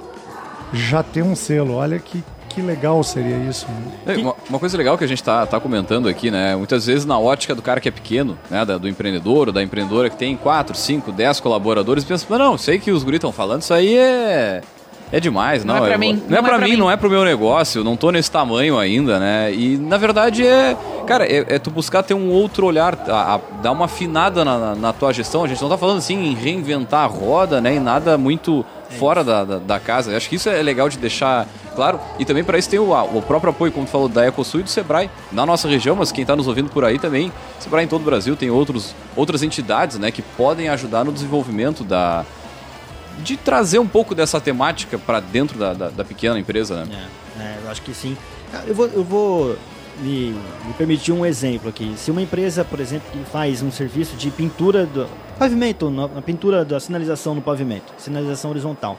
já 0.72 1.02
tem 1.02 1.22
um 1.22 1.34
selo. 1.34 1.74
Olha 1.74 1.98
que, 1.98 2.22
que 2.48 2.60
legal 2.60 3.02
seria 3.02 3.36
isso. 3.48 3.66
Né? 3.68 4.14
É, 4.14 4.16
uma, 4.18 4.34
uma, 4.48 4.58
coisa 4.58 4.76
legal 4.76 4.98
que 4.98 5.04
a 5.04 5.06
gente 5.06 5.20
está 5.20 5.46
tá 5.46 5.58
comentando 5.58 6.08
aqui, 6.08 6.30
né? 6.30 6.54
Muitas 6.56 6.86
vezes 6.86 7.04
na 7.06 7.18
ótica 7.18 7.54
do 7.54 7.62
cara 7.62 7.80
que 7.80 7.88
é 7.88 7.92
pequeno, 7.92 8.38
né? 8.50 8.64
Da, 8.64 8.76
do 8.76 8.88
empreendedor 8.88 9.48
ou 9.48 9.52
da 9.52 9.62
empreendedora 9.62 10.10
que 10.10 10.16
tem 10.16 10.36
4, 10.36 10.76
5, 10.76 11.12
10 11.12 11.40
colaboradores, 11.40 12.04
pensa, 12.04 12.26
não, 12.38 12.58
sei 12.58 12.78
que 12.78 12.90
os 12.90 13.02
guris 13.02 13.18
estão 13.18 13.32
falando, 13.32 13.62
isso 13.62 13.72
aí 13.72 13.96
é 13.96 14.60
é 15.10 15.18
demais, 15.20 15.64
não. 15.64 15.74
Não 15.74 15.84
é 15.84 15.86
pra 15.86 15.94
eu, 15.94 15.98
mim. 15.98 16.12
Não, 16.14 16.28
não 16.28 16.36
é, 16.36 16.38
é 16.38 16.42
pra 16.42 16.58
mim, 16.58 16.70
mim, 16.70 16.76
não 16.76 16.90
é 16.90 16.96
pro 16.96 17.10
meu 17.10 17.24
negócio, 17.24 17.82
não 17.82 17.96
tô 17.96 18.10
nesse 18.10 18.30
tamanho 18.30 18.78
ainda, 18.78 19.18
né? 19.18 19.52
E 19.52 19.76
na 19.76 19.96
verdade 19.96 20.46
é. 20.46 20.76
Cara, 21.06 21.24
é, 21.24 21.54
é 21.54 21.58
tu 21.58 21.70
buscar 21.70 22.02
ter 22.02 22.12
um 22.12 22.30
outro 22.30 22.66
olhar, 22.66 22.94
a, 23.08 23.36
a, 23.36 23.40
dar 23.62 23.72
uma 23.72 23.86
afinada 23.86 24.44
na, 24.44 24.58
na, 24.58 24.74
na, 24.74 24.92
tua 24.92 25.10
gestão. 25.10 25.42
A 25.42 25.48
gente 25.48 25.62
não 25.62 25.70
tá 25.70 25.78
falando 25.78 25.98
assim 25.98 26.22
em 26.22 26.34
reinventar 26.34 27.04
a 27.04 27.06
roda, 27.06 27.62
né? 27.62 27.76
E 27.76 27.80
nada 27.80 28.18
muito 28.18 28.62
é 28.90 28.94
fora 28.94 29.24
da, 29.24 29.42
da, 29.42 29.58
da, 29.58 29.80
casa. 29.80 30.10
Eu 30.10 30.18
acho 30.18 30.28
que 30.28 30.36
isso 30.36 30.50
é 30.50 30.60
legal 30.62 30.86
de 30.90 30.98
deixar 30.98 31.46
claro. 31.74 31.98
E 32.18 32.26
também 32.26 32.44
para 32.44 32.58
isso 32.58 32.68
tem 32.68 32.78
o, 32.78 32.92
o 32.92 33.22
próprio 33.22 33.50
apoio, 33.50 33.72
como 33.72 33.86
tu 33.86 33.90
falou, 33.90 34.08
da 34.08 34.26
Ecosul 34.26 34.60
e 34.60 34.62
do 34.64 34.68
Sebrae 34.68 35.08
na 35.32 35.46
nossa 35.46 35.66
região, 35.66 35.96
mas 35.96 36.12
quem 36.12 36.22
está 36.22 36.36
nos 36.36 36.46
ouvindo 36.46 36.68
por 36.68 36.84
aí 36.84 36.98
também. 36.98 37.32
Sebrae 37.58 37.84
em 37.84 37.88
todo 37.88 38.02
o 38.02 38.04
Brasil 38.04 38.36
tem 38.36 38.50
outros, 38.50 38.94
outras 39.16 39.42
entidades 39.42 39.98
né, 39.98 40.10
que 40.10 40.20
podem 40.20 40.68
ajudar 40.68 41.04
no 41.04 41.12
desenvolvimento 41.12 41.84
da, 41.84 42.26
de 43.22 43.36
trazer 43.36 43.78
um 43.78 43.86
pouco 43.86 44.14
dessa 44.14 44.40
temática 44.40 44.98
para 44.98 45.20
dentro 45.20 45.58
da, 45.58 45.74
da, 45.74 45.88
da, 45.88 46.04
pequena 46.04 46.38
empresa, 46.38 46.84
né? 46.84 47.08
É, 47.38 47.42
é, 47.42 47.58
eu 47.64 47.70
acho 47.70 47.82
que 47.82 47.92
sim. 47.92 48.16
Eu 48.66 48.74
vou, 48.74 48.86
eu 48.86 49.04
vou 49.04 49.56
me, 50.00 50.30
me, 50.30 50.72
permitir 50.76 51.12
um 51.12 51.24
exemplo 51.26 51.68
aqui. 51.68 51.94
Se 51.96 52.10
uma 52.10 52.22
empresa, 52.22 52.64
por 52.64 52.80
exemplo, 52.80 53.08
que 53.12 53.18
faz 53.30 53.62
um 53.62 53.70
serviço 53.70 54.16
de 54.16 54.30
pintura 54.30 54.86
do 54.86 55.06
pavimento, 55.38 55.90
na 55.90 56.22
pintura 56.22 56.64
da 56.64 56.80
sinalização 56.80 57.34
no 57.34 57.42
pavimento, 57.42 57.92
sinalização 57.98 58.50
horizontal. 58.50 58.98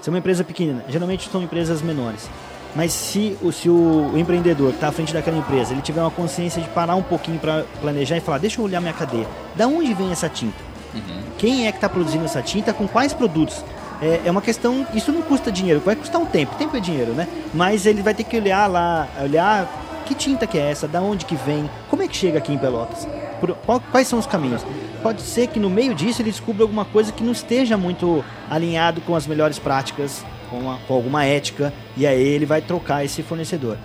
Se 0.00 0.08
é 0.08 0.12
uma 0.12 0.18
empresa 0.18 0.42
pequena, 0.42 0.84
geralmente 0.88 1.28
são 1.30 1.42
empresas 1.42 1.82
menores. 1.82 2.28
Mas 2.74 2.92
se, 2.92 3.36
se 3.52 3.68
o, 3.68 4.12
o 4.12 4.18
empreendedor 4.18 4.70
que 4.70 4.76
está 4.76 4.88
à 4.88 4.92
frente 4.92 5.12
daquela 5.12 5.36
empresa, 5.36 5.72
ele 5.72 5.82
tiver 5.82 6.00
uma 6.00 6.10
consciência 6.10 6.62
de 6.62 6.68
parar 6.68 6.94
um 6.94 7.02
pouquinho 7.02 7.38
para 7.38 7.64
planejar 7.80 8.16
e 8.16 8.20
falar, 8.20 8.38
deixa 8.38 8.60
eu 8.60 8.64
olhar 8.64 8.80
minha 8.80 8.92
cadeia, 8.92 9.26
da 9.56 9.66
onde 9.66 9.92
vem 9.92 10.12
essa 10.12 10.28
tinta? 10.28 10.69
Uhum. 10.94 11.22
Quem 11.38 11.66
é 11.66 11.72
que 11.72 11.78
está 11.78 11.88
produzindo 11.88 12.24
essa 12.24 12.42
tinta? 12.42 12.72
Com 12.72 12.86
quais 12.86 13.12
produtos? 13.12 13.64
É, 14.02 14.22
é, 14.24 14.30
uma 14.30 14.42
questão. 14.42 14.86
Isso 14.94 15.12
não 15.12 15.22
custa 15.22 15.52
dinheiro, 15.52 15.80
vai 15.80 15.96
custar 15.96 16.20
um 16.20 16.26
tempo. 16.26 16.54
Tempo 16.56 16.76
é 16.76 16.80
dinheiro, 16.80 17.12
né? 17.12 17.28
Mas 17.52 17.86
ele 17.86 18.02
vai 18.02 18.14
ter 18.14 18.24
que 18.24 18.36
olhar 18.36 18.66
lá, 18.66 19.08
olhar 19.22 19.68
que 20.10 20.14
tinta 20.14 20.44
que 20.44 20.58
é 20.58 20.70
essa, 20.70 20.88
da 20.88 21.00
onde 21.00 21.24
que 21.24 21.36
vem, 21.36 21.70
como 21.88 22.02
é 22.02 22.08
que 22.08 22.16
chega 22.16 22.38
aqui 22.38 22.52
em 22.52 22.58
Pelotas, 22.58 23.06
Por, 23.40 23.56
quais 23.92 24.08
são 24.08 24.18
os 24.18 24.26
caminhos. 24.26 24.66
Pode 25.04 25.22
ser 25.22 25.46
que 25.46 25.60
no 25.60 25.70
meio 25.70 25.94
disso 25.94 26.20
ele 26.20 26.32
descubra 26.32 26.64
alguma 26.64 26.84
coisa 26.84 27.12
que 27.12 27.22
não 27.22 27.30
esteja 27.30 27.76
muito 27.76 28.24
alinhado 28.50 29.00
com 29.02 29.14
as 29.14 29.24
melhores 29.24 29.60
práticas, 29.60 30.24
com, 30.50 30.58
uma, 30.58 30.78
com 30.88 30.94
alguma 30.94 31.24
ética, 31.24 31.72
e 31.96 32.08
aí 32.08 32.20
ele 32.20 32.44
vai 32.44 32.60
trocar 32.60 33.04
esse 33.04 33.22
fornecedor. 33.22 33.76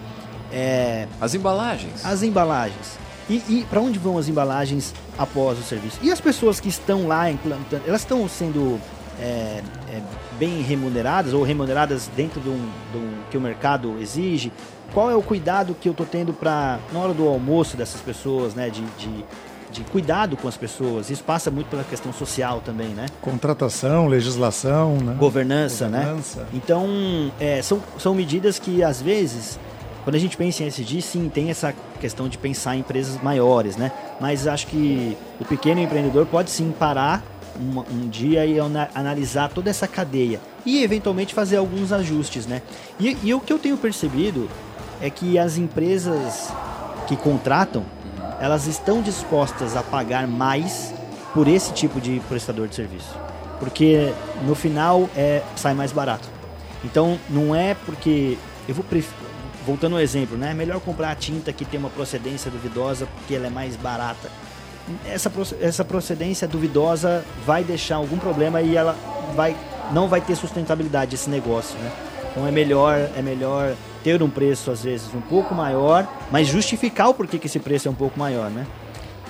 É, 0.51 1.07
as 1.21 1.35
embalagens. 1.35 2.03
As 2.03 2.23
embalagens. 2.23 2.97
E, 3.29 3.41
e 3.47 3.65
para 3.69 3.79
onde 3.79 3.97
vão 3.97 4.17
as 4.17 4.27
embalagens 4.27 4.93
após 5.17 5.57
o 5.59 5.63
serviço? 5.63 5.99
E 6.01 6.11
as 6.11 6.21
pessoas 6.21 6.59
que 6.59 6.69
estão 6.69 7.07
lá 7.07 7.29
implantando, 7.29 7.83
elas 7.87 8.01
estão 8.01 8.27
sendo 8.29 8.79
é, 9.19 9.61
é, 9.89 10.01
bem 10.37 10.61
remuneradas 10.61 11.33
ou 11.33 11.43
remuneradas 11.43 12.09
dentro 12.15 12.39
do, 12.39 12.51
do 12.91 13.29
que 13.29 13.37
o 13.37 13.41
mercado 13.41 13.97
exige? 13.99 14.51
Qual 14.93 15.09
é 15.09 15.15
o 15.15 15.21
cuidado 15.21 15.75
que 15.79 15.87
eu 15.87 15.91
estou 15.91 16.05
tendo 16.05 16.33
para 16.33 16.79
na 16.93 16.99
hora 16.99 17.13
do 17.13 17.27
almoço 17.27 17.75
dessas 17.75 18.01
pessoas, 18.01 18.53
né? 18.53 18.69
De, 18.69 18.81
de, 18.97 19.25
de, 19.71 19.83
cuidado 19.85 20.37
com 20.37 20.47
as 20.47 20.55
pessoas. 20.55 21.09
Isso 21.09 21.23
passa 21.23 21.49
muito 21.49 21.67
pela 21.67 21.83
questão 21.83 22.13
social 22.13 22.61
também, 22.63 22.89
né? 22.89 23.07
Contratação, 23.21 24.07
legislação, 24.07 24.97
né? 24.97 25.15
Governança, 25.17 25.87
né? 25.87 25.99
Governança. 25.99 26.41
né? 26.41 26.47
Então, 26.53 26.87
é, 27.39 27.61
são, 27.61 27.81
são 27.97 28.13
medidas 28.13 28.59
que 28.59 28.83
às 28.83 29.01
vezes 29.01 29.59
quando 30.05 30.17
a 30.17 30.19
gente 30.19 30.37
pensa 30.37 30.63
em 30.63 30.67
SD, 30.67 31.01
sim, 31.01 31.29
tem 31.29 31.49
essa 31.49 31.73
questão 31.99 32.29
de 32.29 32.37
pensar 32.37 32.75
em 32.75 32.81
empresas 32.81 33.19
maiores, 33.23 33.75
né? 33.75 33.91
Mas 34.21 34.45
acho 34.45 34.67
que 34.67 35.17
o 35.41 35.45
pequeno 35.45 35.81
empreendedor 35.81 36.27
pode 36.27 36.51
sim 36.51 36.71
parar 36.71 37.23
um, 37.59 37.79
um 37.79 38.07
dia 38.07 38.45
e 38.45 38.57
analisar 38.93 39.49
toda 39.49 39.67
essa 39.67 39.87
cadeia 39.87 40.39
e 40.63 40.83
eventualmente 40.83 41.33
fazer 41.33 41.57
alguns 41.57 41.91
ajustes, 41.91 42.45
né? 42.45 42.61
E, 42.99 43.17
e 43.23 43.33
o 43.33 43.39
que 43.39 43.51
eu 43.51 43.57
tenho 43.57 43.75
percebido 43.77 44.47
é 45.01 45.09
que 45.09 45.39
as 45.39 45.57
empresas 45.57 46.53
que 47.07 47.15
contratam, 47.15 47.83
elas 48.39 48.67
estão 48.67 49.01
dispostas 49.01 49.75
a 49.75 49.81
pagar 49.81 50.27
mais 50.27 50.93
por 51.33 51.47
esse 51.47 51.73
tipo 51.73 51.99
de 51.99 52.21
prestador 52.29 52.67
de 52.67 52.75
serviço, 52.75 53.17
porque 53.59 54.13
no 54.45 54.53
final 54.53 55.09
é 55.17 55.41
sai 55.55 55.73
mais 55.73 55.91
barato. 55.91 56.29
Então 56.83 57.17
não 57.27 57.55
é 57.55 57.73
porque 57.73 58.37
eu 58.67 58.75
vou 58.75 58.85
voltando 59.65 59.95
ao 59.95 60.01
exemplo, 60.01 60.37
né? 60.37 60.51
É 60.51 60.53
melhor 60.53 60.79
comprar 60.79 61.11
a 61.11 61.15
tinta 61.15 61.51
que 61.51 61.65
tem 61.65 61.79
uma 61.79 61.89
procedência 61.89 62.51
duvidosa 62.51 63.07
porque 63.07 63.35
ela 63.35 63.47
é 63.47 63.49
mais 63.49 63.75
barata. 63.75 64.29
Essa, 65.05 65.31
essa 65.59 65.83
procedência 65.83 66.47
duvidosa 66.47 67.25
vai 67.45 67.63
deixar 67.63 67.95
algum 67.95 68.17
problema 68.17 68.61
e 68.61 68.75
ela 68.75 68.95
vai, 69.35 69.55
não 69.91 70.07
vai 70.07 70.21
ter 70.21 70.35
sustentabilidade 70.35 71.15
esse 71.15 71.29
negócio, 71.29 71.77
né? 71.79 71.91
Então 72.31 72.45
é 72.45 72.51
melhor, 72.51 73.09
é 73.17 73.21
melhor 73.21 73.73
ter 74.03 74.21
um 74.21 74.29
preço 74.29 74.69
às 74.69 74.83
vezes 74.83 75.07
um 75.15 75.21
pouco 75.21 75.55
maior, 75.55 76.07
mas 76.29 76.47
justificar 76.47 77.09
o 77.09 77.13
porquê 77.13 77.39
que 77.39 77.47
esse 77.47 77.59
preço 77.59 77.87
é 77.87 77.91
um 77.91 77.95
pouco 77.95 78.19
maior, 78.19 78.51
né? 78.51 78.67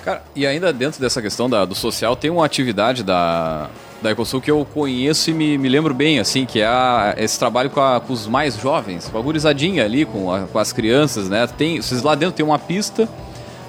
Cara, 0.05 0.21
e 0.35 0.45
ainda 0.45 0.71
dentro 0.71 1.01
dessa 1.01 1.19
questão 1.19 1.49
da, 1.49 1.65
do 1.65 1.73
social, 1.73 2.15
tem 2.15 2.29
uma 2.29 2.45
atividade 2.45 3.03
da, 3.03 3.71
da 4.03 4.11
Ecosul 4.11 4.39
que 4.39 4.51
eu 4.51 4.63
conheço 4.71 5.31
e 5.31 5.33
me, 5.33 5.57
me 5.57 5.67
lembro 5.67 5.95
bem, 5.95 6.19
assim, 6.19 6.45
que 6.45 6.61
é 6.61 6.67
a, 6.67 7.15
esse 7.17 7.39
trabalho 7.39 7.71
com, 7.71 7.81
a, 7.81 7.99
com, 7.99 8.13
os 8.13 8.27
mais 8.27 8.55
jovens, 8.55 9.09
com 9.09 9.17
a 9.17 9.21
gurizadinha 9.21 9.83
ali, 9.83 10.05
com, 10.05 10.31
a, 10.31 10.41
com 10.41 10.59
as 10.59 10.71
crianças, 10.71 11.27
né? 11.27 11.47
Tem, 11.47 11.81
vocês 11.81 12.03
lá 12.03 12.13
dentro 12.13 12.35
tem 12.35 12.45
uma 12.45 12.59
pista 12.59 13.09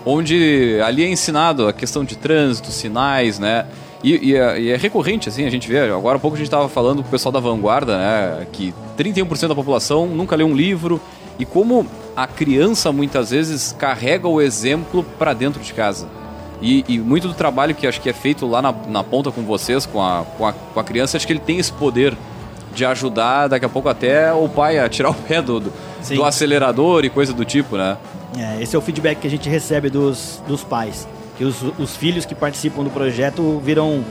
onde 0.05 0.79
ali 0.85 1.05
é 1.05 1.09
ensinado 1.09 1.67
a 1.67 1.73
questão 1.73 2.05
de 2.05 2.17
trânsito, 2.17 2.71
sinais, 2.71 3.39
né? 3.39 3.65
E, 4.05 4.33
e, 4.33 4.37
é, 4.37 4.61
e, 4.61 4.69
é, 4.69 4.77
recorrente, 4.77 5.31
assim, 5.31 5.47
a 5.47 5.51
gente 5.51 5.67
vê. 5.67 5.91
Agora 5.91 6.19
há 6.19 6.21
pouco 6.21 6.35
a 6.35 6.39
gente 6.39 6.49
estava 6.49 6.69
falando 6.69 7.03
com 7.03 7.09
o 7.09 7.11
pessoal 7.11 7.33
da 7.33 7.41
Vanguarda, 7.41 7.97
né? 7.97 8.47
Que 8.53 8.75
31% 8.99 9.49
da 9.49 9.55
população 9.55 10.07
nunca 10.07 10.37
leu 10.37 10.47
um 10.47 10.55
livro. 10.55 11.01
E 11.39 11.47
como 11.47 11.87
a 12.15 12.27
criança 12.27 12.93
muitas 12.93 13.31
vezes 13.31 13.75
carrega 13.79 14.29
o 14.29 14.39
exemplo 14.39 15.03
para 15.19 15.33
dentro 15.33 15.63
de 15.63 15.73
casa. 15.73 16.07
E, 16.61 16.85
e, 16.89 16.99
muito 16.99 17.29
do 17.29 17.35
trabalho 17.35 17.75
que 17.75 17.87
acho 17.87 18.01
que 18.01 18.09
é 18.09 18.13
feito 18.13 18.47
lá 18.47 18.63
na, 18.63 18.73
na 18.89 19.05
ponta 19.05 19.31
com 19.31 19.43
vocês, 19.43 19.85
com 19.85 20.03
a, 20.03 20.25
com, 20.39 20.47
a, 20.47 20.53
com 20.53 20.81
a 20.81 20.85
criança, 20.85 21.17
acho 21.17 21.27
que 21.27 21.33
ele 21.33 21.41
tem 21.41 21.59
esse 21.59 21.73
poder 21.73 22.17
de 22.75 22.85
ajudar 22.85 23.49
daqui 23.49 23.65
a 23.65 23.69
pouco 23.69 23.89
até 23.89 24.33
o 24.33 24.49
pai 24.49 24.79
a 24.79 24.89
tirar 24.89 25.11
o 25.11 25.15
pé 25.15 25.43
do, 25.43 25.61
do, 25.61 25.73
do 26.15 26.25
acelerador 26.25 27.05
e 27.05 27.11
coisa 27.11 27.33
do 27.33 27.45
tipo, 27.45 27.77
né? 27.77 27.97
É, 28.39 28.63
esse 28.63 28.75
é 28.75 28.79
o 28.79 28.83
feedback 28.83 29.19
que 29.19 29.27
a 29.27 29.31
gente 29.31 29.49
recebe 29.49 29.89
dos, 29.91 30.43
dos 30.47 30.63
pais. 30.63 31.09
Que 31.39 31.45
os, 31.45 31.57
os 31.79 31.97
filhos 31.97 32.25
que 32.25 32.35
participam 32.35 32.85
do 32.85 32.91
projeto 32.91 33.61
viram 33.63 34.05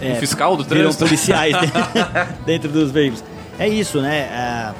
um 0.00 0.14
fiscal 0.16 0.56
do 0.56 0.64
viram 0.64 0.82
trânsito. 0.82 1.04
policiais 1.04 1.56
dentro, 2.46 2.68
dos 2.68 2.90
veículos. 2.90 3.24
É 3.58 3.68
isso, 3.68 4.00
né? 4.00 4.28
Ah, 4.32 4.74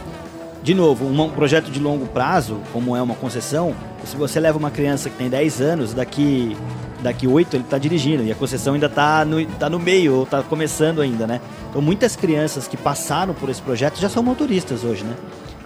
de 0.63 0.75
novo, 0.75 1.07
um, 1.07 1.23
um 1.23 1.31
projeto 1.31 1.71
de 1.71 1.81
longo 1.81 2.07
prazo, 2.07 2.61
como 2.73 2.97
é 2.97 3.03
uma 3.03 3.15
concessão, 3.15 3.75
se 4.05 4.17
você 4.17 4.39
leva 4.41 4.59
uma 4.59 4.71
criança 4.71 5.09
que 5.09 5.17
tem 5.17 5.29
10 5.29 5.61
anos, 5.61 5.95
daqui 5.95 6.57
daqui 7.03 7.27
8 7.27 7.57
ele 7.57 7.65
está 7.65 7.79
dirigindo 7.79 8.23
e 8.25 8.33
a 8.33 8.35
concessão 8.35 8.75
ainda 8.75 8.87
está 8.87 9.25
no, 9.25 9.45
tá 9.45 9.71
no 9.71 9.79
meio 9.79 10.15
ou 10.15 10.23
está 10.25 10.43
começando 10.43 11.01
ainda, 11.01 11.27
né? 11.27 11.41
Então 11.71 11.81
muitas 11.81 12.17
crianças 12.17 12.67
que 12.67 12.77
passaram 12.77 13.35
por 13.35 13.49
esse 13.49 13.63
projeto 13.63 13.99
já 13.99 14.09
são 14.09 14.23
motoristas 14.23 14.85
hoje, 14.85 15.05
né? 15.05 15.15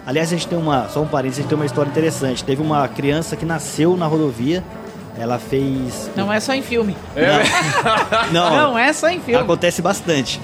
Aliás, 0.05 0.29
a 0.29 0.35
gente 0.35 0.47
tem 0.47 0.57
uma, 0.57 0.89
só 0.89 1.01
um 1.01 1.07
parênteses, 1.07 1.39
a 1.39 1.41
gente 1.43 1.49
tem 1.49 1.57
uma 1.57 1.65
história 1.65 1.89
interessante. 1.89 2.43
Teve 2.43 2.61
uma 2.61 2.87
criança 2.89 3.37
que 3.37 3.45
nasceu 3.45 3.95
na 3.95 4.05
rodovia, 4.05 4.61
ela 5.17 5.39
fez... 5.39 6.11
Não 6.15 6.31
é 6.31 6.39
só 6.41 6.53
em 6.53 6.61
filme. 6.61 6.97
Não, 8.33 8.49
Não 8.51 8.77
é 8.77 8.91
só 8.91 9.07
em 9.07 9.21
filme. 9.21 9.41
Acontece 9.41 9.81
bastante. 9.81 10.41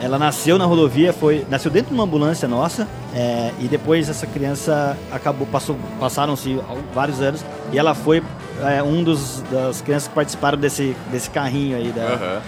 Ela 0.00 0.18
nasceu 0.18 0.58
na 0.58 0.64
rodovia, 0.64 1.12
foi 1.12 1.44
nasceu 1.50 1.70
dentro 1.70 1.88
de 1.88 1.94
uma 1.94 2.04
ambulância 2.04 2.46
nossa 2.46 2.86
é, 3.14 3.50
e 3.58 3.66
depois 3.66 4.08
essa 4.08 4.28
criança 4.28 4.96
acabou 5.10 5.44
passou 5.46 5.76
passaram-se 5.98 6.60
vários 6.94 7.20
anos 7.20 7.44
e 7.72 7.78
ela 7.78 7.94
foi 7.94 8.22
é, 8.62 8.82
um 8.82 9.02
dos 9.04 9.42
das 9.50 9.80
crianças 9.80 10.08
que 10.08 10.14
participaram 10.14 10.58
desse 10.58 10.94
desse 11.10 11.30
carrinho 11.30 11.76
aí 11.76 11.92
da 11.92 12.02
Aham. 12.02 12.40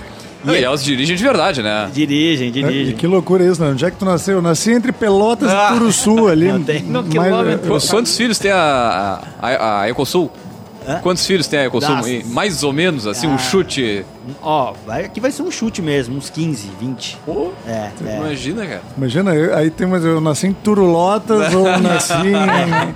Não, 0.43 0.57
e 0.57 0.65
elas 0.65 0.83
dirigem 0.83 1.15
de 1.17 1.23
verdade, 1.23 1.63
né? 1.63 1.91
dirigem 1.93 2.49
E 2.49 2.51
dirigem 2.51 2.97
que 2.97 3.07
loucura 3.07 3.45
isso, 3.45 3.63
né? 3.63 3.71
Onde 3.73 3.85
é 3.85 3.91
que 3.91 3.99
tu 3.99 4.07
nasceu? 4.07 4.37
Eu 4.37 4.43
nasci 4.43 4.73
entre 4.73 4.91
Pelotas 4.91 5.51
e 5.53 5.73
Turuçu 5.75 6.29
ali. 6.29 6.51
Não 6.51 6.63
tem. 6.63 6.83
No 6.83 7.05
quilômetro. 7.05 7.79
Quantos 7.91 8.17
filhos 8.17 8.39
tem 8.39 8.51
a, 8.51 9.21
a, 9.39 9.81
a 9.83 9.91
Ecosul? 9.91 10.31
Hã? 10.89 10.99
Quantos 11.01 11.27
filhos 11.27 11.47
tem 11.47 11.59
a 11.59 11.67
Ecosul? 11.67 12.09
E 12.09 12.25
Mais 12.25 12.63
ou 12.63 12.73
menos, 12.73 13.07
assim, 13.07 13.27
um 13.27 13.35
Ah. 13.35 13.39
chute. 13.39 14.03
ó 14.41 14.73
vai, 14.87 15.05
aqui 15.05 15.21
vai 15.21 15.31
ser 15.31 15.43
um 15.43 15.51
chute 15.51 15.83
mesmo 15.83 16.17
uns 16.17 16.31
15 16.31 16.71
20 16.81 17.19
Pô, 17.27 17.51
é, 17.67 17.91
é. 18.07 18.17
imagina, 18.17 18.67
cara. 18.67 18.83
Imagina, 18.97 19.35
eu- 19.35 19.55
aí 19.55 19.69
tem 19.71 19.87
mas 19.87 20.03
eu 20.07 20.23
nasci 20.23 20.47
em 20.47 20.55
Turulotas 20.55 21.53
ou 21.53 21.65
nasci 21.83 22.15
em, 22.15 22.95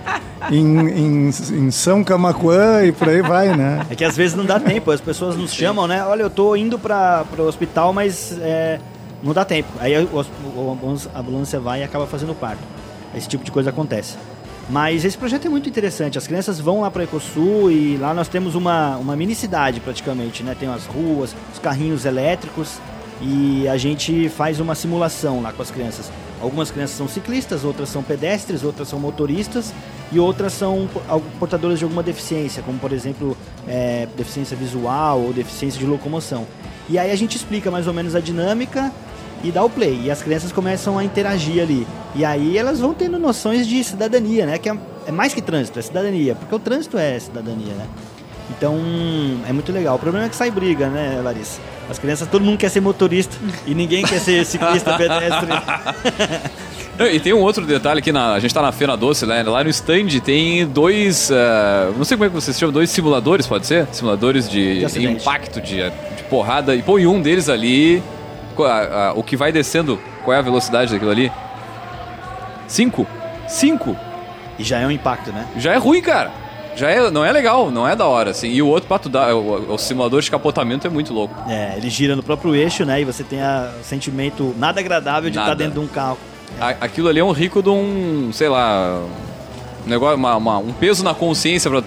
em, 0.50 0.78
em, 0.88 1.28
em 1.28 1.70
São 1.70 2.02
Camacuã 2.04 2.84
e 2.84 2.92
por 2.92 3.08
aí 3.08 3.22
vai, 3.22 3.56
né? 3.56 3.86
É 3.90 3.94
que 3.94 4.04
às 4.04 4.16
vezes 4.16 4.36
não 4.36 4.44
dá 4.44 4.58
tempo, 4.60 4.90
as 4.90 5.00
pessoas 5.00 5.36
nos 5.36 5.52
chamam, 5.52 5.86
né? 5.86 6.04
Olha, 6.04 6.22
eu 6.22 6.30
tô 6.30 6.54
indo 6.56 6.78
para 6.78 7.24
o 7.38 7.42
hospital, 7.42 7.92
mas 7.92 8.36
é, 8.40 8.78
não 9.22 9.32
dá 9.32 9.44
tempo. 9.44 9.68
Aí 9.80 9.94
a 9.94 10.00
ambulância- 11.18 11.60
vai 11.60 11.80
e 11.80 11.84
acaba 11.84 12.06
fazendo 12.06 12.34
parto. 12.34 12.62
Esse 13.16 13.28
tipo 13.28 13.44
de 13.44 13.50
coisa 13.52 13.70
acontece. 13.70 14.16
Mas 14.68 15.04
esse 15.04 15.16
projeto 15.16 15.46
é 15.46 15.50
muito 15.50 15.68
interessante. 15.68 16.16
As 16.16 16.26
crianças 16.26 16.58
vão 16.58 16.80
lá 16.80 16.90
para 16.90 17.04
Ecosul 17.04 17.70
e 17.70 17.96
lá 17.98 18.14
nós 18.14 18.28
temos 18.28 18.54
uma, 18.54 18.96
uma 18.96 19.14
mini 19.14 19.34
cidade 19.34 19.78
praticamente, 19.80 20.42
né? 20.42 20.56
Tem 20.58 20.68
as 20.68 20.86
ruas, 20.86 21.34
os 21.52 21.58
carrinhos 21.58 22.04
elétricos 22.04 22.78
e 23.20 23.68
a 23.68 23.76
gente 23.76 24.28
faz 24.30 24.60
uma 24.60 24.74
simulação 24.74 25.42
lá 25.42 25.52
com 25.52 25.62
as 25.62 25.70
crianças. 25.70 26.10
Algumas 26.44 26.70
crianças 26.70 26.96
são 26.96 27.08
ciclistas, 27.08 27.64
outras 27.64 27.88
são 27.88 28.02
pedestres, 28.02 28.62
outras 28.62 28.86
são 28.86 29.00
motoristas 29.00 29.72
e 30.12 30.20
outras 30.20 30.52
são 30.52 30.86
portadoras 31.38 31.78
de 31.78 31.84
alguma 31.84 32.02
deficiência, 32.02 32.62
como 32.62 32.78
por 32.78 32.92
exemplo 32.92 33.34
é, 33.66 34.06
deficiência 34.14 34.54
visual 34.54 35.22
ou 35.22 35.32
deficiência 35.32 35.80
de 35.80 35.86
locomoção. 35.86 36.46
E 36.86 36.98
aí 36.98 37.10
a 37.10 37.16
gente 37.16 37.34
explica 37.34 37.70
mais 37.70 37.86
ou 37.86 37.94
menos 37.94 38.14
a 38.14 38.20
dinâmica 38.20 38.92
e 39.42 39.50
dá 39.50 39.64
o 39.64 39.70
play. 39.70 40.02
E 40.04 40.10
as 40.10 40.22
crianças 40.22 40.52
começam 40.52 40.98
a 40.98 41.04
interagir 41.04 41.62
ali. 41.62 41.86
E 42.14 42.26
aí 42.26 42.58
elas 42.58 42.78
vão 42.78 42.92
tendo 42.92 43.18
noções 43.18 43.66
de 43.66 43.82
cidadania, 43.82 44.44
né? 44.44 44.58
Que 44.58 44.68
é, 44.68 44.78
é 45.06 45.10
mais 45.10 45.32
que 45.32 45.40
trânsito, 45.40 45.78
é 45.78 45.82
cidadania. 45.82 46.34
Porque 46.34 46.54
o 46.54 46.58
trânsito 46.58 46.98
é 46.98 47.18
cidadania, 47.18 47.72
né? 47.72 47.86
Então 48.50 48.78
é 49.48 49.52
muito 49.52 49.72
legal. 49.72 49.96
O 49.96 49.98
problema 49.98 50.26
é 50.26 50.28
que 50.28 50.36
sai 50.36 50.50
briga, 50.50 50.88
né, 50.88 51.20
Larissa? 51.24 51.60
As 51.88 51.98
crianças, 51.98 52.28
todo 52.28 52.42
mundo 52.44 52.58
quer 52.58 52.68
ser 52.68 52.80
motorista 52.80 53.34
e 53.66 53.74
ninguém 53.74 54.04
quer 54.04 54.18
ser 54.20 54.44
ciclista 54.44 54.94
pedestre. 54.98 55.48
E 57.12 57.18
tem 57.20 57.32
um 57.32 57.40
outro 57.40 57.64
detalhe 57.66 57.98
aqui, 58.00 58.12
na, 58.12 58.34
a 58.34 58.38
gente 58.40 58.54
tá 58.54 58.62
na 58.62 58.70
Feira 58.70 58.96
Doce, 58.96 59.26
né? 59.26 59.42
lá 59.42 59.64
no 59.64 59.70
stand 59.70 60.06
tem 60.24 60.66
dois, 60.66 61.30
eh, 61.30 61.90
não 61.96 62.04
sei 62.04 62.16
como 62.16 62.26
é 62.26 62.28
que 62.28 62.34
vocês 62.34 62.56
chamam, 62.58 62.72
dois 62.72 62.88
simuladores, 62.90 63.46
pode 63.46 63.66
ser? 63.66 63.86
Simuladores 63.90 64.48
de, 64.48 64.80
De 64.86 65.06
impacto, 65.22 65.60
de, 65.60 65.76
de 65.78 66.22
porrada. 66.30 66.74
E 66.76 66.82
pô, 66.82 66.98
e 66.98 67.06
um 67.06 67.20
deles 67.20 67.48
ali, 67.48 68.00
a- 68.58 69.08
a- 69.08 69.12
o 69.14 69.22
que 69.24 69.36
vai 69.36 69.50
descendo, 69.50 69.98
qual 70.24 70.36
é 70.36 70.38
a 70.38 70.42
velocidade 70.42 70.92
daquilo 70.92 71.10
ali? 71.10 71.32
Cinco? 72.68 73.06
Cinco? 73.48 73.96
E 74.58 74.62
já 74.62 74.78
é 74.78 74.86
um 74.86 74.90
impacto, 74.90 75.32
né? 75.32 75.46
Já 75.56 75.72
é 75.72 75.76
ruim, 75.76 76.00
cara. 76.00 76.30
Já 76.76 76.90
é, 76.90 77.10
não 77.10 77.24
é 77.24 77.30
legal, 77.30 77.70
não 77.70 77.86
é 77.86 77.94
da 77.94 78.04
hora, 78.06 78.30
assim. 78.30 78.48
E 78.48 78.60
o 78.60 78.66
outro, 78.66 78.88
pra 78.88 78.98
tu 78.98 79.08
dar, 79.08 79.34
o, 79.34 79.74
o 79.74 79.78
simulador 79.78 80.20
de 80.20 80.30
capotamento 80.30 80.86
é 80.86 80.90
muito 80.90 81.12
louco. 81.14 81.34
É, 81.48 81.74
ele 81.76 81.88
gira 81.88 82.16
no 82.16 82.22
próprio 82.22 82.54
eixo, 82.54 82.84
né? 82.84 83.00
E 83.00 83.04
você 83.04 83.22
tem 83.22 83.40
a- 83.40 83.70
o 83.80 83.84
sentimento 83.84 84.54
nada 84.58 84.80
agradável 84.80 85.30
de 85.30 85.36
Nada. 85.36 85.52
estar 85.52 85.64
dentro 85.64 85.80
de 85.80 85.86
um 85.86 85.88
carro. 85.88 86.18
A- 86.60 86.70
aquilo 86.80 87.08
ali 87.08 87.20
é 87.20 87.24
um 87.24 87.30
rico 87.32 87.62
de 87.62 87.68
um, 87.68 88.30
sei 88.32 88.48
lá, 88.48 89.00
um 89.86 89.88
negócio, 89.88 90.16
uma- 90.16 90.36
uma- 90.36 90.58
um 90.58 90.72
peso 90.72 91.04
na 91.04 91.14
consciência 91.14 91.70
pra. 91.70 91.82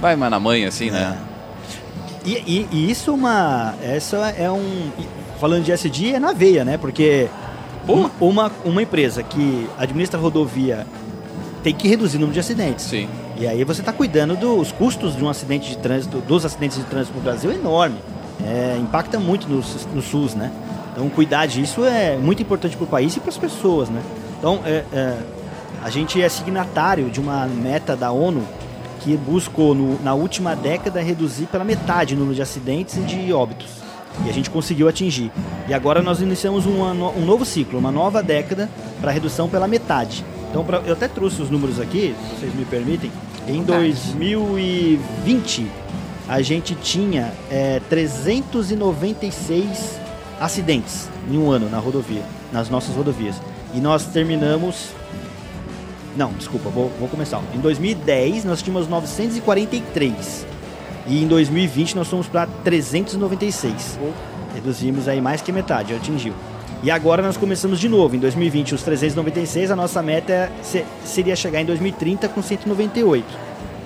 Vai 0.00 0.14
mais 0.16 0.30
na 0.30 0.38
mãe, 0.40 0.64
assim, 0.64 0.90
né? 0.90 1.16
E, 2.24 2.32
e- 2.34 2.68
e 2.70 2.90
isso 2.90 3.10
é 3.10 3.14
uma. 3.14 3.74
Essa 3.82 4.16
é 4.38 4.50
um. 4.50 4.90
Falando 5.40 5.64
de 5.64 5.72
SD, 5.72 6.10
é 6.14 6.20
na 6.20 6.32
veia, 6.32 6.64
né? 6.64 6.76
Porque 6.78 7.28
uma, 7.88 8.10
uma, 8.20 8.52
uma 8.64 8.80
empresa 8.82 9.24
que 9.24 9.66
administra 9.76 10.20
rodovia 10.20 10.86
tem 11.64 11.74
que 11.74 11.88
reduzir 11.88 12.16
o 12.16 12.20
número 12.20 12.34
de 12.34 12.38
acidentes. 12.40 12.84
Sim. 12.84 13.08
E 13.36 13.46
aí 13.46 13.64
você 13.64 13.80
está 13.80 13.92
cuidando 13.92 14.36
dos 14.36 14.70
custos 14.72 15.16
de 15.16 15.24
um 15.24 15.28
acidente 15.28 15.68
de 15.70 15.78
trânsito, 15.78 16.18
dos 16.20 16.44
acidentes 16.44 16.76
de 16.78 16.84
trânsito 16.84 17.16
no 17.16 17.22
Brasil 17.22 17.50
é 17.50 17.54
enorme. 17.54 17.96
É, 18.44 18.76
impacta 18.80 19.18
muito 19.18 19.48
no, 19.48 19.56
no 19.94 20.02
SUS, 20.02 20.34
né? 20.34 20.50
Então 20.92 21.08
cuidar 21.08 21.46
disso 21.46 21.84
é 21.84 22.16
muito 22.16 22.42
importante 22.42 22.76
para 22.76 22.84
o 22.84 22.86
país 22.86 23.16
e 23.16 23.20
para 23.20 23.30
as 23.30 23.38
pessoas, 23.38 23.88
né? 23.88 24.02
Então 24.38 24.60
é, 24.64 24.84
é, 24.92 25.16
a 25.82 25.88
gente 25.90 26.20
é 26.20 26.28
signatário 26.28 27.08
de 27.10 27.20
uma 27.20 27.46
meta 27.46 27.96
da 27.96 28.10
ONU 28.12 28.42
que 29.00 29.16
buscou 29.16 29.74
no- 29.74 30.00
na 30.02 30.14
última 30.14 30.54
década 30.54 31.00
reduzir 31.00 31.46
pela 31.46 31.64
metade 31.64 32.14
o 32.14 32.18
número 32.18 32.34
de 32.36 32.42
acidentes 32.42 32.96
e 32.96 33.00
de 33.00 33.32
óbitos. 33.32 33.68
E 34.26 34.30
a 34.30 34.32
gente 34.32 34.50
conseguiu 34.50 34.88
atingir. 34.88 35.32
E 35.66 35.72
agora 35.74 36.02
nós 36.02 36.20
iniciamos 36.20 36.66
no- 36.66 37.10
um 37.16 37.24
novo 37.24 37.44
ciclo, 37.44 37.78
uma 37.78 37.90
nova 37.90 38.22
década 38.22 38.68
para 39.00 39.10
redução 39.10 39.48
pela 39.48 39.66
metade. 39.66 40.24
Então 40.52 40.62
pra- 40.64 40.82
eu 40.84 40.92
até 40.92 41.08
trouxe 41.08 41.40
os 41.42 41.48
números 41.50 41.80
aqui, 41.80 42.14
se 42.28 42.36
vocês 42.40 42.54
me 42.54 42.64
permitem. 42.66 43.10
Em 43.48 43.62
2020 43.64 45.66
a 46.28 46.40
gente 46.42 46.74
tinha 46.76 47.32
é, 47.50 47.80
396 47.88 49.98
acidentes 50.40 51.08
em 51.30 51.38
um 51.38 51.50
ano 51.50 51.68
na 51.70 51.78
rodovia, 51.78 52.22
nas 52.52 52.68
nossas 52.68 52.94
rodovias. 52.94 53.36
E 53.74 53.80
nós 53.80 54.04
terminamos 54.06 54.90
não, 56.14 56.30
desculpa, 56.34 56.68
vou, 56.68 56.92
vou 57.00 57.08
começar. 57.08 57.40
Em 57.54 57.58
2010 57.58 58.44
nós 58.44 58.60
tínhamos 58.60 58.86
943. 58.86 60.46
E 61.06 61.22
em 61.22 61.26
2020 61.26 61.96
nós 61.96 62.06
fomos 62.08 62.28
para 62.28 62.46
396. 62.62 63.98
Reduzimos 64.54 65.08
aí 65.08 65.22
mais 65.22 65.40
que 65.40 65.50
metade, 65.50 65.94
atingiu. 65.94 66.34
E 66.82 66.90
agora 66.90 67.22
nós 67.22 67.36
começamos 67.36 67.78
de 67.78 67.88
novo. 67.88 68.16
Em 68.16 68.18
2020, 68.18 68.74
os 68.74 68.82
396, 68.82 69.70
a 69.70 69.76
nossa 69.76 70.02
meta 70.02 70.50
se- 70.62 70.84
seria 71.04 71.36
chegar 71.36 71.60
em 71.60 71.64
2030 71.64 72.28
com 72.28 72.42
198. 72.42 73.24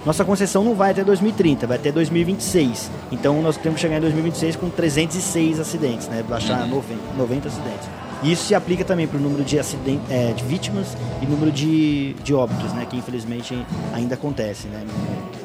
Nossa 0.06 0.24
concessão 0.24 0.62
não 0.64 0.74
vai 0.74 0.92
até 0.92 1.02
2030, 1.04 1.66
vai 1.66 1.76
até 1.76 1.90
2026. 1.92 2.90
Então 3.12 3.42
nós 3.42 3.56
temos 3.56 3.76
que 3.76 3.82
chegar 3.82 3.98
em 3.98 4.00
2026 4.00 4.56
com 4.56 4.70
306 4.70 5.58
acidentes, 5.60 6.08
né? 6.08 6.24
Baixar 6.26 6.66
90, 6.66 7.00
90 7.18 7.48
acidentes. 7.48 7.88
E 8.22 8.32
isso 8.32 8.46
se 8.46 8.54
aplica 8.54 8.82
também 8.82 9.06
para 9.06 9.18
o 9.18 9.20
número 9.20 9.44
de, 9.44 9.58
acidente, 9.58 10.00
é, 10.08 10.32
de 10.32 10.42
vítimas 10.44 10.96
e 11.20 11.26
número 11.26 11.50
de, 11.52 12.14
de 12.24 12.32
óbitos, 12.32 12.72
né? 12.72 12.86
Que 12.88 12.96
infelizmente 12.96 13.58
ainda 13.92 14.14
acontece, 14.14 14.68
né? 14.68 14.82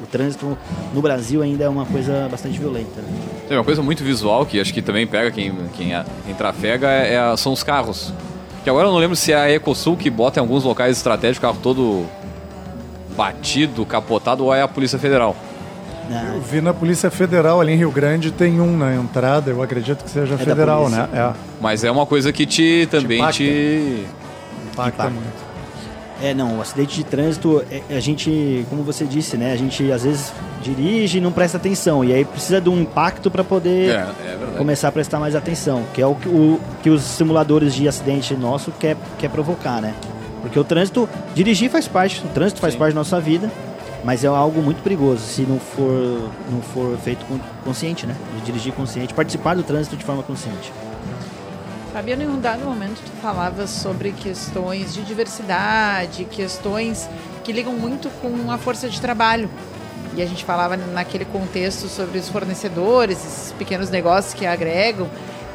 O 0.02 0.06
trânsito 0.06 0.58
no 0.94 1.02
Brasil 1.02 1.42
ainda 1.42 1.66
é 1.66 1.70
uma 1.70 1.86
coisa 1.86 2.30
bastante 2.32 2.58
violenta. 2.60 3.02
Né? 3.02 3.10
Tem 3.52 3.58
uma 3.58 3.66
coisa 3.66 3.82
muito 3.82 4.02
visual 4.02 4.46
que 4.46 4.62
acho 4.62 4.74
que 4.74 4.82
também 4.82 5.06
pega 5.06 5.30
quem, 5.30 5.54
quem, 5.76 5.94
a- 5.94 6.06
quem 6.26 6.34
trafega 6.34 6.88
é, 6.88 7.16
é- 7.16 7.36
são 7.36 7.52
os 7.52 7.62
carros. 7.64 8.14
Que 8.64 8.70
agora 8.70 8.88
eu 8.88 8.92
não 8.94 8.98
lembro 8.98 9.14
se 9.14 9.34
é 9.34 9.36
a 9.36 9.52
Ecosul 9.52 9.98
que 9.98 10.10
bota 10.10 10.40
em 10.40 10.42
alguns 10.42 10.64
locais 10.64 10.96
estratégicos 10.96 11.40
o 11.40 11.42
carro 11.52 11.60
todo 11.62 12.06
batido, 13.18 13.86
capotado, 13.86 14.46
ou 14.46 14.56
é 14.56 14.62
a 14.62 14.70
Polícia 14.70 14.98
Federal. 14.98 15.36
Eu 16.34 16.40
vi 16.40 16.62
na 16.62 16.74
Polícia 16.74 17.12
Federal 17.12 17.60
ali 17.60 17.74
em 17.74 17.76
Rio 17.76 17.92
Grande 17.92 18.32
tem 18.32 18.62
um 18.62 18.78
na 18.78 18.96
entrada, 18.96 19.52
eu 19.52 19.62
acredito 19.62 20.02
que 20.02 20.10
seja 20.10 20.38
da 20.38 20.46
federal, 20.46 20.88
né? 20.90 21.10
É, 21.14 21.34
Mas 21.60 21.84
é 21.84 21.92
uma 21.92 22.06
coisa 22.06 22.32
que 22.32 22.46
te 22.46 22.88
também 22.90 23.18
impacta. 23.20 23.34
te. 23.38 24.06
impacta 24.72 25.04
Impacta. 25.04 25.10
muito. 25.10 25.51
É, 26.22 26.34
não, 26.34 26.60
o 26.60 26.62
acidente 26.62 26.96
de 26.96 27.04
trânsito, 27.04 27.64
é- 27.72 27.96
a 27.96 28.00
gente, 28.00 28.66
como 28.70 28.84
você 28.84 29.06
disse, 29.06 29.38
né? 29.38 29.54
A 29.54 29.56
gente 29.56 29.92
às 29.92 30.04
vezes 30.04 30.32
dirige 30.62 31.18
e 31.18 31.22
não 31.22 31.32
presta 31.32 31.58
atenção. 31.58 32.04
E 32.04 32.14
aí 32.14 32.24
precisa 32.24 32.62
de 32.62 32.70
um 32.70 32.82
impacto 32.82 33.32
para 33.32 33.44
poder 33.44 33.90
É, 33.90 33.94
é 33.94 34.58
começar 34.58 34.90
a 34.90 34.92
prestar 34.92 35.20
mais 35.20 35.36
atenção, 35.36 35.84
que 35.94 36.02
é 36.02 36.06
o 36.06 36.14
que, 36.14 36.30
o, 36.30 36.60
que 36.84 36.90
os 36.90 37.02
simuladores 37.02 37.74
de 37.74 37.88
acidente 37.88 38.36
nosso 38.36 38.72
quer, 38.72 38.96
quer 39.18 39.30
provocar, 39.30 39.82
né? 39.82 39.96
Porque 40.42 40.60
o 40.60 40.64
trânsito, 40.64 41.10
dirigir 41.34 41.70
faz 41.70 41.88
parte, 41.88 42.24
o 42.24 42.30
trânsito 42.30 42.62
faz 42.62 42.74
Sim. 42.74 42.80
parte 42.80 42.94
da 42.94 43.00
nossa 43.00 43.20
vida. 43.20 43.50
Mas 44.04 44.24
é 44.24 44.28
algo 44.28 44.64
muito 44.64 44.82
perigoso 44.82 45.22
se 45.22 45.44
não 45.44 45.60
for, 45.60 46.28
não 46.52 46.60
for 46.74 46.98
feito 46.98 47.24
consciente, 47.64 48.08
né? 48.08 48.16
De 48.40 48.46
dirigir 48.46 48.74
consciente, 48.74 49.14
participar 49.14 49.56
do 49.56 49.62
trânsito 49.62 49.96
de 49.96 50.04
forma 50.04 50.24
consciente. 50.24 50.74
Fabiano, 51.92 52.24
em 52.24 52.28
um 52.28 52.40
dado 52.40 52.64
momento 52.64 53.02
tu 53.04 53.12
falavas 53.22 53.70
sobre 53.70 54.14
questões 54.14 54.94
de 54.94 55.02
diversidade, 55.02 56.24
questões 56.24 57.10
que 57.44 57.52
ligam 57.52 57.74
muito 57.74 58.10
com 58.22 58.50
a 58.50 58.58
força 58.58 58.88
de 58.88 59.02
trabalho. 59.02 59.50
E 60.16 60.22
a 60.22 60.26
gente 60.26 60.46
falava 60.46 60.78
naquele 60.78 61.26
contexto 61.26 61.90
sobre 61.90 62.18
os 62.18 62.30
fornecedores, 62.30 63.18
esses 63.18 63.52
pequenos 63.54 63.90
negócios 63.90 64.34
que 64.34 64.46
agregam 64.46 65.10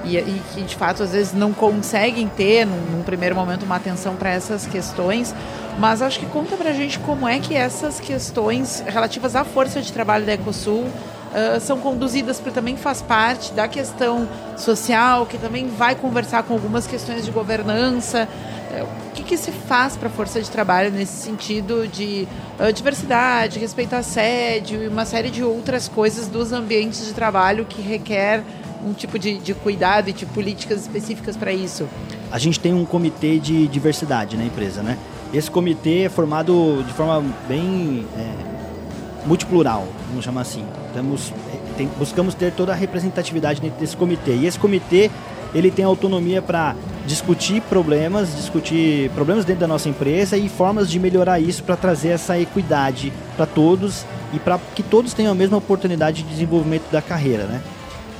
e, 0.04 0.18
e 0.18 0.42
que 0.52 0.62
de 0.62 0.76
fato 0.76 1.02
às 1.02 1.12
vezes 1.12 1.32
não 1.32 1.54
conseguem 1.54 2.28
ter 2.28 2.66
num, 2.66 2.80
num 2.96 3.02
primeiro 3.02 3.34
momento 3.34 3.62
uma 3.62 3.76
atenção 3.76 4.14
para 4.14 4.28
essas 4.28 4.66
questões. 4.66 5.34
Mas 5.78 6.02
acho 6.02 6.20
que 6.20 6.26
conta 6.26 6.54
para 6.54 6.68
a 6.68 6.74
gente 6.74 6.98
como 6.98 7.26
é 7.26 7.38
que 7.38 7.54
essas 7.54 7.98
questões 7.98 8.84
relativas 8.86 9.34
à 9.34 9.42
força 9.42 9.80
de 9.80 9.90
trabalho 9.90 10.26
da 10.26 10.34
Ecosul 10.34 10.86
uh, 11.32 11.60
são 11.60 11.78
conduzidas, 11.78 12.38
porque 12.38 12.50
também 12.50 12.76
faz 12.76 13.02
parte 13.02 13.52
da 13.52 13.68
questão 13.68 14.28
social, 14.56 15.26
que 15.26 15.38
também 15.38 15.68
vai 15.68 15.94
conversar 15.94 16.42
com 16.42 16.54
algumas 16.54 16.86
questões 16.86 17.24
de 17.24 17.30
governança. 17.30 18.28
Uh, 18.70 18.84
o 18.84 19.12
que, 19.12 19.22
que 19.22 19.36
se 19.36 19.50
faz 19.50 19.96
para 19.96 20.08
a 20.08 20.10
força 20.10 20.40
de 20.40 20.50
trabalho 20.50 20.90
nesse 20.90 21.22
sentido 21.22 21.88
de 21.88 22.28
uh, 22.58 22.72
diversidade, 22.72 23.58
respeito 23.58 23.94
ao 23.94 24.00
assédio 24.00 24.82
e 24.82 24.88
uma 24.88 25.04
série 25.04 25.30
de 25.30 25.42
outras 25.42 25.88
coisas 25.88 26.28
dos 26.28 26.52
ambientes 26.52 27.06
de 27.06 27.12
trabalho 27.12 27.64
que 27.64 27.80
requer 27.80 28.42
um 28.84 28.92
tipo 28.92 29.18
de, 29.18 29.38
de 29.38 29.54
cuidado 29.54 30.10
e 30.10 30.12
de 30.12 30.26
políticas 30.26 30.82
específicas 30.82 31.36
para 31.36 31.52
isso? 31.52 31.88
A 32.30 32.38
gente 32.38 32.60
tem 32.60 32.74
um 32.74 32.84
comitê 32.84 33.38
de 33.38 33.66
diversidade 33.68 34.36
na 34.36 34.44
empresa, 34.44 34.82
né? 34.82 34.98
Esse 35.32 35.50
comitê 35.50 36.02
é 36.02 36.08
formado 36.08 36.84
de 36.86 36.92
forma 36.92 37.24
bem 37.48 38.06
é, 38.16 39.26
multiplural, 39.26 39.86
vamos 40.08 40.24
chamar 40.24 40.42
assim. 40.42 40.64
Temos, 40.96 41.32
tem, 41.76 41.88
buscamos 41.98 42.34
ter 42.34 42.52
toda 42.52 42.72
a 42.72 42.74
representatividade 42.74 43.60
dentro 43.60 43.78
desse 43.78 43.96
comitê. 43.96 44.34
E 44.34 44.46
esse 44.46 44.58
comitê 44.58 45.10
ele 45.54 45.70
tem 45.70 45.84
autonomia 45.84 46.40
para 46.40 46.74
discutir 47.06 47.60
problemas, 47.62 48.34
discutir 48.34 49.10
problemas 49.10 49.44
dentro 49.44 49.60
da 49.60 49.66
nossa 49.66 49.88
empresa 49.88 50.36
e 50.36 50.48
formas 50.48 50.90
de 50.90 50.98
melhorar 50.98 51.38
isso 51.38 51.62
para 51.62 51.76
trazer 51.76 52.08
essa 52.08 52.38
equidade 52.38 53.12
para 53.36 53.46
todos 53.46 54.04
e 54.32 54.38
para 54.38 54.58
que 54.74 54.82
todos 54.82 55.12
tenham 55.12 55.32
a 55.32 55.34
mesma 55.34 55.58
oportunidade 55.58 56.22
de 56.22 56.28
desenvolvimento 56.30 56.90
da 56.90 57.02
carreira, 57.02 57.44
né? 57.44 57.62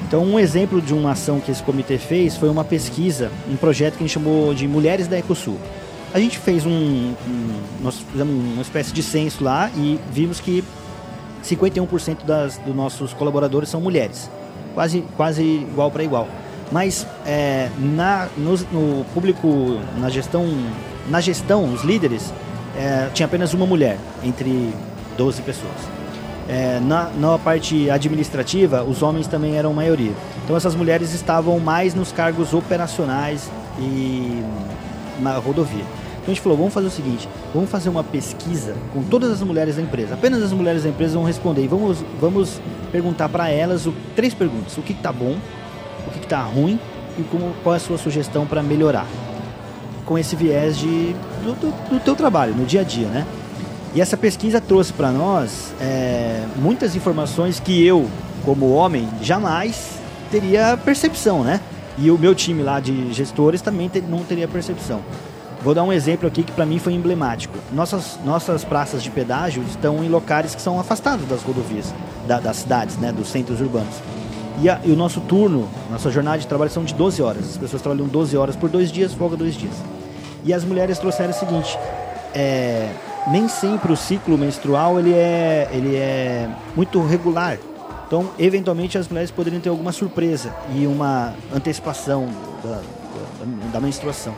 Então, 0.07 0.23
um 0.23 0.39
exemplo 0.39 0.81
de 0.81 0.93
uma 0.93 1.13
ação 1.13 1.41
que 1.41 1.51
esse 1.51 1.63
comitê 1.63 1.97
fez 1.97 2.37
foi 2.37 2.51
uma 2.51 2.63
pesquisa, 2.63 3.31
um 3.51 3.57
projeto 3.57 3.95
que 3.95 4.05
a 4.05 4.07
gente 4.07 4.13
chamou 4.13 4.53
de 4.53 4.69
Mulheres 4.69 5.09
da 5.09 5.19
Ecosul. 5.19 5.59
A 6.13 6.21
gente 6.21 6.39
fez 6.39 6.65
um, 6.67 6.71
um 6.71 7.61
nós 7.83 7.99
fizemos 8.13 8.35
uma 8.35 8.63
espécie 8.63 8.93
de 8.93 9.03
censo 9.03 9.43
lá 9.43 9.71
e 9.75 9.99
vimos 10.13 10.39
que 10.39 10.63
51% 11.45 12.25
das, 12.25 12.59
dos 12.59 12.75
nossos 12.75 13.13
colaboradores 13.13 13.69
são 13.69 13.81
mulheres. 13.81 14.31
Quase, 14.75 15.05
quase 15.17 15.43
igual 15.43 15.91
para 15.91 16.05
igual. 16.05 16.29
Mas 16.71 17.07
é, 17.25 17.71
na, 17.79 18.29
no, 18.37 18.57
no, 18.73 19.05
público, 19.15 19.79
na 19.99 20.09
gestão, 20.11 20.47
na 21.09 21.21
gestão, 21.21 21.73
os 21.73 21.83
líderes, 21.83 22.33
é, 22.77 23.09
tinha 23.15 23.27
apenas 23.27 23.55
uma 23.55 23.67
mulher 23.67 23.99
entre 24.23 24.75
12 25.17 25.43
pessoas. 25.43 25.97
É, 26.49 26.79
na, 26.81 27.11
na 27.11 27.39
parte 27.39 27.91
administrativa, 27.91 28.85
os 28.85 29.03
homens 29.03 29.27
também 29.27 29.57
eram 29.57 29.73
maioria. 29.73 30.13
Então 30.45 30.57
essas 30.57 30.75
mulheres 30.75 31.13
estavam 31.13 31.59
mais 31.59 31.95
nos 31.95 32.13
cargos 32.13 32.53
operacionais 32.53 33.51
e 33.79 34.43
na 35.21 35.37
rodovia. 35.39 35.85
Então 36.27 36.33
a 36.33 36.35
gente 36.35 36.43
falou, 36.43 36.59
vamos 36.59 36.75
fazer 36.75 36.89
o 36.89 36.91
seguinte, 36.91 37.29
vamos 37.55 37.71
fazer 37.71 37.89
uma 37.89 38.03
pesquisa 38.03 38.75
com 38.93 39.01
todas 39.05 39.31
as 39.31 39.41
mulheres 39.43 39.77
da 39.77 39.83
empresa. 39.83 40.15
Apenas 40.15 40.43
as 40.43 40.53
mulheres 40.53 40.83
da 40.83 40.89
empresa 40.89 41.15
vão 41.15 41.23
responder 41.23 41.63
e 41.63 41.69
vamos, 41.69 42.05
vamos 42.21 42.61
perguntar 42.91 43.29
para 43.29 43.49
elas 43.49 43.87
o, 43.87 43.95
três 44.17 44.35
perguntas. 44.35 44.77
O 44.77 44.83
que 44.83 44.93
está 44.93 45.13
bom, 45.13 45.37
o 46.05 46.11
que 46.11 46.19
está 46.19 46.43
ruim 46.43 46.81
e 47.17 47.23
como, 47.23 47.55
qual 47.63 47.75
é 47.75 47.77
a 47.77 47.81
sua 47.81 47.97
sugestão 47.97 48.45
para 48.45 48.61
melhorar. 48.61 49.07
Com 50.05 50.19
esse 50.19 50.35
viés 50.35 50.77
de, 50.77 51.15
do, 51.45 51.55
do, 51.61 51.91
do 51.91 52.01
teu 52.01 52.17
trabalho, 52.17 52.57
no 52.57 52.65
dia 52.65 52.81
a 52.81 52.85
dia, 52.85 53.07
né? 53.07 53.25
E 53.95 54.01
essa 54.01 54.17
pesquisa 54.17 54.61
trouxe 54.61 54.93
para 54.93 55.13
nós 55.13 55.73
é, 55.81 56.45
muitas 56.57 56.97
informações 56.97 57.61
que 57.61 57.87
eu, 57.87 58.11
como 58.45 58.73
homem, 58.73 59.09
jamais 59.23 60.01
teria 60.29 60.77
percepção, 60.77 61.45
né? 61.45 61.61
E 61.97 62.11
o 62.11 62.19
meu 62.19 62.35
time 62.35 62.65
lá 62.65 62.81
de 62.81 63.13
gestores 63.13 63.63
também 63.63 63.89
não 64.09 64.25
teria 64.25 64.49
percepção. 64.49 65.03
Vou 65.67 65.75
dar 65.75 65.83
um 65.83 65.93
exemplo 65.93 66.29
aqui 66.29 66.45
que 66.45 66.53
para 66.53 66.65
mim 66.65 66.79
foi 66.79 66.93
emblemático. 66.93 67.59
Nossas, 67.73 68.21
nossas 68.25 68.63
praças 68.63 69.03
de 69.03 69.11
pedágio 69.11 69.65
estão 69.65 70.05
em 70.05 70.09
locais 70.09 70.55
que 70.55 70.63
são 70.63 70.79
afastados 70.79 71.27
das 71.27 71.43
rodovias, 71.43 71.93
da, 72.25 72.39
das 72.39 72.59
cidades, 72.59 72.97
né, 72.99 73.11
dos 73.11 73.27
centros 73.27 73.61
urbanos. 73.61 73.97
E, 74.63 74.71
a, 74.71 74.79
e, 74.85 74.93
o 74.93 74.97
nosso 74.97 75.21
turno, 75.23 75.69
nossa 75.91 76.09
jornada 76.09 76.39
de 76.39 76.47
trabalho 76.47 76.71
são 76.71 76.85
de 76.85 76.95
12 76.95 77.21
horas. 77.21 77.51
As 77.51 77.57
pessoas 77.57 77.83
trabalham 77.83 78.07
12 78.07 78.37
horas 78.37 78.55
por 78.55 78.71
dois 78.71 78.93
dias, 78.93 79.13
folga 79.13 79.37
dois 79.37 79.57
dias. 79.57 79.75
E 80.45 80.55
as 80.55 80.63
mulheres 80.63 81.01
trouxeram 81.01 81.31
o 81.31 81.35
seguinte: 81.35 81.77
é, 82.33 82.89
nem 83.27 83.49
sempre 83.49 83.93
o 83.93 83.97
ciclo 83.97 84.39
menstrual 84.39 85.01
ele 85.01 85.15
é, 85.15 85.69
ele 85.73 85.97
é 85.97 86.49
muito 86.77 87.05
regular. 87.05 87.59
Então, 88.07 88.31
eventualmente, 88.39 88.97
as 88.97 89.09
mulheres 89.09 89.33
poderiam 89.33 89.61
ter 89.61 89.71
alguma 89.71 89.91
surpresa 89.91 90.55
e 90.77 90.87
uma 90.87 91.35
antecipação 91.53 92.29
da, 92.63 92.77
da, 92.77 93.71
da 93.73 93.81
menstruação. 93.81 94.33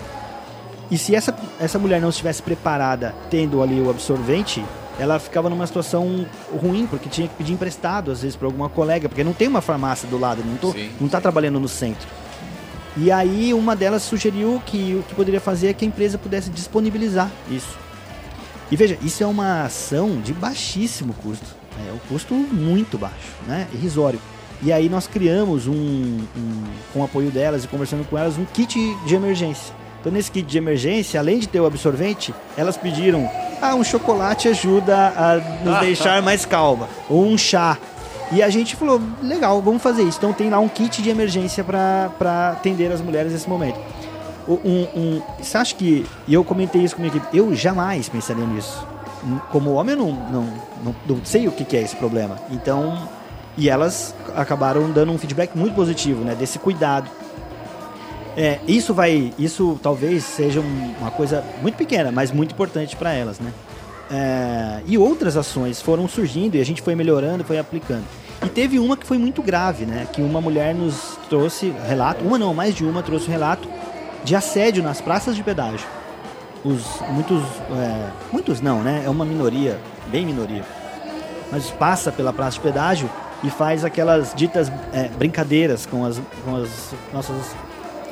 E 0.91 0.97
se 0.97 1.15
essa, 1.15 1.37
essa 1.61 1.79
mulher 1.79 2.01
não 2.01 2.09
estivesse 2.09 2.43
preparada, 2.43 3.15
tendo 3.31 3.63
ali 3.63 3.81
o 3.81 3.91
absorvente, 3.91 4.65
ela 4.99 5.19
ficava 5.19 5.51
numa 5.51 5.67
situação 5.67 6.27
ruim, 6.61 6.87
porque 6.87 7.09
tinha 7.09 7.29
que 7.29 7.35
pedir 7.35 7.53
emprestado, 7.53 8.11
às 8.11 8.23
vezes, 8.23 8.37
para 8.37 8.49
alguma 8.49 8.69
colega, 8.69 9.09
porque 9.09 9.23
não 9.23 9.35
tem 9.35 9.47
uma 9.47 9.61
farmácia 9.61 10.09
do 10.09 10.19
lado, 10.19 10.43
não, 10.45 10.57
tô, 10.57 10.75
não 11.01 11.09
tá 11.09 11.21
trabalhando 11.21 11.61
no 11.61 11.69
centro. 11.69 12.09
E 12.97 13.13
aí 13.13 13.55
uma 13.55 13.77
delas 13.77 14.03
sugeriu 14.03 14.61
que 14.67 14.97
o 14.99 15.03
que 15.05 15.15
poderia 15.15 15.41
fazer 15.41 15.69
é 15.69 15.73
que 15.73 15.85
a 15.85 15.89
empresa 15.89 16.19
pudesse 16.19 16.51
disponibilizar 16.51 17.31
isso. 17.49 17.79
E 18.71 18.77
veja, 18.77 18.99
isso 19.03 19.23
é 19.23 19.27
uma 19.27 19.65
ação 19.65 20.21
de 20.21 20.33
baixíssimo 20.33 21.15
custo. 21.23 21.47
É 21.89 21.93
um 21.93 21.99
custo 22.09 22.35
muito 22.35 22.99
baixo, 22.99 23.37
né? 23.47 23.69
Irrisório. 23.73 24.21
E 24.61 24.73
aí 24.73 24.89
nós 24.89 25.07
criamos 25.07 25.69
um, 25.69 25.73
um, 25.73 26.65
com 26.93 27.01
o 27.01 27.05
apoio 27.05 27.31
delas 27.31 27.63
e 27.63 27.69
conversando 27.69 28.05
com 28.09 28.19
elas, 28.19 28.37
um 28.37 28.45
kit 28.45 28.77
de 29.07 29.15
emergência 29.15 29.73
então, 30.01 30.13
nesse 30.13 30.31
kit 30.31 30.47
de 30.47 30.57
emergência, 30.59 31.19
além 31.19 31.39
de 31.39 31.49
ter 31.49 31.61
o 31.61 31.67
absorvente, 31.67 32.35
elas 32.57 32.77
pediram: 32.77 33.29
ah, 33.61 33.75
um 33.75 33.83
chocolate 33.83 34.49
ajuda 34.49 35.13
a 35.17 35.37
nos 35.65 35.81
deixar 35.81 36.23
mais 36.23 36.47
calma, 36.47 36.89
ou 37.09 37.27
um 37.27 37.37
chá. 37.37 37.77
E 38.31 38.43
a 38.43 38.49
gente 38.49 38.77
falou: 38.77 39.01
legal, 39.23 39.61
vamos 39.61 39.83
fazer 39.83 40.03
isso. 40.03 40.19
Então, 40.19 40.33
tem 40.33 40.51
lá 40.51 40.61
um 40.61 40.69
kit 40.69 41.03
de 41.03 41.11
emergência 41.11 41.65
para 41.65 42.51
atender 42.53 42.93
as 42.93 43.01
mulheres 43.01 43.33
nesse 43.33 43.49
momento. 43.49 43.79
Um, 44.49 44.87
um, 44.95 45.23
você 45.39 45.59
acha 45.59 45.75
que. 45.75 46.07
E 46.27 46.35
eu 46.35 46.45
comentei 46.45 46.83
isso 46.83 46.95
com 46.95 47.03
a 47.03 47.05
minha 47.05 47.17
equipe: 47.17 47.37
eu 47.37 47.55
jamais 47.55 48.09
pensaria 48.09 48.47
nisso. 48.47 48.87
Como 49.51 49.73
homem, 49.73 49.97
eu 49.97 49.99
não, 49.99 50.13
não, 50.13 50.43
não, 50.85 50.97
não 51.07 51.25
sei 51.25 51.49
o 51.49 51.53
que, 51.53 51.65
que 51.65 51.77
é 51.77 51.83
esse 51.83 51.97
problema. 51.97 52.37
Então. 52.51 53.19
E 53.61 53.69
elas 53.69 54.15
acabaram 54.37 54.89
dando 54.93 55.11
um 55.11 55.19
feedback 55.19 55.59
muito 55.59 55.75
positivo, 55.75 56.23
né? 56.23 56.37
Desse 56.37 56.61
cuidado. 56.61 57.11
É, 58.41 58.61
isso 58.69 58.95
vai, 58.95 59.35
isso 59.37 59.81
talvez 59.83 60.23
seja 60.23 60.61
uma 60.61 61.11
coisa 61.11 61.45
muito 61.61 61.75
pequena, 61.75 62.13
mas 62.13 62.31
muito 62.31 62.53
importante 62.53 62.95
para 62.95 63.13
elas, 63.13 63.41
né? 63.41 63.53
É, 64.09 64.81
e 64.87 64.97
outras 64.97 65.37
ações 65.37 65.83
foram 65.83 66.07
surgindo 66.07 66.55
e 66.55 66.61
a 66.61 66.65
gente 66.65 66.81
foi 66.81 66.95
melhorando, 66.95 67.43
foi 67.43 67.59
aplicando. 67.59 68.05
E 68.41 68.49
teve 68.49 68.79
uma 68.79 68.97
que 68.97 69.05
foi 69.05 69.19
muito 69.19 69.43
grave, 69.43 69.85
né? 69.87 70.07
Que 70.13 70.23
uma 70.23 70.41
mulher 70.41 70.73
nos 70.73 71.19
trouxe 71.29 71.75
relato, 71.85 72.25
uma 72.25 72.39
não, 72.39 72.55
mais 72.55 72.77
de 72.77 72.85
uma 72.85 73.03
trouxe 73.03 73.29
relato 73.29 73.69
de 74.23 74.37
assédio 74.37 74.85
nas 74.85 75.01
praças 75.01 75.35
de 75.35 75.43
pedágio. 75.43 75.89
Os 76.65 76.85
muitos, 77.11 77.43
é, 77.73 78.11
muitos 78.33 78.61
não, 78.61 78.85
né? 78.85 79.03
É 79.05 79.11
uma 79.11 79.25
minoria, 79.25 79.81
bem 80.13 80.25
minoria. 80.25 80.65
Mas 81.51 81.73
passa 81.73 82.13
pela 82.13 82.33
praça 82.33 82.53
de 82.53 82.61
pedágio 82.61 83.11
e 83.43 83.51
faz 83.51 83.85
aquelas 83.85 84.33
ditas 84.33 84.71
é, 84.93 85.09
brincadeiras 85.09 85.87
com 85.87 86.05
as, 86.05 86.21
com 86.45 86.55
as 86.55 86.95
nossas 87.13 87.57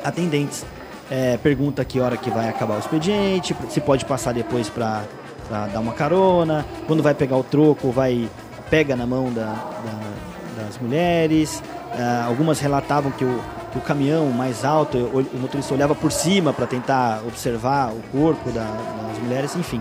atendentes. 0.04 0.64
É, 1.10 1.36
pergunta 1.36 1.84
que 1.84 2.00
hora 2.00 2.16
que 2.16 2.30
vai 2.30 2.48
acabar 2.48 2.76
o 2.76 2.78
expediente, 2.80 3.54
se 3.68 3.80
pode 3.80 4.04
passar 4.04 4.34
depois 4.34 4.68
para 4.68 5.04
dar 5.48 5.78
uma 5.78 5.92
carona, 5.92 6.66
quando 6.86 7.02
vai 7.02 7.14
pegar 7.14 7.36
o 7.36 7.44
troco, 7.44 7.92
vai 7.92 8.28
pega 8.68 8.96
na 8.96 9.06
mão 9.06 9.32
da, 9.32 9.44
da, 9.44 10.64
das 10.64 10.78
mulheres. 10.78 11.62
É, 11.96 12.22
algumas 12.26 12.58
relatavam 12.58 13.12
que 13.12 13.24
o, 13.24 13.40
que 13.72 13.78
o 13.78 13.80
caminhão 13.80 14.26
mais 14.30 14.64
alto, 14.64 14.98
o, 14.98 15.20
o 15.20 15.38
motorista 15.38 15.72
olhava 15.72 15.94
por 15.94 16.10
cima 16.10 16.52
para 16.52 16.66
tentar 16.66 17.22
observar 17.26 17.92
o 17.92 18.02
corpo 18.10 18.50
da, 18.50 18.64
das 18.64 19.18
mulheres, 19.22 19.54
enfim, 19.54 19.80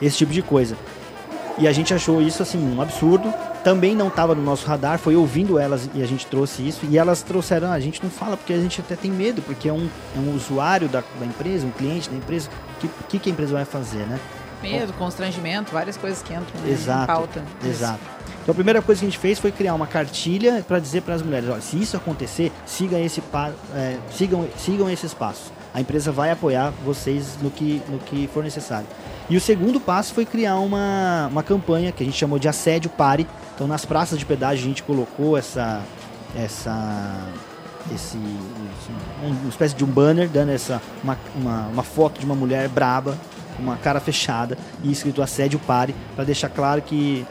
esse 0.00 0.18
tipo 0.18 0.32
de 0.32 0.42
coisa. 0.42 0.76
E 1.58 1.66
a 1.66 1.72
gente 1.72 1.94
achou 1.94 2.20
isso 2.20 2.42
assim 2.42 2.58
um 2.58 2.82
absurdo 2.82 3.32
também 3.66 3.96
não 3.96 4.06
estava 4.06 4.32
no 4.32 4.42
nosso 4.42 4.64
radar, 4.64 4.96
foi 4.96 5.16
ouvindo 5.16 5.58
elas 5.58 5.90
e 5.92 6.00
a 6.00 6.06
gente 6.06 6.24
trouxe 6.28 6.62
isso. 6.62 6.86
E 6.88 6.96
elas 6.96 7.22
trouxeram, 7.22 7.66
ah, 7.66 7.72
a 7.72 7.80
gente 7.80 8.00
não 8.00 8.08
fala 8.08 8.36
porque 8.36 8.52
a 8.52 8.60
gente 8.60 8.80
até 8.80 8.94
tem 8.94 9.10
medo, 9.10 9.42
porque 9.42 9.68
é 9.68 9.72
um, 9.72 9.88
é 10.14 10.20
um 10.20 10.36
usuário 10.36 10.88
da, 10.88 11.02
da 11.18 11.26
empresa, 11.26 11.66
um 11.66 11.72
cliente 11.72 12.08
da 12.08 12.16
empresa, 12.16 12.48
o 12.48 12.78
que, 12.78 12.88
que, 13.08 13.18
que, 13.18 13.28
a 13.28 13.32
empresa 13.32 13.54
vai 13.54 13.64
fazer, 13.64 14.06
né? 14.06 14.20
Medo, 14.62 14.92
constrangimento, 14.92 15.72
várias 15.72 15.96
coisas 15.96 16.22
que 16.22 16.32
entram 16.32 16.60
né, 16.60 16.70
Exato, 16.70 17.02
em 17.02 17.06
pauta. 17.08 17.44
Exato. 17.64 17.98
Então 18.40 18.52
a 18.52 18.54
primeira 18.54 18.80
coisa 18.80 19.00
que 19.00 19.06
a 19.06 19.10
gente 19.10 19.18
fez 19.18 19.40
foi 19.40 19.50
criar 19.50 19.74
uma 19.74 19.88
cartilha 19.88 20.64
para 20.68 20.78
dizer 20.78 21.02
para 21.02 21.16
as 21.16 21.22
mulheres, 21.22 21.48
olha, 21.48 21.60
se 21.60 21.76
isso 21.76 21.96
acontecer, 21.96 22.52
siga 22.64 23.00
esse 23.00 23.20
é, 23.74 23.96
sigam, 24.12 24.46
sigam 24.56 24.88
esses 24.88 25.12
passos. 25.12 25.50
A 25.76 25.80
empresa 25.82 26.10
vai 26.10 26.30
apoiar 26.30 26.72
vocês 26.86 27.36
no 27.42 27.50
que, 27.50 27.82
no 27.90 27.98
que 27.98 28.26
for 28.32 28.42
necessário. 28.42 28.86
E 29.28 29.36
o 29.36 29.40
segundo 29.40 29.78
passo 29.78 30.14
foi 30.14 30.24
criar 30.24 30.56
uma, 30.56 31.28
uma 31.30 31.42
campanha 31.42 31.92
que 31.92 32.02
a 32.02 32.06
gente 32.06 32.16
chamou 32.16 32.38
de 32.38 32.48
assédio 32.48 32.88
pare. 32.88 33.26
Então 33.54 33.66
nas 33.66 33.84
praças 33.84 34.18
de 34.18 34.24
pedágio 34.24 34.64
a 34.64 34.68
gente 34.68 34.82
colocou 34.82 35.36
essa 35.36 35.82
essa 36.34 37.28
esse, 37.94 38.16
uma 39.22 39.50
espécie 39.50 39.74
de 39.74 39.84
um 39.84 39.86
banner 39.86 40.30
dando 40.30 40.50
essa 40.50 40.80
uma, 41.04 41.18
uma, 41.34 41.66
uma 41.66 41.82
foto 41.82 42.18
de 42.18 42.24
uma 42.24 42.34
mulher 42.34 42.70
braba 42.70 43.14
uma 43.58 43.76
cara 43.76 44.00
fechada 44.00 44.56
e 44.82 44.90
escrito 44.90 45.22
assédio 45.22 45.58
pare 45.58 45.94
para 46.14 46.24
deixar 46.24 46.48
claro 46.48 46.82
que 46.82 47.24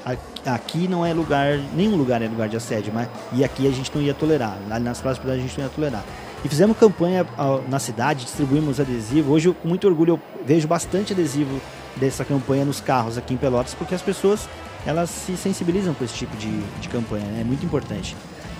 aqui 0.45 0.87
não 0.87 1.05
é 1.05 1.13
lugar 1.13 1.57
nenhum 1.75 1.95
lugar 1.95 2.21
é 2.21 2.27
lugar 2.27 2.47
de 2.47 2.55
assédio 2.55 2.93
mas 2.93 3.09
e 3.33 3.43
aqui 3.43 3.67
a 3.67 3.71
gente 3.71 3.91
não 3.93 4.01
ia 4.01 4.13
tolerar 4.13 4.57
ali 4.71 4.83
nas 4.83 5.01
praças 5.01 5.17
de 5.17 5.23
pedágio 5.23 5.43
a 5.43 5.47
gente 5.47 5.57
não 5.57 5.65
ia 5.65 5.71
tolerar 5.71 6.03
e 6.45 6.47
fizemos 6.47 6.77
campanha 6.77 7.25
na 7.67 7.79
cidade 7.79 8.23
distribuímos 8.23 8.79
adesivo 8.79 9.33
hoje 9.33 9.51
com 9.51 9.67
muito 9.67 9.87
orgulho 9.87 10.11
eu 10.11 10.45
vejo 10.45 10.67
bastante 10.67 11.11
adesivo 11.11 11.59
dessa 11.95 12.23
campanha 12.23 12.63
nos 12.63 12.79
carros 12.79 13.17
aqui 13.17 13.33
em 13.33 13.37
Pelotas 13.37 13.73
porque 13.73 13.95
as 13.95 14.01
pessoas 14.01 14.47
elas 14.85 15.09
se 15.09 15.35
sensibilizam 15.35 15.93
com 15.95 16.05
esse 16.05 16.13
tipo 16.13 16.37
de, 16.37 16.61
de 16.79 16.87
campanha 16.87 17.25
né? 17.25 17.41
é 17.41 17.43
muito 17.43 17.65
importante 17.65 18.15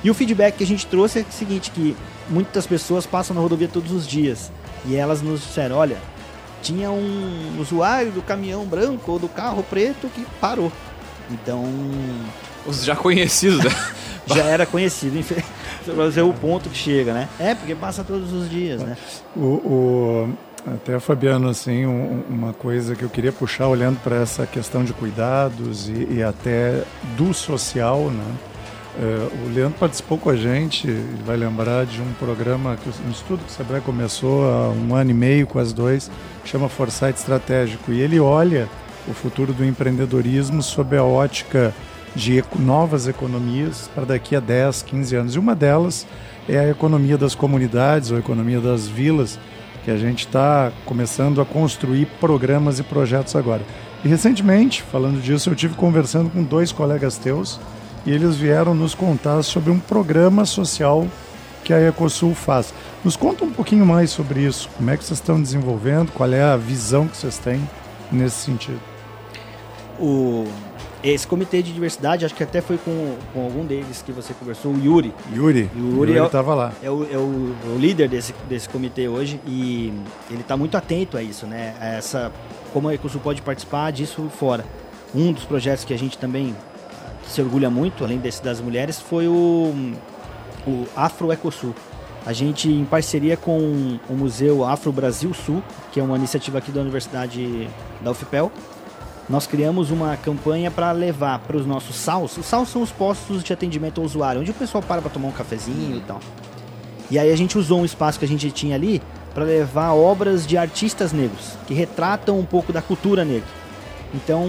e 0.06 0.10
o 0.12 0.14
feedback 0.14 0.58
que 0.58 0.64
a 0.64 0.68
gente 0.68 0.86
trouxe 0.86 1.20
é 1.20 1.22
o 1.24 1.32
seguinte, 1.32 1.72
que 1.72 1.98
muitas 2.30 2.68
pessoas 2.68 3.08
passam 3.08 3.36
na 3.36 3.42
rodovia 3.42 3.68
todos 3.68 3.92
os 3.92 4.06
dias 4.06 4.52
e 4.86 4.96
elas 4.96 5.20
nos 5.20 5.42
disseram, 5.42 5.78
olha, 5.78 5.98
tinha 6.62 6.92
um 6.92 7.60
usuário 7.60 8.12
do 8.12 8.22
caminhão 8.22 8.66
branco 8.66 9.14
ou 9.14 9.18
do 9.18 9.28
carro 9.28 9.64
preto 9.64 10.08
que 10.14 10.24
parou. 10.40 10.72
Então... 11.32 11.66
Os 12.68 12.86
já 12.86 12.96
conhecidos, 12.96 13.64
né? 13.64 13.72
já 14.28 14.44
era 14.44 14.66
conhecido, 14.66 15.22
fazer 15.96 16.22
o 16.24 16.34
ponto 16.34 16.70
que 16.70 16.78
chega, 16.78 17.14
né? 17.14 17.30
É, 17.40 17.56
porque 17.56 17.76
passa 17.76 18.04
todos 18.04 18.32
os 18.34 18.50
dias, 18.50 18.82
né? 18.82 18.98
O, 19.36 19.40
o 19.40 20.34
até 20.66 21.00
Fabiano, 21.00 21.48
assim, 21.48 21.86
um, 21.86 22.24
uma 22.28 22.52
coisa 22.54 22.96
que 22.96 23.04
eu 23.04 23.10
queria 23.10 23.32
puxar 23.32 23.68
olhando 23.68 24.00
para 24.00 24.16
essa 24.16 24.48
questão 24.48 24.84
de 24.84 24.94
cuidados 24.94 25.88
e, 25.88 26.16
e 26.16 26.24
até 26.24 26.84
do 27.16 27.34
social, 27.34 28.10
né? 28.10 28.36
É, 28.98 29.28
o 29.46 29.54
Leandro 29.54 29.78
participou 29.78 30.18
com 30.18 30.30
a 30.30 30.36
gente, 30.36 30.88
vai 31.26 31.36
lembrar 31.36 31.86
de 31.86 32.02
um 32.02 32.14
programa, 32.14 32.78
que, 32.78 32.90
um 33.06 33.12
estudo 33.12 33.44
que 33.44 33.52
o 33.52 33.54
Sebrae 33.54 33.82
começou 33.82 34.46
há 34.50 34.70
um 34.70 34.96
ano 34.96 35.12
e 35.12 35.14
meio, 35.14 35.46
quase 35.46 35.76
dois, 35.76 36.10
que 36.44 36.50
chama 36.50 36.70
Foresight 36.70 37.20
Estratégico. 37.20 37.92
E 37.92 38.00
ele 38.00 38.20
olha 38.20 38.70
o 39.08 39.14
futuro 39.14 39.52
do 39.54 39.66
empreendedorismo 39.66 40.64
sob 40.64 40.96
a 40.96 41.04
ótica 41.04 41.74
de 42.16 42.44
novas 42.58 43.08
economias 43.08 43.90
para 43.94 44.06
daqui 44.06 44.36
a 44.36 44.40
10, 44.40 44.84
15 44.84 45.16
anos. 45.16 45.36
E 45.36 45.40
uma 45.40 45.54
delas 45.54 46.08
é 46.48 46.58
a 46.58 46.70
economia 46.70 47.18
das 47.18 47.36
comunidades 47.36 48.12
ou 48.12 48.18
a 48.18 48.20
economia 48.20 48.62
das 48.62 48.88
vilas, 48.88 49.38
que 49.84 49.92
a 49.92 49.98
gente 49.98 50.26
está 50.26 50.72
começando 50.86 51.42
a 51.42 51.46
construir 51.46 52.08
programas 52.20 52.80
e 52.80 52.84
projetos 52.84 53.36
agora. 53.36 53.62
E 54.04 54.08
recentemente, 54.08 54.82
falando 54.82 55.22
disso, 55.22 55.50
eu 55.50 55.56
tive 55.56 55.76
conversando 55.76 56.30
com 56.30 56.44
dois 56.44 56.72
colegas 56.72 57.18
teus, 57.18 57.60
e 58.06 58.12
eles 58.12 58.36
vieram 58.36 58.76
nos 58.76 58.94
contar 58.94 59.42
sobre 59.44 59.72
um 59.72 59.80
programa 59.80 60.46
social 60.46 61.08
que 61.64 61.74
a 61.74 61.82
Ecosul 61.82 62.36
faz. 62.36 62.72
Nos 63.04 63.16
conta 63.16 63.44
um 63.44 63.52
pouquinho 63.52 63.86
mais 63.86 64.12
sobre 64.12 64.42
isso, 64.42 64.70
como 64.78 64.92
é 64.92 64.98
que 64.98 65.04
vocês 65.04 65.20
estão 65.20 65.42
desenvolvendo, 65.42 66.12
qual 66.12 66.32
é 66.32 66.44
a 66.44 66.56
visão 66.56 67.08
que 67.08 67.18
vocês 67.18 67.40
têm 67.40 67.68
nesse 68.12 68.46
sentido. 68.46 68.80
O, 70.00 70.48
esse 71.12 71.28
comitê 71.28 71.62
de 71.62 71.72
diversidade, 71.72 72.26
acho 72.26 72.34
que 72.34 72.44
até 72.44 72.62
foi 72.62 72.78
com, 72.78 73.16
com 73.34 73.44
algum 73.44 73.66
deles 73.66 74.02
que 74.02 74.12
você 74.12 74.34
conversou, 74.34 74.74
o 74.74 74.84
Yuri. 74.84 75.14
Yuri, 75.34 75.70
o 75.76 75.98
Yuri 75.98 76.18
estava 76.18 76.52
é, 76.52 76.56
lá. 76.56 76.74
É, 76.82 76.90
o, 76.90 77.04
é 77.04 77.18
o, 77.18 77.56
o, 77.76 77.78
líder 77.78 78.10
desse, 78.10 78.34
desse 78.50 78.68
comitê 78.68 79.08
hoje 79.08 79.40
e 79.46 79.94
ele 80.32 80.42
está 80.42 80.58
muito 80.58 80.76
atento 80.76 81.18
a 81.18 81.22
isso, 81.22 81.46
né? 81.46 81.76
A 81.80 81.86
essa, 81.86 82.32
como 82.74 82.88
a 82.88 82.94
Ecosul 82.94 83.22
pode 83.22 83.42
participar 83.42 83.92
disso 83.92 84.30
fora. 84.30 84.66
Um 85.14 85.32
dos 85.32 85.44
projetos 85.46 85.86
que 85.86 85.94
a 85.94 85.98
gente 85.98 86.18
também 86.18 86.56
se 87.28 87.42
orgulha 87.42 87.70
muito, 87.70 88.04
além 88.04 88.18
desse 88.18 88.44
das 88.44 88.60
mulheres, 88.60 89.00
foi 89.00 89.28
o, 89.28 89.94
o 90.66 90.88
Afro 90.96 91.32
Ecosul. 91.32 91.76
A 92.26 92.34
gente, 92.34 92.68
em 92.68 92.84
parceria 92.86 93.38
com 93.38 94.00
o 94.10 94.14
Museu 94.14 94.66
Afro 94.66 94.92
Brasil 94.92 95.32
Sul, 95.34 95.62
que 95.92 96.00
é 96.00 96.04
uma 96.04 96.18
iniciativa 96.18 96.58
aqui 96.58 96.72
da 96.72 96.82
Universidade 96.82 97.70
da 98.02 98.10
UFPEL, 98.10 98.52
nós 99.30 99.48
criamos 99.48 99.90
uma 99.90 100.16
campanha 100.18 100.70
para 100.70 100.92
levar 100.92 101.40
para 101.40 101.58
os 101.58 101.66
nossos 101.66 101.96
SAUs. 101.96 102.38
Os 102.38 102.46
SAUs 102.46 102.70
são 102.70 102.82
os 102.82 102.92
postos 102.92 103.44
de 103.44 103.52
atendimento 103.52 104.00
ao 104.00 104.06
usuário, 104.06 104.42
onde 104.42 104.52
o 104.52 104.54
pessoal 104.54 104.84
para 104.84 105.02
para 105.02 105.10
tomar 105.10 105.30
um 105.30 105.32
cafezinho 105.32 105.98
e 105.98 106.02
tal. 106.02 106.20
E 107.10 107.18
aí 107.18 107.32
a 107.32 107.36
gente 107.36 107.58
usou 107.58 107.82
um 107.82 107.86
espaço 107.86 108.20
que 108.20 108.26
a 108.26 108.28
gente 108.28 108.50
tinha 108.52 108.76
ali 108.76 109.02
para 109.34 109.44
levar 109.44 109.94
obras 109.94 110.46
de 110.46 110.58
artistas 110.58 111.12
negros, 111.12 111.58
que 111.68 111.74
retratam 111.74 112.40
um 112.40 112.46
pouco 112.46 112.72
da 112.72 112.82
cultura 112.82 113.26
negra. 113.26 113.48
Então, 114.14 114.46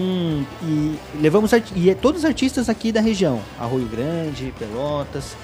e 0.63 0.97
levamos 1.19 1.51
e 1.75 1.89
é 1.89 1.95
todos 1.95 2.21
os 2.21 2.25
artistas 2.25 2.69
aqui 2.69 2.91
da 2.91 3.01
região, 3.01 3.41
Arroio 3.59 3.87
Grande, 3.87 4.53
Pelotas, 4.57 5.35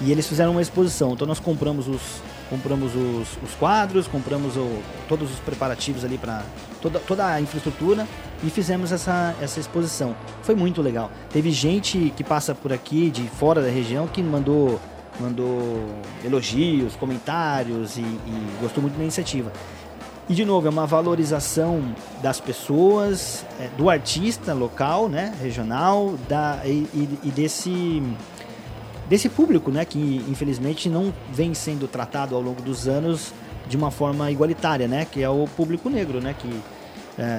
e 0.00 0.10
eles 0.10 0.26
fizeram 0.26 0.52
uma 0.52 0.62
exposição. 0.62 1.12
Então 1.12 1.26
nós 1.26 1.38
compramos 1.38 1.86
os 1.86 2.00
compramos 2.48 2.96
os, 2.96 3.28
os 3.44 3.54
quadros, 3.60 4.08
compramos 4.08 4.56
o, 4.56 4.82
todos 5.08 5.30
os 5.30 5.38
preparativos 5.38 6.04
ali 6.04 6.18
para 6.18 6.42
toda, 6.82 6.98
toda 6.98 7.24
a 7.24 7.40
infraestrutura 7.40 8.08
e 8.42 8.50
fizemos 8.50 8.92
essa, 8.92 9.34
essa 9.40 9.60
exposição. 9.60 10.16
Foi 10.42 10.54
muito 10.54 10.80
legal. 10.80 11.10
Teve 11.30 11.50
gente 11.50 12.12
que 12.16 12.24
passa 12.24 12.54
por 12.54 12.72
aqui 12.72 13.10
de 13.10 13.22
fora 13.28 13.62
da 13.62 13.68
região 13.68 14.06
que 14.06 14.22
mandou 14.22 14.80
mandou 15.18 15.86
elogios, 16.24 16.96
comentários 16.96 17.98
e, 17.98 18.00
e 18.00 18.56
gostou 18.60 18.80
muito 18.80 18.96
da 18.96 19.02
iniciativa. 19.02 19.52
E 20.30 20.34
de 20.34 20.44
novo, 20.44 20.66
é 20.66 20.70
uma 20.70 20.86
valorização 20.86 21.94
das 22.22 22.40
pessoas, 22.40 23.44
é, 23.58 23.68
do 23.76 23.90
artista 23.90 24.54
local, 24.54 25.08
né, 25.08 25.34
regional, 25.42 26.14
da, 26.28 26.60
e, 26.64 26.86
e, 27.24 27.30
desse, 27.30 28.00
desse 29.08 29.28
público, 29.28 29.72
né, 29.72 29.84
que 29.84 30.24
infelizmente 30.28 30.88
não 30.88 31.12
vem 31.32 31.52
sendo 31.52 31.88
tratado 31.88 32.36
ao 32.36 32.40
longo 32.40 32.62
dos 32.62 32.86
anos 32.86 33.34
de 33.68 33.76
uma 33.76 33.90
forma 33.90 34.30
igualitária, 34.30 34.86
né, 34.86 35.04
que 35.04 35.20
é 35.20 35.28
o 35.28 35.48
público 35.56 35.90
negro, 35.90 36.20
né, 36.20 36.32
que 36.38 36.48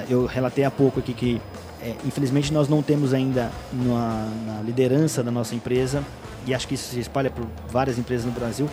eu 0.08 0.26
relatei 0.26 0.64
há 0.64 0.70
pouco 0.70 1.00
aqui 1.00 1.12
que 1.12 1.40
é, 1.82 1.94
infelizmente 2.04 2.52
nós 2.52 2.68
não 2.68 2.82
temos 2.82 3.12
ainda 3.12 3.50
na, 3.72 4.28
na 4.46 4.62
liderança 4.62 5.22
da 5.22 5.30
nossa 5.30 5.54
empresa 5.54 6.02
e 6.46 6.54
acho 6.54 6.68
que 6.68 6.74
isso 6.74 6.92
se 6.92 7.00
espalha 7.00 7.30
por 7.30 7.46
várias 7.68 7.98
empresas 7.98 8.24
no 8.26 8.32
Brasil 8.32 8.68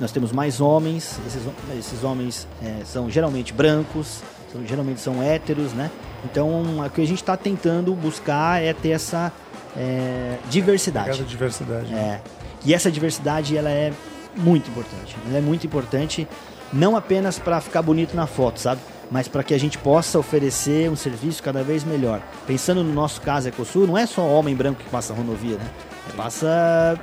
nós 0.00 0.12
temos 0.12 0.32
mais 0.32 0.60
homens, 0.60 1.18
esses, 1.26 1.42
esses 1.76 2.04
homens 2.04 2.46
é, 2.62 2.84
são 2.84 3.10
geralmente 3.10 3.52
brancos, 3.52 4.20
são, 4.52 4.64
geralmente 4.64 5.00
são 5.00 5.22
héteros, 5.22 5.72
né? 5.72 5.90
Então, 6.24 6.80
o 6.84 6.90
que 6.90 7.00
a 7.00 7.06
gente 7.06 7.20
está 7.20 7.36
tentando 7.36 7.92
buscar 7.94 8.62
é 8.62 8.72
ter 8.72 8.90
essa 8.90 9.32
é, 9.76 10.36
diversidade. 10.48 11.22
diversidade. 11.24 11.92
É. 11.92 12.20
E 12.64 12.74
essa 12.74 12.90
diversidade, 12.90 13.56
ela 13.56 13.70
é 13.70 13.92
muito 14.36 14.70
importante. 14.70 15.16
Ela 15.28 15.38
é 15.38 15.40
muito 15.40 15.66
importante, 15.66 16.28
não 16.72 16.96
apenas 16.96 17.38
para 17.38 17.60
ficar 17.60 17.82
bonito 17.82 18.14
na 18.14 18.26
foto, 18.26 18.60
sabe? 18.60 18.80
Mas 19.10 19.26
para 19.26 19.42
que 19.42 19.54
a 19.54 19.58
gente 19.58 19.78
possa 19.78 20.18
oferecer 20.18 20.90
um 20.90 20.96
serviço 20.96 21.42
cada 21.42 21.62
vez 21.62 21.84
melhor. 21.84 22.20
Pensando 22.46 22.84
no 22.84 22.92
nosso 22.92 23.20
caso, 23.20 23.48
Ecosul, 23.48 23.86
não 23.86 23.96
é 23.96 24.06
só 24.06 24.22
homem 24.22 24.54
branco 24.54 24.82
que 24.82 24.90
passa 24.90 25.12
a 25.12 25.16
rodovia, 25.16 25.56
né? 25.56 25.70
Passa 26.16 27.00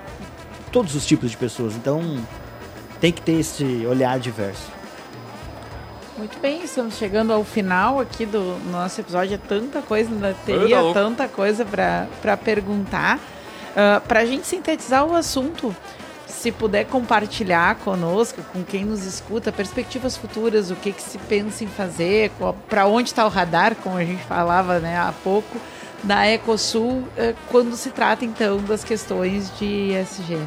todos 0.72 0.94
os 0.94 1.06
tipos 1.06 1.32
de 1.32 1.38
pessoas. 1.38 1.76
Então, 1.76 2.02
tem 3.00 3.12
que 3.12 3.22
ter 3.22 3.40
esse 3.40 3.86
olhar 3.88 4.20
diverso. 4.20 4.76
Muito 6.18 6.40
bem, 6.40 6.64
estamos 6.64 6.96
chegando 6.96 7.34
ao 7.34 7.44
final 7.44 8.00
aqui 8.00 8.26
do 8.26 8.58
nosso 8.72 9.02
episódio. 9.02 9.36
É 9.36 9.38
tanta 9.38 9.82
coisa, 9.82 10.10
ainda 10.10 10.34
teria 10.46 10.94
tanta 10.94 11.28
coisa 11.28 11.66
para 11.66 12.38
perguntar. 12.38 13.18
Uh, 13.18 14.00
para 14.08 14.22
a 14.22 14.26
gente 14.26 14.48
sintetizar 14.48 15.06
o 15.06 15.14
assunto, 15.14 15.76
se 16.28 16.52
puder 16.52 16.86
compartilhar 16.86 17.76
conosco, 17.76 18.42
com 18.52 18.64
quem 18.64 18.86
nos 18.86 19.06
escuta, 19.06 19.52
perspectivas 19.52 20.18
futuras, 20.18 20.72
o 20.72 20.76
que, 20.76 20.92
que 20.92 21.02
se 21.02 21.18
pensa 21.18 21.64
em 21.64 21.68
fazer, 21.68 22.32
para 22.70 22.88
onde 22.88 23.10
está 23.10 23.26
o 23.26 23.30
radar, 23.30 23.76
como 23.76 23.98
a 23.98 24.04
gente 24.04 24.24
falava 24.24 24.80
né, 24.80 24.98
há 24.98 25.14
pouco, 25.24 25.58
da 26.04 26.28
Ecosul, 26.28 27.00
uh, 27.00 27.36
quando 27.50 27.76
se 27.76 27.90
trata 27.90 28.26
então 28.26 28.58
das 28.58 28.84
questões 28.84 29.52
de 29.58 29.92
ESG 29.92 30.38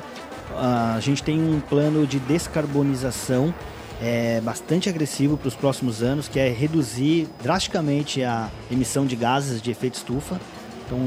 a 0.57 0.99
gente 1.01 1.22
tem 1.22 1.41
um 1.41 1.61
plano 1.61 2.07
de 2.07 2.18
descarbonização 2.18 3.55
é, 4.01 4.41
bastante 4.41 4.89
agressivo 4.89 5.37
para 5.37 5.49
os 5.49 5.55
próximos 5.55 6.03
anos, 6.03 6.29
que 6.29 6.39
é 6.39 6.49
reduzir 6.49 7.29
drasticamente 7.43 8.22
a 8.22 8.49
emissão 8.70 9.05
de 9.05 9.16
gases 9.16 9.61
de 9.61 9.70
efeito 9.70 9.95
estufa. 9.95 10.41
Então, 10.87 10.99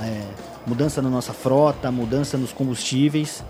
é, 0.00 0.22
mudança 0.66 1.00
na 1.00 1.08
nossa 1.08 1.32
frota, 1.32 1.90
mudança 1.90 2.36
nos 2.36 2.52
combustíveis. 2.52 3.42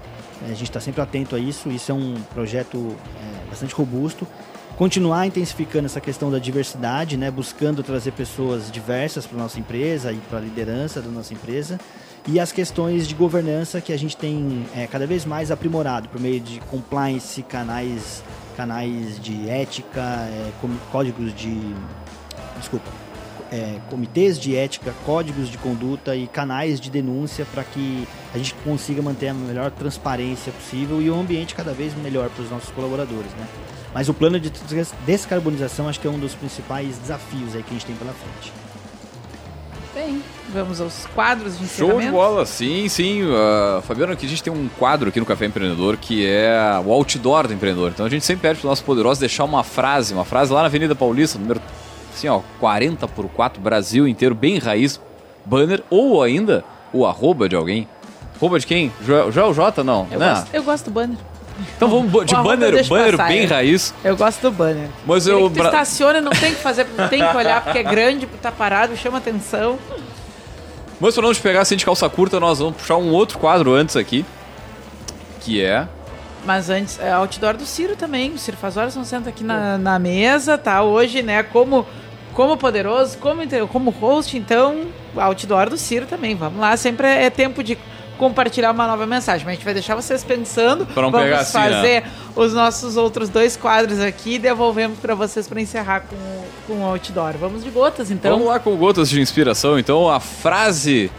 É, 0.42 0.46
a 0.46 0.54
gente 0.54 0.64
está 0.64 0.80
sempre 0.80 1.00
atento 1.00 1.36
a 1.36 1.38
isso. 1.38 1.68
Isso 1.70 1.92
é 1.92 1.94
um 1.94 2.14
projeto 2.32 2.96
é, 3.16 3.48
bastante 3.48 3.74
robusto. 3.74 4.26
continuar 4.76 5.26
intensificando 5.26 5.86
essa 5.86 6.00
questão 6.00 6.30
da 6.30 6.38
diversidade, 6.38 7.16
né, 7.16 7.30
buscando 7.30 7.82
trazer 7.82 8.10
pessoas 8.12 8.70
diversas 8.70 9.24
para 9.24 9.38
nossa 9.38 9.60
empresa 9.60 10.12
e 10.12 10.16
para 10.28 10.38
a 10.38 10.40
liderança 10.40 11.00
da 11.00 11.08
nossa 11.08 11.32
empresa, 11.32 11.78
e 12.26 12.40
as 12.40 12.50
questões 12.50 13.06
de 13.06 13.14
governança 13.14 13.80
que 13.80 13.92
a 13.92 13.96
gente 13.96 14.16
tem 14.16 14.66
é, 14.74 14.86
cada 14.86 15.06
vez 15.06 15.24
mais 15.24 15.50
aprimorado 15.50 16.08
por 16.08 16.20
meio 16.20 16.40
de 16.40 16.58
compliance, 16.62 17.42
canais, 17.44 18.24
canais 18.56 19.20
de 19.20 19.48
ética, 19.48 20.00
é, 20.00 20.50
códigos 20.90 21.32
de, 21.34 21.56
desculpa, 22.58 22.90
é, 23.50 23.78
comitês 23.90 24.38
de 24.38 24.56
ética, 24.56 24.94
códigos 25.04 25.48
de 25.48 25.58
conduta 25.58 26.14
e 26.16 26.26
canais 26.26 26.80
de 26.80 26.90
denúncia 26.90 27.46
para 27.52 27.64
que 27.64 28.06
a 28.32 28.38
gente 28.38 28.54
consiga 28.64 29.00
manter 29.02 29.28
a 29.28 29.34
melhor 29.34 29.70
transparência 29.70 30.52
possível 30.52 31.00
e 31.00 31.10
um 31.10 31.20
ambiente 31.20 31.54
cada 31.54 31.72
vez 31.72 31.94
melhor 31.96 32.28
para 32.30 32.42
os 32.42 32.50
nossos 32.50 32.70
colaboradores, 32.70 33.30
né? 33.32 33.46
Mas 33.92 34.08
o 34.08 34.14
plano 34.14 34.40
de 34.40 34.50
descarbonização 35.06 35.88
acho 35.88 36.00
que 36.00 36.06
é 36.06 36.10
um 36.10 36.18
dos 36.18 36.34
principais 36.34 36.98
desafios 36.98 37.54
aí 37.54 37.62
que 37.62 37.70
a 37.70 37.72
gente 37.74 37.86
tem 37.86 37.94
pela 37.94 38.12
frente. 38.12 38.52
Bem, 39.94 40.20
vamos 40.52 40.80
aos 40.80 41.06
quadros 41.14 41.56
de 41.56 41.62
encerramento. 41.62 42.00
Show 42.00 42.10
de 42.10 42.12
bola, 42.12 42.44
sim, 42.44 42.88
sim. 42.88 43.22
Uh, 43.22 43.80
Fabiano, 43.82 44.12
aqui 44.12 44.26
a 44.26 44.28
gente 44.28 44.42
tem 44.42 44.52
um 44.52 44.68
quadro 44.76 45.08
aqui 45.08 45.20
no 45.20 45.26
Café 45.26 45.46
Empreendedor 45.46 45.96
que 45.96 46.26
é 46.26 46.52
o 46.84 46.90
outdoor 46.90 47.46
do 47.46 47.54
empreendedor. 47.54 47.92
Então 47.94 48.04
a 48.04 48.08
gente 48.08 48.24
sempre 48.24 48.48
pede 48.48 48.58
para 48.58 48.66
o 48.66 48.70
nosso 48.70 48.82
poderoso 48.82 49.20
deixar 49.20 49.44
uma 49.44 49.62
frase, 49.62 50.12
uma 50.12 50.24
frase 50.24 50.52
lá 50.52 50.62
na 50.62 50.66
Avenida 50.66 50.96
Paulista, 50.96 51.38
número 51.38 51.60
assim, 52.14 52.28
ó, 52.28 52.40
40 52.60 53.06
por 53.08 53.28
4, 53.28 53.60
Brasil 53.60 54.06
inteiro, 54.06 54.34
bem 54.34 54.58
raiz, 54.58 55.00
banner, 55.44 55.82
ou 55.90 56.22
ainda 56.22 56.64
o 56.92 57.04
arroba 57.06 57.48
de 57.48 57.56
alguém. 57.56 57.88
Arroba 58.36 58.58
de 58.58 58.66
quem? 58.66 58.92
Joel, 59.04 59.30
Joel 59.30 59.54
J? 59.54 59.84
Não. 59.84 60.06
Eu, 60.10 60.18
né? 60.18 60.30
gosto, 60.30 60.54
eu 60.54 60.62
gosto 60.62 60.84
do 60.86 60.90
banner. 60.90 61.16
Então 61.76 61.88
vamos 61.88 62.26
de 62.26 62.34
banner, 62.34 62.88
banner 62.88 63.16
passar, 63.16 63.28
bem 63.28 63.44
é. 63.44 63.46
raiz. 63.46 63.94
Eu 64.02 64.16
gosto 64.16 64.40
do 64.40 64.50
banner. 64.50 64.88
Mas 65.06 65.26
Ele 65.26 65.36
eu. 65.36 65.50
que 65.50 65.58
tu 65.58 65.64
estaciona, 65.64 66.20
não 66.20 66.32
tem 66.32 66.52
que 66.52 66.60
fazer, 66.60 66.84
tem 67.08 67.24
que 67.24 67.36
olhar 67.36 67.62
porque 67.62 67.78
é 67.78 67.82
grande, 67.82 68.26
tá 68.42 68.50
parado, 68.50 68.96
chama 68.96 69.18
atenção. 69.18 69.78
Mas 71.00 71.14
pra 71.14 71.22
não 71.22 71.34
te 71.34 71.40
pegar 71.40 71.60
assim 71.60 71.76
de 71.76 71.84
calça 71.84 72.08
curta, 72.08 72.40
nós 72.40 72.58
vamos 72.58 72.76
puxar 72.76 72.96
um 72.96 73.12
outro 73.12 73.38
quadro 73.38 73.72
antes 73.72 73.96
aqui. 73.96 74.24
Que 75.40 75.62
é. 75.62 75.86
Mas 76.44 76.68
antes, 76.68 76.98
é 77.00 77.12
outdoor 77.12 77.56
do 77.56 77.64
Ciro 77.64 77.96
também. 77.96 78.32
O 78.32 78.38
Ciro 78.38 78.56
faz 78.56 78.76
horas 78.76 78.94
não 78.94 79.04
senta 79.04 79.30
aqui 79.30 79.42
na, 79.42 79.78
na 79.78 79.98
mesa, 79.98 80.58
tá? 80.58 80.82
Hoje, 80.82 81.22
né, 81.22 81.42
como, 81.42 81.86
como 82.34 82.56
poderoso, 82.56 83.16
como, 83.18 83.42
como 83.68 83.90
host, 83.90 84.36
então, 84.36 84.82
outdoor 85.16 85.70
do 85.70 85.76
Ciro 85.78 86.06
também. 86.06 86.34
Vamos 86.34 86.58
lá, 86.60 86.76
sempre 86.76 87.06
é 87.06 87.30
tempo 87.30 87.62
de 87.62 87.78
compartilhar 88.18 88.70
uma 88.70 88.86
nova 88.86 89.06
mensagem. 89.06 89.44
Mas 89.44 89.52
a 89.52 89.54
gente 89.56 89.64
vai 89.64 89.74
deixar 89.74 89.94
vocês 89.96 90.22
pensando. 90.22 90.86
Pra 90.86 91.02
não 91.02 91.10
Vamos 91.10 91.26
pegar 91.26 91.40
assim, 91.40 91.58
né? 91.58 91.70
fazer 91.70 92.04
os 92.36 92.52
nossos 92.54 92.96
outros 92.96 93.28
dois 93.28 93.56
quadros 93.56 93.98
aqui 94.00 94.34
e 94.34 94.38
devolvemos 94.38 94.98
pra 94.98 95.14
vocês 95.14 95.48
pra 95.48 95.60
encerrar 95.60 96.00
com, 96.00 96.14
o- 96.16 96.44
com 96.66 96.72
o 96.80 96.84
outdoor. 96.86 97.32
Vamos 97.38 97.64
de 97.64 97.70
gotas, 97.70 98.10
então. 98.10 98.32
Vamos 98.32 98.46
lá 98.46 98.58
com 98.58 98.76
gotas 98.76 99.08
de 99.10 99.20
inspiração. 99.20 99.78
Então, 99.78 100.08
a 100.08 100.20
frase 100.20 101.10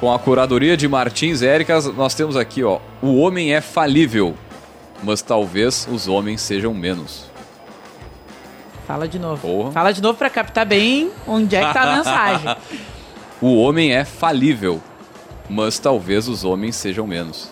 com 0.00 0.12
a 0.12 0.18
curadoria 0.18 0.76
de 0.76 0.86
Martins 0.88 1.40
Éricas, 1.42 1.86
nós 1.94 2.14
temos 2.14 2.36
aqui, 2.36 2.62
ó. 2.62 2.78
O 3.02 3.16
homem 3.20 3.54
é 3.54 3.60
falível, 3.60 4.34
mas 5.02 5.22
talvez 5.22 5.86
os 5.90 6.06
homens 6.08 6.40
sejam 6.42 6.72
menos. 6.74 7.30
Fala 8.86 9.08
de 9.08 9.18
novo. 9.18 9.40
Porra. 9.46 9.72
Fala 9.72 9.92
de 9.92 10.00
novo 10.02 10.16
pra 10.18 10.30
captar 10.30 10.64
bem 10.66 11.10
onde 11.26 11.56
é 11.56 11.66
que 11.66 11.72
tá 11.74 11.82
a 11.82 11.96
mensagem. 11.96 12.56
O 13.38 13.56
homem 13.58 13.92
é 13.94 14.02
falível, 14.02 14.80
mas 15.46 15.78
talvez 15.78 16.26
os 16.26 16.42
homens 16.42 16.74
sejam 16.74 17.06
menos. 17.06 17.50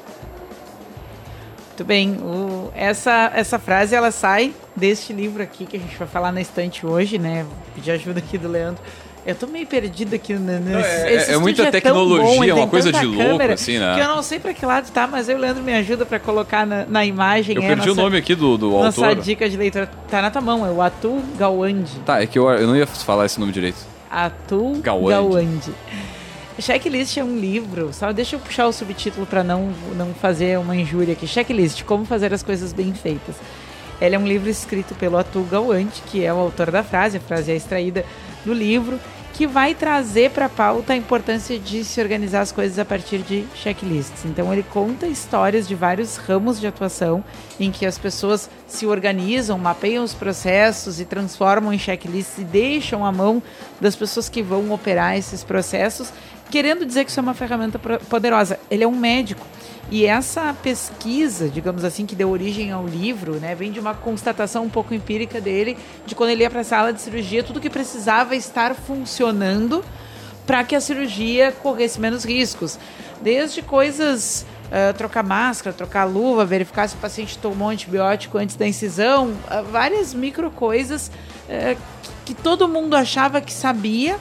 Muito 1.68 1.84
bem. 1.84 2.12
O- 2.22 2.70
essa, 2.74 3.30
essa 3.34 3.58
frase 3.58 3.94
ela 3.94 4.10
sai 4.10 4.54
deste 4.74 5.12
livro 5.12 5.42
aqui 5.42 5.66
que 5.66 5.76
a 5.76 5.80
gente 5.80 5.94
vai 5.98 6.08
falar 6.08 6.32
na 6.32 6.40
estante 6.40 6.86
hoje, 6.86 7.18
né? 7.18 7.42
Vou 7.42 7.52
pedir 7.74 7.90
ajuda 7.90 8.18
aqui 8.18 8.38
do 8.38 8.48
Leandro. 8.48 8.82
Eu 9.26 9.34
tô 9.34 9.46
meio 9.46 9.66
perdido 9.66 10.14
aqui 10.14 10.34
né, 10.34 10.60
nesse, 10.62 10.88
é- 10.88 11.14
esse 11.14 11.32
é 11.32 11.38
muita 11.38 11.62
tão 11.62 11.72
tecnologia, 11.72 12.26
bom, 12.26 12.44
é 12.44 12.52
uma 12.52 12.60
tem 12.62 12.68
coisa 12.68 12.92
de 12.92 13.06
louco, 13.06 13.22
câmera 13.22 13.54
assim, 13.54 13.78
né? 13.78 13.94
Que 13.94 14.00
eu 14.00 14.08
não 14.08 14.22
sei 14.22 14.38
pra 14.38 14.52
que 14.52 14.66
lado 14.66 14.90
tá, 14.90 15.06
mas 15.06 15.30
eu, 15.30 15.38
Leandro, 15.38 15.62
me 15.62 15.72
ajuda 15.72 16.04
pra 16.04 16.18
colocar 16.20 16.66
na, 16.66 16.84
na 16.84 17.06
imagem. 17.06 17.56
Eu 17.56 17.62
é, 17.62 17.68
perdi 17.68 17.88
o 17.88 17.94
nossa- 17.94 18.02
nome 18.02 18.18
aqui 18.18 18.34
do, 18.34 18.58
do 18.58 18.70
Nossa 18.70 19.06
autor. 19.06 19.22
dica 19.22 19.48
de 19.48 19.56
leitura 19.56 19.88
tá 20.10 20.20
na 20.20 20.30
tua 20.30 20.42
mão, 20.42 20.66
é 20.66 20.70
o 20.70 20.82
Atul 20.82 21.22
Gawande. 21.38 21.92
Tá, 22.04 22.20
é 22.22 22.26
que 22.26 22.38
eu, 22.38 22.46
eu 22.50 22.66
não 22.66 22.76
ia 22.76 22.86
falar 22.86 23.24
esse 23.24 23.40
nome 23.40 23.50
direito. 23.50 23.78
Atul 24.10 24.78
Gawande. 24.82 25.08
Gawande. 25.10 25.70
Checklist 26.58 27.16
é 27.16 27.24
um 27.24 27.36
livro, 27.36 27.90
só 27.92 28.12
deixa 28.12 28.36
eu 28.36 28.40
puxar 28.40 28.66
o 28.68 28.72
subtítulo 28.72 29.26
para 29.26 29.42
não, 29.42 29.72
não 29.96 30.14
fazer 30.14 30.56
uma 30.58 30.76
injúria 30.76 31.14
aqui. 31.14 31.26
Checklist, 31.26 31.82
como 31.84 32.04
fazer 32.04 32.32
as 32.32 32.42
coisas 32.42 32.72
bem 32.72 32.92
feitas. 32.94 33.34
Ele 34.00 34.14
é 34.14 34.18
um 34.18 34.26
livro 34.26 34.48
escrito 34.50 34.94
pelo 34.94 35.16
Atul 35.16 35.44
Gawande, 35.50 36.02
que 36.06 36.24
é 36.24 36.32
o 36.32 36.36
autor 36.36 36.70
da 36.70 36.82
frase, 36.84 37.16
a 37.16 37.20
frase 37.20 37.50
é 37.50 37.56
extraída 37.56 38.04
do 38.44 38.52
livro, 38.52 39.00
que 39.34 39.48
vai 39.48 39.74
trazer 39.74 40.30
para 40.30 40.46
a 40.46 40.48
pauta 40.48 40.92
a 40.92 40.96
importância 40.96 41.58
de 41.58 41.84
se 41.84 42.00
organizar 42.00 42.40
as 42.40 42.52
coisas 42.52 42.78
a 42.78 42.84
partir 42.84 43.18
de 43.18 43.44
checklists. 43.52 44.24
Então 44.24 44.52
ele 44.52 44.62
conta 44.62 45.08
histórias 45.08 45.66
de 45.66 45.74
vários 45.74 46.16
ramos 46.16 46.60
de 46.60 46.68
atuação 46.68 47.22
em 47.58 47.72
que 47.72 47.84
as 47.84 47.98
pessoas 47.98 48.48
se 48.68 48.86
organizam, 48.86 49.58
mapeiam 49.58 50.04
os 50.04 50.14
processos 50.14 51.00
e 51.00 51.04
transformam 51.04 51.72
em 51.72 51.78
checklists 51.78 52.38
e 52.38 52.44
deixam 52.44 53.04
à 53.04 53.10
mão 53.10 53.42
das 53.80 53.96
pessoas 53.96 54.28
que 54.28 54.40
vão 54.40 54.70
operar 54.70 55.16
esses 55.16 55.42
processos, 55.42 56.12
querendo 56.48 56.86
dizer 56.86 57.04
que 57.04 57.10
isso 57.10 57.18
é 57.18 57.22
uma 57.22 57.34
ferramenta 57.34 57.78
poderosa. 58.08 58.60
Ele 58.70 58.84
é 58.84 58.88
um 58.88 58.96
médico. 58.96 59.44
E 59.94 60.06
essa 60.06 60.52
pesquisa, 60.60 61.48
digamos 61.48 61.84
assim, 61.84 62.04
que 62.04 62.16
deu 62.16 62.28
origem 62.28 62.72
ao 62.72 62.84
livro, 62.84 63.34
né, 63.34 63.54
vem 63.54 63.70
de 63.70 63.78
uma 63.78 63.94
constatação 63.94 64.64
um 64.64 64.68
pouco 64.68 64.92
empírica 64.92 65.40
dele, 65.40 65.78
de 66.04 66.16
quando 66.16 66.30
ele 66.30 66.42
ia 66.42 66.50
para 66.50 66.62
a 66.62 66.64
sala 66.64 66.92
de 66.92 67.00
cirurgia, 67.00 67.44
tudo 67.44 67.60
que 67.60 67.70
precisava 67.70 68.34
estar 68.34 68.74
funcionando 68.74 69.84
para 70.44 70.64
que 70.64 70.74
a 70.74 70.80
cirurgia 70.80 71.52
corresse 71.52 72.00
menos 72.00 72.24
riscos. 72.24 72.76
Desde 73.22 73.62
coisas, 73.62 74.44
ah, 74.72 74.92
trocar 74.94 75.22
máscara, 75.22 75.72
trocar 75.72 76.02
luva, 76.02 76.44
verificar 76.44 76.88
se 76.88 76.96
o 76.96 76.98
paciente 76.98 77.38
tomou 77.38 77.68
antibiótico 77.68 78.36
antes 78.36 78.56
da 78.56 78.66
incisão, 78.66 79.32
ah, 79.48 79.62
várias 79.62 80.12
micro 80.12 80.50
coisas 80.50 81.08
eh, 81.48 81.76
que, 82.02 82.34
que 82.34 82.42
todo 82.42 82.66
mundo 82.66 82.96
achava 82.96 83.40
que 83.40 83.52
sabia. 83.52 84.18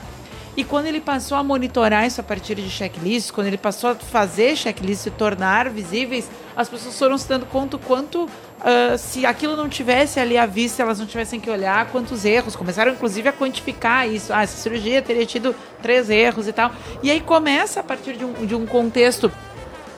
E 0.56 0.64
quando 0.64 0.86
ele 0.86 1.01
passou 1.01 1.38
a 1.38 1.43
monitorar 1.43 2.06
isso 2.06 2.22
a 2.22 2.24
partir 2.24 2.56
de 2.56 2.70
checklists, 2.70 3.32
quando 3.32 3.47
ele 3.47 3.58
passou 3.58 3.89
a 3.89 3.95
fazer 3.95 4.56
checklists 4.56 5.08
e 5.08 5.12
tornar 5.12 5.70
visíveis, 5.70 6.30
as 6.56 6.70
pessoas 6.70 6.97
foram 6.97 7.18
se 7.18 7.28
dando 7.28 7.45
conta 7.47 7.78
quanto, 7.80 8.30
ah, 8.62 8.95
se 8.97 9.26
aquilo 9.26 9.58
não 9.58 9.68
tivesse 9.68 10.20
ali 10.20 10.38
à 10.38 10.45
vista, 10.45 10.84
elas 10.84 10.99
não 10.99 11.08
tivessem 11.08 11.39
que 11.39 11.49
olhar, 11.49 11.88
quantos 11.88 12.24
erros. 12.24 12.56
Começaram, 12.56 12.91
inclusive, 12.91 13.30
a 13.30 13.34
quantificar 13.34 14.08
isso. 14.08 14.32
Ah, 14.32 14.43
essa 14.43 14.56
cirurgia 14.56 15.01
teria 15.01 15.26
tido 15.26 15.56
três 15.82 16.10
erros 16.10 16.47
e 16.47 16.54
tal. 16.54 16.72
E 17.01 17.10
aí 17.10 17.20
começa, 17.20 17.80
a 17.80 17.84
partir 17.84 18.14
de 18.14 18.24
um, 18.24 18.45
de 18.45 18.54
um 18.54 18.68
contexto 18.68 19.32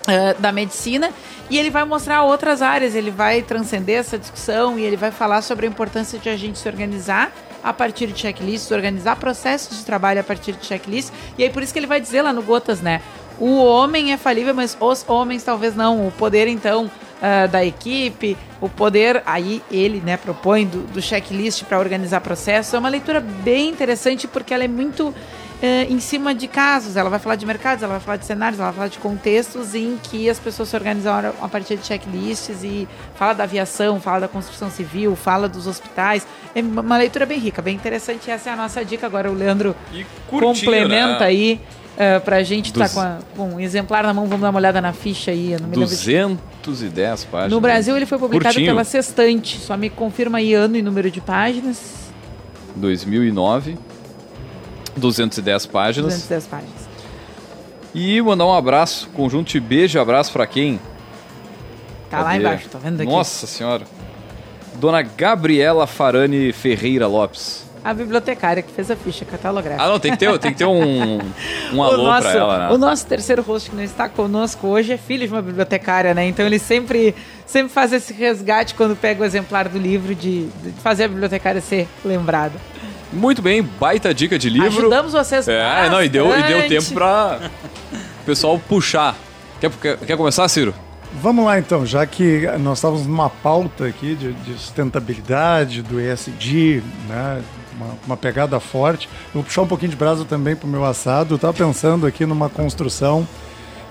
eh, 0.08 0.36
da 0.38 0.51
medicina 0.51 1.10
e 1.49 1.58
ele 1.58 1.72
vai 1.72 1.84
mostrar 1.84 2.24
outras 2.24 2.62
áreas, 2.62 2.95
ele 2.95 3.10
vai 3.10 3.41
transcender 3.41 3.97
essa 3.97 4.20
discussão 4.20 4.78
e 4.78 4.84
ele 4.84 4.95
vai 4.95 5.10
falar 5.12 5.41
sobre 5.41 5.66
a 5.66 5.70
importância 5.70 6.20
de 6.20 6.30
a 6.30 6.38
gente 6.38 6.60
se 6.60 6.68
organizar 6.68 7.32
a 7.66 7.74
partir 7.74 8.05
de 8.05 8.22
checklists, 8.22 8.70
organizar 8.70 9.16
processos 9.16 9.80
de 9.80 9.84
trabalho 9.84 10.20
a 10.20 10.24
partir 10.24 10.51
de 10.51 10.63
checklists. 10.63 11.11
E 11.36 11.43
aí 11.43 11.49
por 11.49 11.63
isso 11.63 11.74
que 11.74 11.80
ele 11.80 11.88
vai 11.88 11.99
dizer 11.99 12.22
lá 12.22 12.32
no 12.32 12.43
Gotas, 12.43 12.80
né? 12.80 13.01
O 13.39 13.57
homem 13.57 14.13
é 14.13 14.18
falível, 14.18 14.53
mas 14.53 14.78
os 14.80 15.03
homens 15.07 15.43
talvez 15.43 15.76
não. 15.76 16.07
O 16.07 16.11
poder, 16.11 16.47
então, 16.47 16.91
ah, 17.20 17.47
da 17.47 17.66
equipe, 17.66 18.38
o 18.61 18.70
poder, 18.70 19.24
aí 19.26 19.63
ele 19.72 19.99
né, 19.99 20.16
propõe 20.16 20.68
do, 20.68 20.82
do 20.82 21.01
checklist 21.01 21.63
para 21.63 21.80
organizar 21.80 22.22
processos. 22.22 22.72
É 22.72 22.78
uma 22.78 22.88
leitura 22.88 23.20
bem 23.20 23.70
interessante 23.70 24.28
porque 24.28 24.53
ela 24.53 24.63
é 24.63 24.68
muito 24.68 25.11
eh, 25.62 25.88
em 25.89 25.99
cima 25.99 26.34
de 26.36 26.47
casos. 26.47 26.95
Ela 26.95 27.10
vai 27.10 27.20
falar 27.20 27.36
de 27.36 27.45
mercados, 27.45 27.84
ela 27.84 27.93
vai 27.93 28.01
falar 28.01 28.18
de 28.18 28.26
cenários, 28.26 28.60
ela 28.60 28.70
vai 28.70 28.76
falar 28.76 28.88
de 28.89 28.97
contextos 28.99 29.74
em 29.76 29.97
que 30.03 30.30
as 30.30 30.39
pessoas 30.39 30.70
se 30.70 30.76
organizaram 30.76 31.34
a 31.41 31.47
partir 31.47 31.78
de 31.78 31.86
checklists 31.86 32.64
e 32.64 32.88
fala 33.16 33.34
da 33.34 33.43
aviação, 33.43 33.99
fala 33.99 34.22
da 34.22 34.28
construção 34.28 34.70
civil, 34.70 35.16
fala 35.16 35.47
dos 35.49 35.68
hospitais. 35.68 36.26
É 36.53 36.62
uma 36.62 36.97
leitura 36.97 37.26
bem 37.26 37.39
rica, 37.39 37.62
bem 37.62 37.76
interessante. 37.76 38.30
Essa 38.32 38.49
é 38.49 38.53
a 38.53 38.56
nossa 38.56 38.84
dica. 38.86 39.06
Agora 39.06 39.30
o 39.30 39.34
Leandro 39.34 39.76
E 39.93 40.06
curtinho, 40.28 40.53
complementa 40.53 41.20
né? 41.20 41.26
aí. 41.26 41.62
Uh, 41.95 42.20
pra 42.26 42.43
gente 42.43 42.66
estar 42.74 42.84
Dos- 42.88 42.93
com, 42.93 42.99
a- 42.99 43.20
com 43.38 43.49
um 43.56 43.60
exemplar 43.62 44.03
na 44.03 44.14
mão, 44.14 44.26
vamos 44.26 44.41
dar 44.41 44.49
uma 44.49 44.60
olhada 44.60 44.82
na 44.82 44.91
ficha 44.91 45.32
aí. 45.32 45.53
Eu 45.53 45.62
não 45.62 45.70
me 45.70 45.76
lembro 45.78 45.89
de 45.95 45.95
210 45.95 47.24
páginas. 47.24 47.51
no 47.53 47.62
Brasil 47.62 47.95
ele 47.95 48.06
foi 48.06 48.18
publicado 48.18 48.53
Curtinho. 48.56 48.72
pela 48.74 48.84
Sextante. 48.84 49.58
Só 49.60 49.78
me 49.78 49.89
confirma 49.89 50.39
aí 50.39 50.53
ano 50.53 50.76
e 50.76 50.82
número 50.82 51.10
de 51.10 51.22
páginas. 51.22 52.12
2009. 52.76 53.78
210 54.98 55.66
páginas. 55.66 56.14
210 56.14 56.48
páginas. 56.48 56.96
E 57.93 58.22
mandar 58.22 58.46
um 58.46 58.54
abraço, 58.54 59.10
conjunto 59.14 59.52
de 59.52 59.60
beijo 59.60 59.98
e 59.98 60.00
abraço 60.02 60.32
pra 60.32 60.46
quem? 60.46 60.80
Tá 62.10 62.20
lá 62.20 62.32
Cadê? 62.32 62.39
embaixo, 62.39 62.70
tá 62.70 62.78
vendo 62.78 63.02
aqui? 63.02 63.10
Nossa 63.10 63.48
senhora. 63.48 63.86
Dona 64.76 65.02
Gabriela 65.02 65.88
Farani 65.88 66.52
Ferreira 66.52 67.08
Lopes. 67.08 67.64
a 67.82 67.93
bibliotecária 67.93 68.62
que 68.64 68.72
fez 68.74 68.89
a 68.91 68.96
ficha 68.96 69.24
catalográfica. 69.24 69.84
Ah, 69.84 69.89
não, 69.89 70.00
tem 70.00 70.12
que 70.12 70.18
ter, 70.18 70.39
tem 70.39 70.52
que 70.52 70.58
ter 70.58 70.66
um, 70.66 71.20
um 71.72 71.84
alô 71.84 72.04
o 72.04 72.06
nosso, 72.08 72.22
pra 72.24 72.32
ela, 72.34 72.58
né? 72.58 72.74
O 72.74 72.78
nosso 72.78 73.06
terceiro 73.06 73.41
host 73.43 73.70
que 73.70 73.76
não 73.76 73.84
está 73.84 74.10
conosco 74.10 74.68
hoje 74.68 74.91
é 74.91 74.98
filho 74.98 75.26
de 75.26 75.32
uma 75.32 75.41
bibliotecária, 75.41 76.14
né? 76.14 76.28
Então 76.28 76.46
ele 76.46 76.60
sempre, 76.60 77.16
sempre 77.46 77.72
faz 77.72 77.93
esse 77.93 78.12
resgate 78.12 78.74
quando 78.74 78.96
pega 78.96 79.22
o 79.22 79.26
exemplar 79.26 79.70
do 79.70 79.78
livro 79.78 80.14
de, 80.16 80.48
de 80.48 80.72
fazer 80.82 81.06
a 81.06 81.08
bibliotecária 81.08 81.62
ser 81.62 81.88
lembrada. 82.04 82.56
Muito 83.14 83.41
bem, 83.41 83.62
baita 83.62 84.14
dica 84.14 84.38
de 84.38 84.49
livro. 84.49 84.68
Ajudamos 84.68 85.14
vocês 85.14 85.47
É, 85.47 85.89
não, 85.89 86.03
e 86.03 86.10
deu, 86.10 86.38
e 86.38 86.43
deu 86.43 86.68
tempo 86.68 86.93
pra 86.93 87.39
o 88.22 88.26
pessoal 88.26 88.60
puxar. 88.60 89.16
Quer, 89.60 89.72
quer, 89.72 89.97
quer 89.97 90.18
começar, 90.18 90.47
Ciro? 90.47 90.74
Vamos 91.22 91.45
lá 91.45 91.58
então, 91.58 91.86
já 91.86 92.06
que 92.06 92.45
nós 92.60 92.80
estávamos 92.80 93.08
numa 93.08 93.30
pauta 93.30 93.86
aqui 93.86 94.16
de, 94.16 94.34
de 94.34 94.53
sustentabilidade, 94.53 95.82
do 95.82 95.99
ESG, 95.99 96.84
né? 97.08 97.41
Uma, 97.76 97.97
uma, 98.06 98.18
pegada 98.18 98.60
forte. 98.60 99.10
Eu 99.28 99.36
vou 99.36 99.43
puxar 99.43 99.62
um 99.62 99.68
pouquinho 99.68 99.91
de 99.91 99.97
brasa 99.97 100.24
também 100.24 100.56
para 100.56 100.66
o 100.66 100.70
meu 100.70 100.86
assado. 100.86 101.34
Eu 101.34 101.36
estava 101.36 101.53
pensando 101.53 102.06
aqui 102.08 102.26
numa 102.26 102.49
construção 102.49 103.28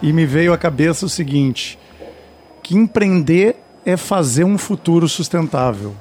e 0.01 0.13
me 0.13 0.25
veio 0.25 0.53
à 0.53 0.59
cabeça 0.59 1.05
o 1.05 1.09
seguinte: 1.09 1.79
que 2.63 2.75
empreender 2.75 3.57
é 3.85 3.97
fazer 3.97 4.45
um 4.45 4.57
futuro 4.57 5.09
sustentável. 5.09 5.95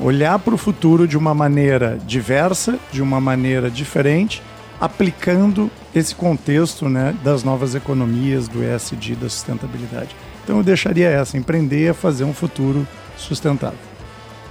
Olhar 0.00 0.38
para 0.38 0.54
o 0.54 0.58
futuro 0.58 1.06
de 1.06 1.18
uma 1.18 1.34
maneira 1.34 1.98
diversa, 2.06 2.78
de 2.90 3.02
uma 3.02 3.20
maneira 3.20 3.70
diferente, 3.70 4.42
aplicando 4.80 5.70
esse 5.94 6.14
contexto 6.14 6.88
né, 6.88 7.14
das 7.22 7.44
novas 7.44 7.74
economias, 7.74 8.48
do 8.48 8.64
ESG, 8.64 9.14
da 9.14 9.28
sustentabilidade. 9.28 10.16
Então 10.42 10.56
eu 10.56 10.62
deixaria 10.62 11.08
essa, 11.08 11.36
empreender 11.36 11.90
a 11.90 11.94
fazer 11.94 12.24
um 12.24 12.32
futuro 12.32 12.88
sustentável. 13.16 13.78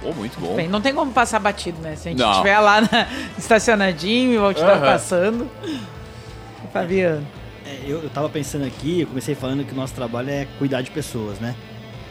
Oh, 0.02 0.12
muito 0.12 0.40
bom. 0.40 0.54
Bem, 0.54 0.68
não 0.68 0.80
tem 0.80 0.94
como 0.94 1.12
passar 1.12 1.38
batido, 1.40 1.78
né? 1.82 1.94
Se 1.96 2.08
a 2.08 2.10
gente 2.12 2.22
estiver 2.22 2.58
lá 2.58 2.80
na, 2.80 3.06
estacionadinho 3.36 4.32
e 4.32 4.38
o 4.38 4.44
outdoor 4.44 4.74
uhum. 4.74 4.80
passando. 4.80 5.50
Fabiano. 6.72 7.26
É, 7.66 7.80
eu, 7.86 8.02
eu 8.02 8.10
tava 8.10 8.28
pensando 8.28 8.64
aqui, 8.64 9.02
eu 9.02 9.06
comecei 9.08 9.34
falando 9.34 9.64
que 9.64 9.72
o 9.72 9.76
nosso 9.76 9.94
trabalho 9.94 10.30
é 10.30 10.46
cuidar 10.58 10.82
de 10.82 10.90
pessoas, 10.90 11.38
né? 11.38 11.54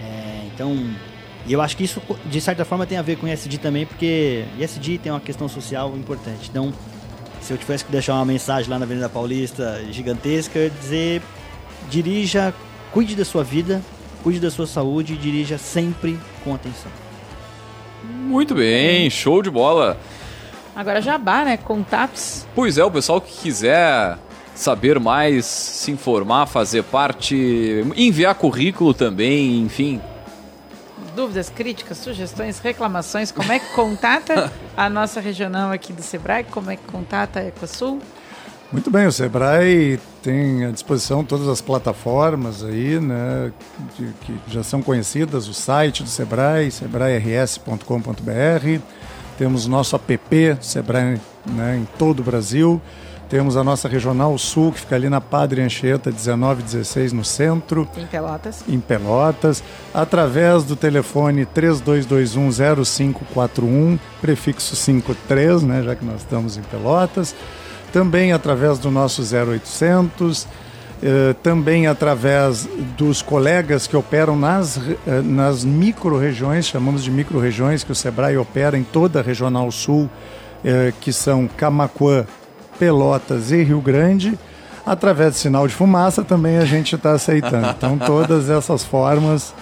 É, 0.02 0.46
então, 0.54 0.76
e 1.50 1.54
eu 1.54 1.62
acho 1.62 1.76
que 1.76 1.84
isso, 1.84 2.00
de 2.28 2.40
certa 2.40 2.64
forma, 2.64 2.86
tem 2.86 2.96
a 2.96 3.02
ver 3.02 3.16
com 3.16 3.28
ESG 3.28 3.58
também, 3.58 3.84
porque 3.84 4.46
ESG 4.60 5.00
tem 5.00 5.12
uma 5.12 5.20
questão 5.20 5.50
social 5.50 5.98
importante. 5.98 6.48
Então, 6.48 6.72
se 7.42 7.52
eu 7.52 7.58
tivesse 7.58 7.84
que 7.84 7.92
deixar 7.92 8.14
uma 8.14 8.26
mensagem 8.26 8.70
lá 8.70 8.78
na 8.78 8.86
Avenida 8.86 9.10
Paulista 9.10 9.84
gigantesca, 9.90 10.60
eu 10.60 10.66
ia 10.66 10.70
dizer: 10.70 11.22
dirija 11.90 12.54
Cuide 12.92 13.16
da 13.16 13.26
sua 13.26 13.44
vida, 13.44 13.82
cuide 14.24 14.40
da 14.40 14.52
sua 14.52 14.68
saúde 14.68 15.14
e 15.14 15.18
dirija 15.18 15.58
sempre 15.58 16.20
com 16.44 16.54
atenção. 16.54 16.92
Muito 18.04 18.54
bem, 18.54 19.10
show 19.10 19.42
de 19.42 19.50
bola. 19.50 19.98
Agora 20.76 21.02
jabá, 21.02 21.46
né? 21.46 21.58
Contatos. 21.58 22.46
Pois 22.54 22.78
é, 22.78 22.86
o 22.86 22.92
pessoal 22.92 23.20
que 23.20 23.32
quiser 23.32 24.20
saber 24.54 25.00
mais, 25.00 25.46
se 25.46 25.90
informar, 25.90 26.46
fazer 26.46 26.84
parte, 26.84 27.84
enviar 27.96 28.36
currículo 28.36 28.94
também, 28.94 29.62
enfim. 29.62 30.00
Dúvidas, 31.20 31.50
críticas, 31.50 31.98
sugestões, 31.98 32.60
reclamações, 32.60 33.30
como 33.30 33.52
é 33.52 33.60
que 33.60 33.74
contata 33.74 34.50
a 34.78 34.90
nossa 34.90 35.20
regional 35.20 35.70
aqui 35.70 35.92
do 35.92 36.02
Sebrae? 36.02 36.46
Como 36.46 36.72
é 36.72 36.78
que 36.78 36.84
contata 36.90 37.42
a 37.42 37.46
Ecosul? 37.46 38.02
Muito 38.72 38.90
bem, 38.90 39.06
o 39.06 39.12
Sebrae 39.12 40.00
tem 40.24 40.64
à 40.64 40.72
disposição 40.72 41.22
todas 41.22 41.50
as 41.50 41.60
plataformas 41.60 42.64
aí, 42.64 43.02
né, 43.02 43.52
que, 43.98 44.14
que 44.22 44.40
já 44.48 44.64
são 44.64 44.82
conhecidas, 44.82 45.50
o 45.50 45.54
site 45.54 46.04
do 46.04 46.10
Sebrae, 46.10 46.72
sebrae-rs.com.br, 46.72 48.82
temos 49.38 49.68
nosso 49.68 49.98
app 49.98 50.58
Sebrae 50.62 51.20
né, 51.46 51.80
em 51.80 51.86
todo 51.98 52.22
o 52.22 52.24
Brasil, 52.24 52.82
temos 53.30 53.56
a 53.56 53.64
nossa 53.64 53.88
Regional 53.88 54.36
Sul, 54.38 54.72
que 54.72 54.80
fica 54.80 54.96
ali 54.96 55.08
na 55.08 55.22
Padre 55.22 55.62
Anchieta, 55.62 56.10
1916, 56.10 57.14
no 57.14 57.24
centro. 57.24 57.88
Em 57.96 58.06
Pelotas. 58.06 58.64
Em 58.68 58.80
Pelotas. 58.80 59.64
Através 59.94 60.64
do 60.64 60.76
telefone 60.76 61.46
3221-0541, 61.46 64.00
prefixo 64.20 64.76
53, 64.76 65.64
né, 65.64 65.84
já 65.84 65.96
que 65.96 66.04
nós 66.04 66.22
estamos 66.22 66.58
em 66.58 66.64
Pelotas 66.64 67.36
também 67.92 68.32
através 68.32 68.80
do 68.80 68.92
nosso 68.92 69.22
0800, 69.22 70.48
eh, 71.02 71.36
também 71.42 71.88
através 71.88 72.68
dos 72.98 73.22
colegas 73.22 73.88
que 73.88 73.96
operam 73.96 74.36
nas, 74.36 74.78
eh, 74.78 75.22
nas 75.24 75.64
micro-regiões, 75.64 76.68
chamamos 76.68 77.04
de 77.04 77.12
micro-regiões, 77.12 77.84
que 77.84 77.92
o 77.92 77.96
SEBRAE 77.96 78.38
opera 78.38 78.78
em 78.78 78.84
toda 78.84 79.20
a 79.20 79.24
Regional 79.24 79.72
Sul, 79.72 80.10
eh, 80.64 80.94
que 81.00 81.14
são 81.14 81.48
Camacuã, 81.48 82.26
Pelotas 82.80 83.52
e 83.52 83.62
Rio 83.62 83.82
Grande. 83.82 84.40
Através 84.86 85.34
de 85.34 85.40
sinal 85.40 85.68
de 85.68 85.74
fumaça 85.76 86.24
também 86.24 86.58
a 86.58 86.66
gente 86.66 86.96
está 86.96 87.12
aceitando. 87.12 87.68
Então, 87.70 87.98
todas 88.04 88.50
essas 88.50 88.84
formas, 88.84 89.54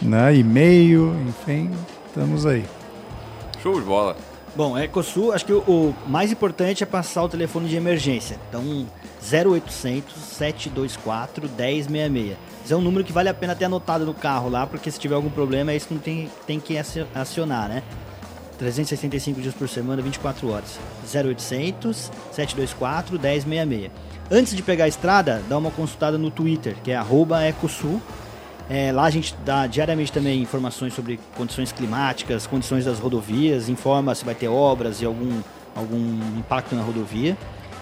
né, 0.00 0.36
e-mail, 0.36 1.16
enfim, 1.26 1.70
estamos 2.06 2.46
aí. 2.46 2.64
Show 3.60 3.80
de 3.80 3.86
bola. 3.86 4.16
Bom, 4.54 4.78
Ecosul, 4.78 5.32
acho 5.32 5.46
que 5.46 5.52
o, 5.52 5.60
o, 5.60 5.94
mais 6.06 6.30
importante 6.30 6.82
é 6.82 6.86
passar 6.86 7.22
o 7.22 7.28
telefone 7.28 7.68
de 7.68 7.76
emergência. 7.76 8.38
Então, 8.48 8.86
0800 9.22 10.14
724 10.14 11.48
1066. 11.48 12.36
Esse 12.62 12.72
é 12.72 12.76
um 12.76 12.82
número 12.82 13.02
que 13.02 13.12
vale 13.12 13.30
a 13.30 13.34
pena 13.34 13.56
ter 13.56 13.64
anotado 13.64 14.04
no 14.04 14.12
carro 14.12 14.50
lá, 14.50 14.66
porque 14.66 14.90
se 14.90 15.00
tiver 15.00 15.14
algum 15.14 15.30
problema 15.30 15.72
é 15.72 15.76
isso 15.76 15.88
que 15.88 15.94
não 15.94 16.00
tem, 16.00 16.30
tem 16.46 16.60
que 16.60 16.76
acionar, 17.14 17.68
né? 17.68 17.82
365 18.62 19.40
dias 19.40 19.54
por 19.54 19.68
semana, 19.68 20.00
24 20.00 20.48
horas. 20.48 20.78
0800 21.12 22.10
724 22.30 23.18
1066. 23.18 23.90
Antes 24.30 24.54
de 24.54 24.62
pegar 24.62 24.84
a 24.84 24.88
estrada, 24.88 25.42
dá 25.48 25.58
uma 25.58 25.70
consultada 25.72 26.16
no 26.16 26.30
Twitter, 26.30 26.76
que 26.82 26.92
é 26.92 27.02
Ecosul 27.48 28.00
é, 28.70 28.92
lá 28.92 29.04
a 29.04 29.10
gente 29.10 29.34
dá 29.44 29.66
diariamente 29.66 30.12
também 30.12 30.40
informações 30.40 30.94
sobre 30.94 31.18
condições 31.36 31.72
climáticas, 31.72 32.46
condições 32.46 32.84
das 32.84 32.98
rodovias, 32.98 33.68
informa 33.68 34.14
se 34.14 34.24
vai 34.24 34.34
ter 34.34 34.48
obras 34.48 35.02
e 35.02 35.04
algum, 35.04 35.40
algum 35.74 36.38
impacto 36.38 36.74
na 36.74 36.82
rodovia. 36.82 37.36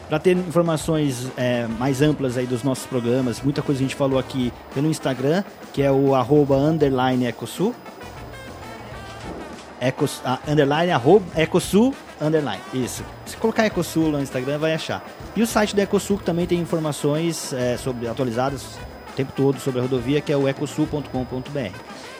Para 0.08 0.18
ter 0.18 0.36
informações 0.36 1.30
é, 1.36 1.68
mais 1.78 2.02
amplas 2.02 2.36
aí 2.36 2.46
dos 2.46 2.64
nossos 2.64 2.86
programas, 2.86 3.40
muita 3.40 3.62
coisa 3.62 3.80
a 3.80 3.82
gente 3.82 3.94
falou 3.94 4.18
aqui 4.18 4.52
pelo 4.74 4.88
Instagram, 4.88 5.44
que 5.72 5.82
é 5.82 5.92
o 5.92 6.14
arroba 6.14 6.56
underline 6.56 7.26
Ecosul. 7.26 7.72
Ecos, 9.80 10.20
ah, 10.24 10.38
underline, 10.46 10.92
arroba, 10.92 11.24
Ecosul, 11.34 11.94
underline, 12.20 12.60
isso. 12.74 13.02
Se 13.24 13.36
colocar 13.36 13.64
Ecosul 13.64 14.10
no 14.10 14.20
Instagram, 14.20 14.58
vai 14.58 14.74
achar. 14.74 15.02
E 15.34 15.42
o 15.42 15.46
site 15.46 15.74
da 15.74 15.82
Ecosul 15.82 16.18
também 16.18 16.46
tem 16.46 16.58
informações 16.58 17.52
é, 17.52 17.76
sobre 17.78 18.06
atualizadas 18.06 18.78
o 19.10 19.16
tempo 19.16 19.32
todo 19.34 19.58
sobre 19.58 19.80
a 19.80 19.82
rodovia, 19.82 20.20
que 20.20 20.32
é 20.32 20.36
o 20.36 20.48
ecosul.com.br. 20.48 21.76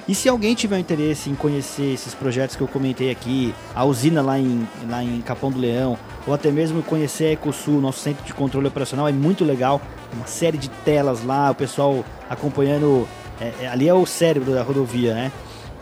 E 0.08 0.14
se 0.14 0.28
alguém 0.28 0.54
tiver 0.54 0.78
interesse 0.78 1.30
em 1.30 1.34
conhecer 1.34 1.94
esses 1.94 2.14
projetos 2.14 2.56
que 2.56 2.62
eu 2.62 2.66
comentei 2.68 3.11
aqui, 3.11 3.54
a 3.74 3.84
usina 3.84 4.20
lá 4.20 4.38
em, 4.38 4.66
lá 4.88 5.04
em 5.04 5.20
Capão 5.20 5.50
do 5.50 5.58
Leão, 5.58 5.96
ou 6.26 6.34
até 6.34 6.50
mesmo 6.50 6.82
conhecer 6.82 7.26
a 7.26 7.32
Ecosul, 7.32 7.80
nosso 7.80 8.00
centro 8.00 8.24
de 8.24 8.34
controle 8.34 8.66
operacional, 8.66 9.06
é 9.06 9.12
muito 9.12 9.44
legal. 9.44 9.80
Uma 10.12 10.26
série 10.26 10.58
de 10.58 10.68
telas 10.68 11.24
lá, 11.24 11.50
o 11.50 11.54
pessoal 11.54 12.04
acompanhando. 12.28 13.06
É, 13.40 13.64
é, 13.64 13.68
ali 13.68 13.88
é 13.88 13.94
o 13.94 14.04
cérebro 14.04 14.52
da 14.52 14.62
rodovia, 14.62 15.14
né? 15.14 15.32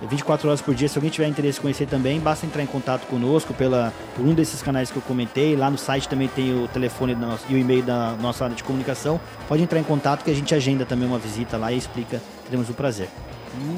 24 0.06 0.48
horas 0.48 0.60
por 0.60 0.74
dia. 0.74 0.88
Se 0.88 0.96
alguém 0.98 1.10
tiver 1.10 1.26
interesse 1.26 1.58
em 1.58 1.62
conhecer 1.62 1.86
também, 1.86 2.20
basta 2.20 2.46
entrar 2.46 2.62
em 2.62 2.66
contato 2.66 3.06
conosco 3.06 3.52
pela, 3.54 3.92
por 4.14 4.24
um 4.24 4.34
desses 4.34 4.62
canais 4.62 4.90
que 4.90 4.96
eu 4.96 5.02
comentei. 5.02 5.56
Lá 5.56 5.70
no 5.70 5.78
site 5.78 6.08
também 6.08 6.28
tem 6.28 6.52
o 6.54 6.68
telefone 6.68 7.16
e 7.48 7.54
o 7.54 7.58
e-mail 7.58 7.82
da 7.82 8.14
nossa 8.20 8.44
área 8.44 8.56
de 8.56 8.62
comunicação. 8.62 9.20
Pode 9.48 9.62
entrar 9.62 9.78
em 9.78 9.84
contato 9.84 10.24
que 10.24 10.30
a 10.30 10.34
gente 10.34 10.54
agenda 10.54 10.84
também 10.84 11.08
uma 11.08 11.18
visita 11.18 11.56
lá 11.56 11.72
e 11.72 11.78
explica. 11.78 12.20
Teremos 12.44 12.68
o 12.68 12.74
prazer. 12.74 13.08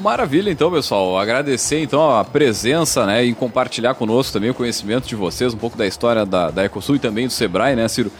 Maravilha, 0.01 0.51
então, 0.51 0.71
pessoal. 0.71 1.17
Agradecer 1.17 1.81
então 1.81 2.15
a 2.15 2.23
presença, 2.23 3.05
né, 3.05 3.23
e 3.23 3.33
compartilhar 3.33 3.95
conosco 3.95 4.33
também 4.33 4.49
o 4.49 4.53
conhecimento 4.53 5.07
de 5.07 5.15
vocês, 5.15 5.53
um 5.53 5.57
pouco 5.57 5.77
da 5.77 5.87
história 5.87 6.25
da, 6.25 6.51
da 6.51 6.65
Ecosul 6.65 6.97
e 6.97 6.99
também 6.99 7.25
do 7.25 7.33
Sebrae, 7.33 7.75
né, 7.75 7.87
Ciro? 7.87 8.11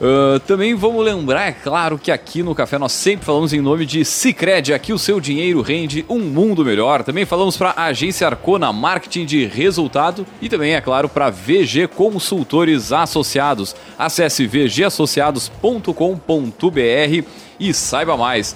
Uh, 0.00 0.38
também 0.40 0.74
vamos 0.76 1.04
lembrar, 1.04 1.48
é 1.48 1.52
claro, 1.52 1.98
que 1.98 2.12
aqui 2.12 2.40
no 2.40 2.54
Café 2.54 2.78
nós 2.78 2.92
sempre 2.92 3.26
falamos 3.26 3.52
em 3.52 3.60
nome 3.60 3.84
de 3.84 4.04
Cicred. 4.04 4.72
Aqui 4.72 4.92
o 4.92 4.98
seu 4.98 5.20
dinheiro 5.20 5.60
rende 5.60 6.06
um 6.08 6.20
mundo 6.20 6.64
melhor. 6.64 7.02
Também 7.02 7.24
falamos 7.24 7.56
para 7.56 7.70
a 7.70 7.86
agência 7.86 8.28
Arcona 8.28 8.72
Marketing 8.72 9.26
de 9.26 9.44
Resultado 9.44 10.24
e 10.40 10.48
também, 10.48 10.76
é 10.76 10.80
claro, 10.80 11.08
para 11.08 11.30
VG 11.30 11.88
Consultores 11.88 12.92
Associados. 12.92 13.74
Acesse 13.98 14.46
vgassociados.com.br 14.46 17.24
e 17.58 17.74
saiba 17.74 18.16
mais. 18.16 18.54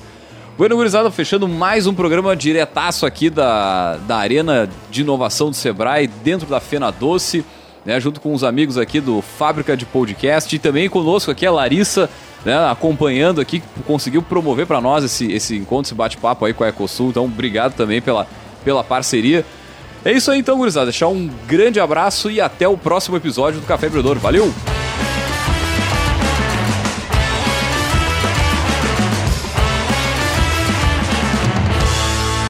Bueno, 0.56 0.76
gurizada, 0.76 1.10
fechando 1.10 1.48
mais 1.48 1.88
um 1.88 1.94
programa 1.94 2.36
diretaço 2.36 3.04
aqui 3.04 3.28
da, 3.28 3.96
da 3.96 4.16
Arena 4.16 4.70
de 4.92 5.00
Inovação 5.00 5.50
do 5.50 5.56
Sebrae, 5.56 6.06
dentro 6.06 6.46
da 6.46 6.60
Fena 6.60 6.92
Doce 6.92 7.44
né, 7.84 7.98
junto 8.00 8.20
com 8.20 8.32
os 8.32 8.44
amigos 8.44 8.78
aqui 8.78 9.00
do 9.00 9.20
Fábrica 9.20 9.76
de 9.76 9.84
Podcast 9.84 10.54
e 10.54 10.58
também 10.58 10.88
conosco 10.88 11.30
aqui 11.30 11.46
a 11.46 11.50
Larissa, 11.50 12.08
né, 12.44 12.56
acompanhando 12.70 13.40
aqui, 13.40 13.60
que 13.60 13.82
conseguiu 13.84 14.22
promover 14.22 14.66
para 14.66 14.80
nós 14.80 15.04
esse, 15.04 15.30
esse 15.32 15.56
encontro, 15.56 15.88
esse 15.88 15.94
bate-papo 15.94 16.44
aí 16.44 16.52
com 16.52 16.64
a 16.64 16.68
Ecosul. 16.68 17.10
Então, 17.10 17.24
obrigado 17.24 17.74
também 17.74 18.00
pela, 18.00 18.26
pela 18.64 18.82
parceria. 18.82 19.44
É 20.04 20.12
isso 20.12 20.30
aí 20.30 20.40
então, 20.40 20.56
gurizada. 20.58 20.86
Deixar 20.86 21.08
um 21.08 21.30
grande 21.46 21.78
abraço 21.78 22.30
e 22.30 22.40
até 22.40 22.66
o 22.66 22.76
próximo 22.76 23.16
episódio 23.16 23.60
do 23.60 23.66
Café 23.66 23.86
Empreendedor. 23.86 24.18
Valeu! 24.18 24.52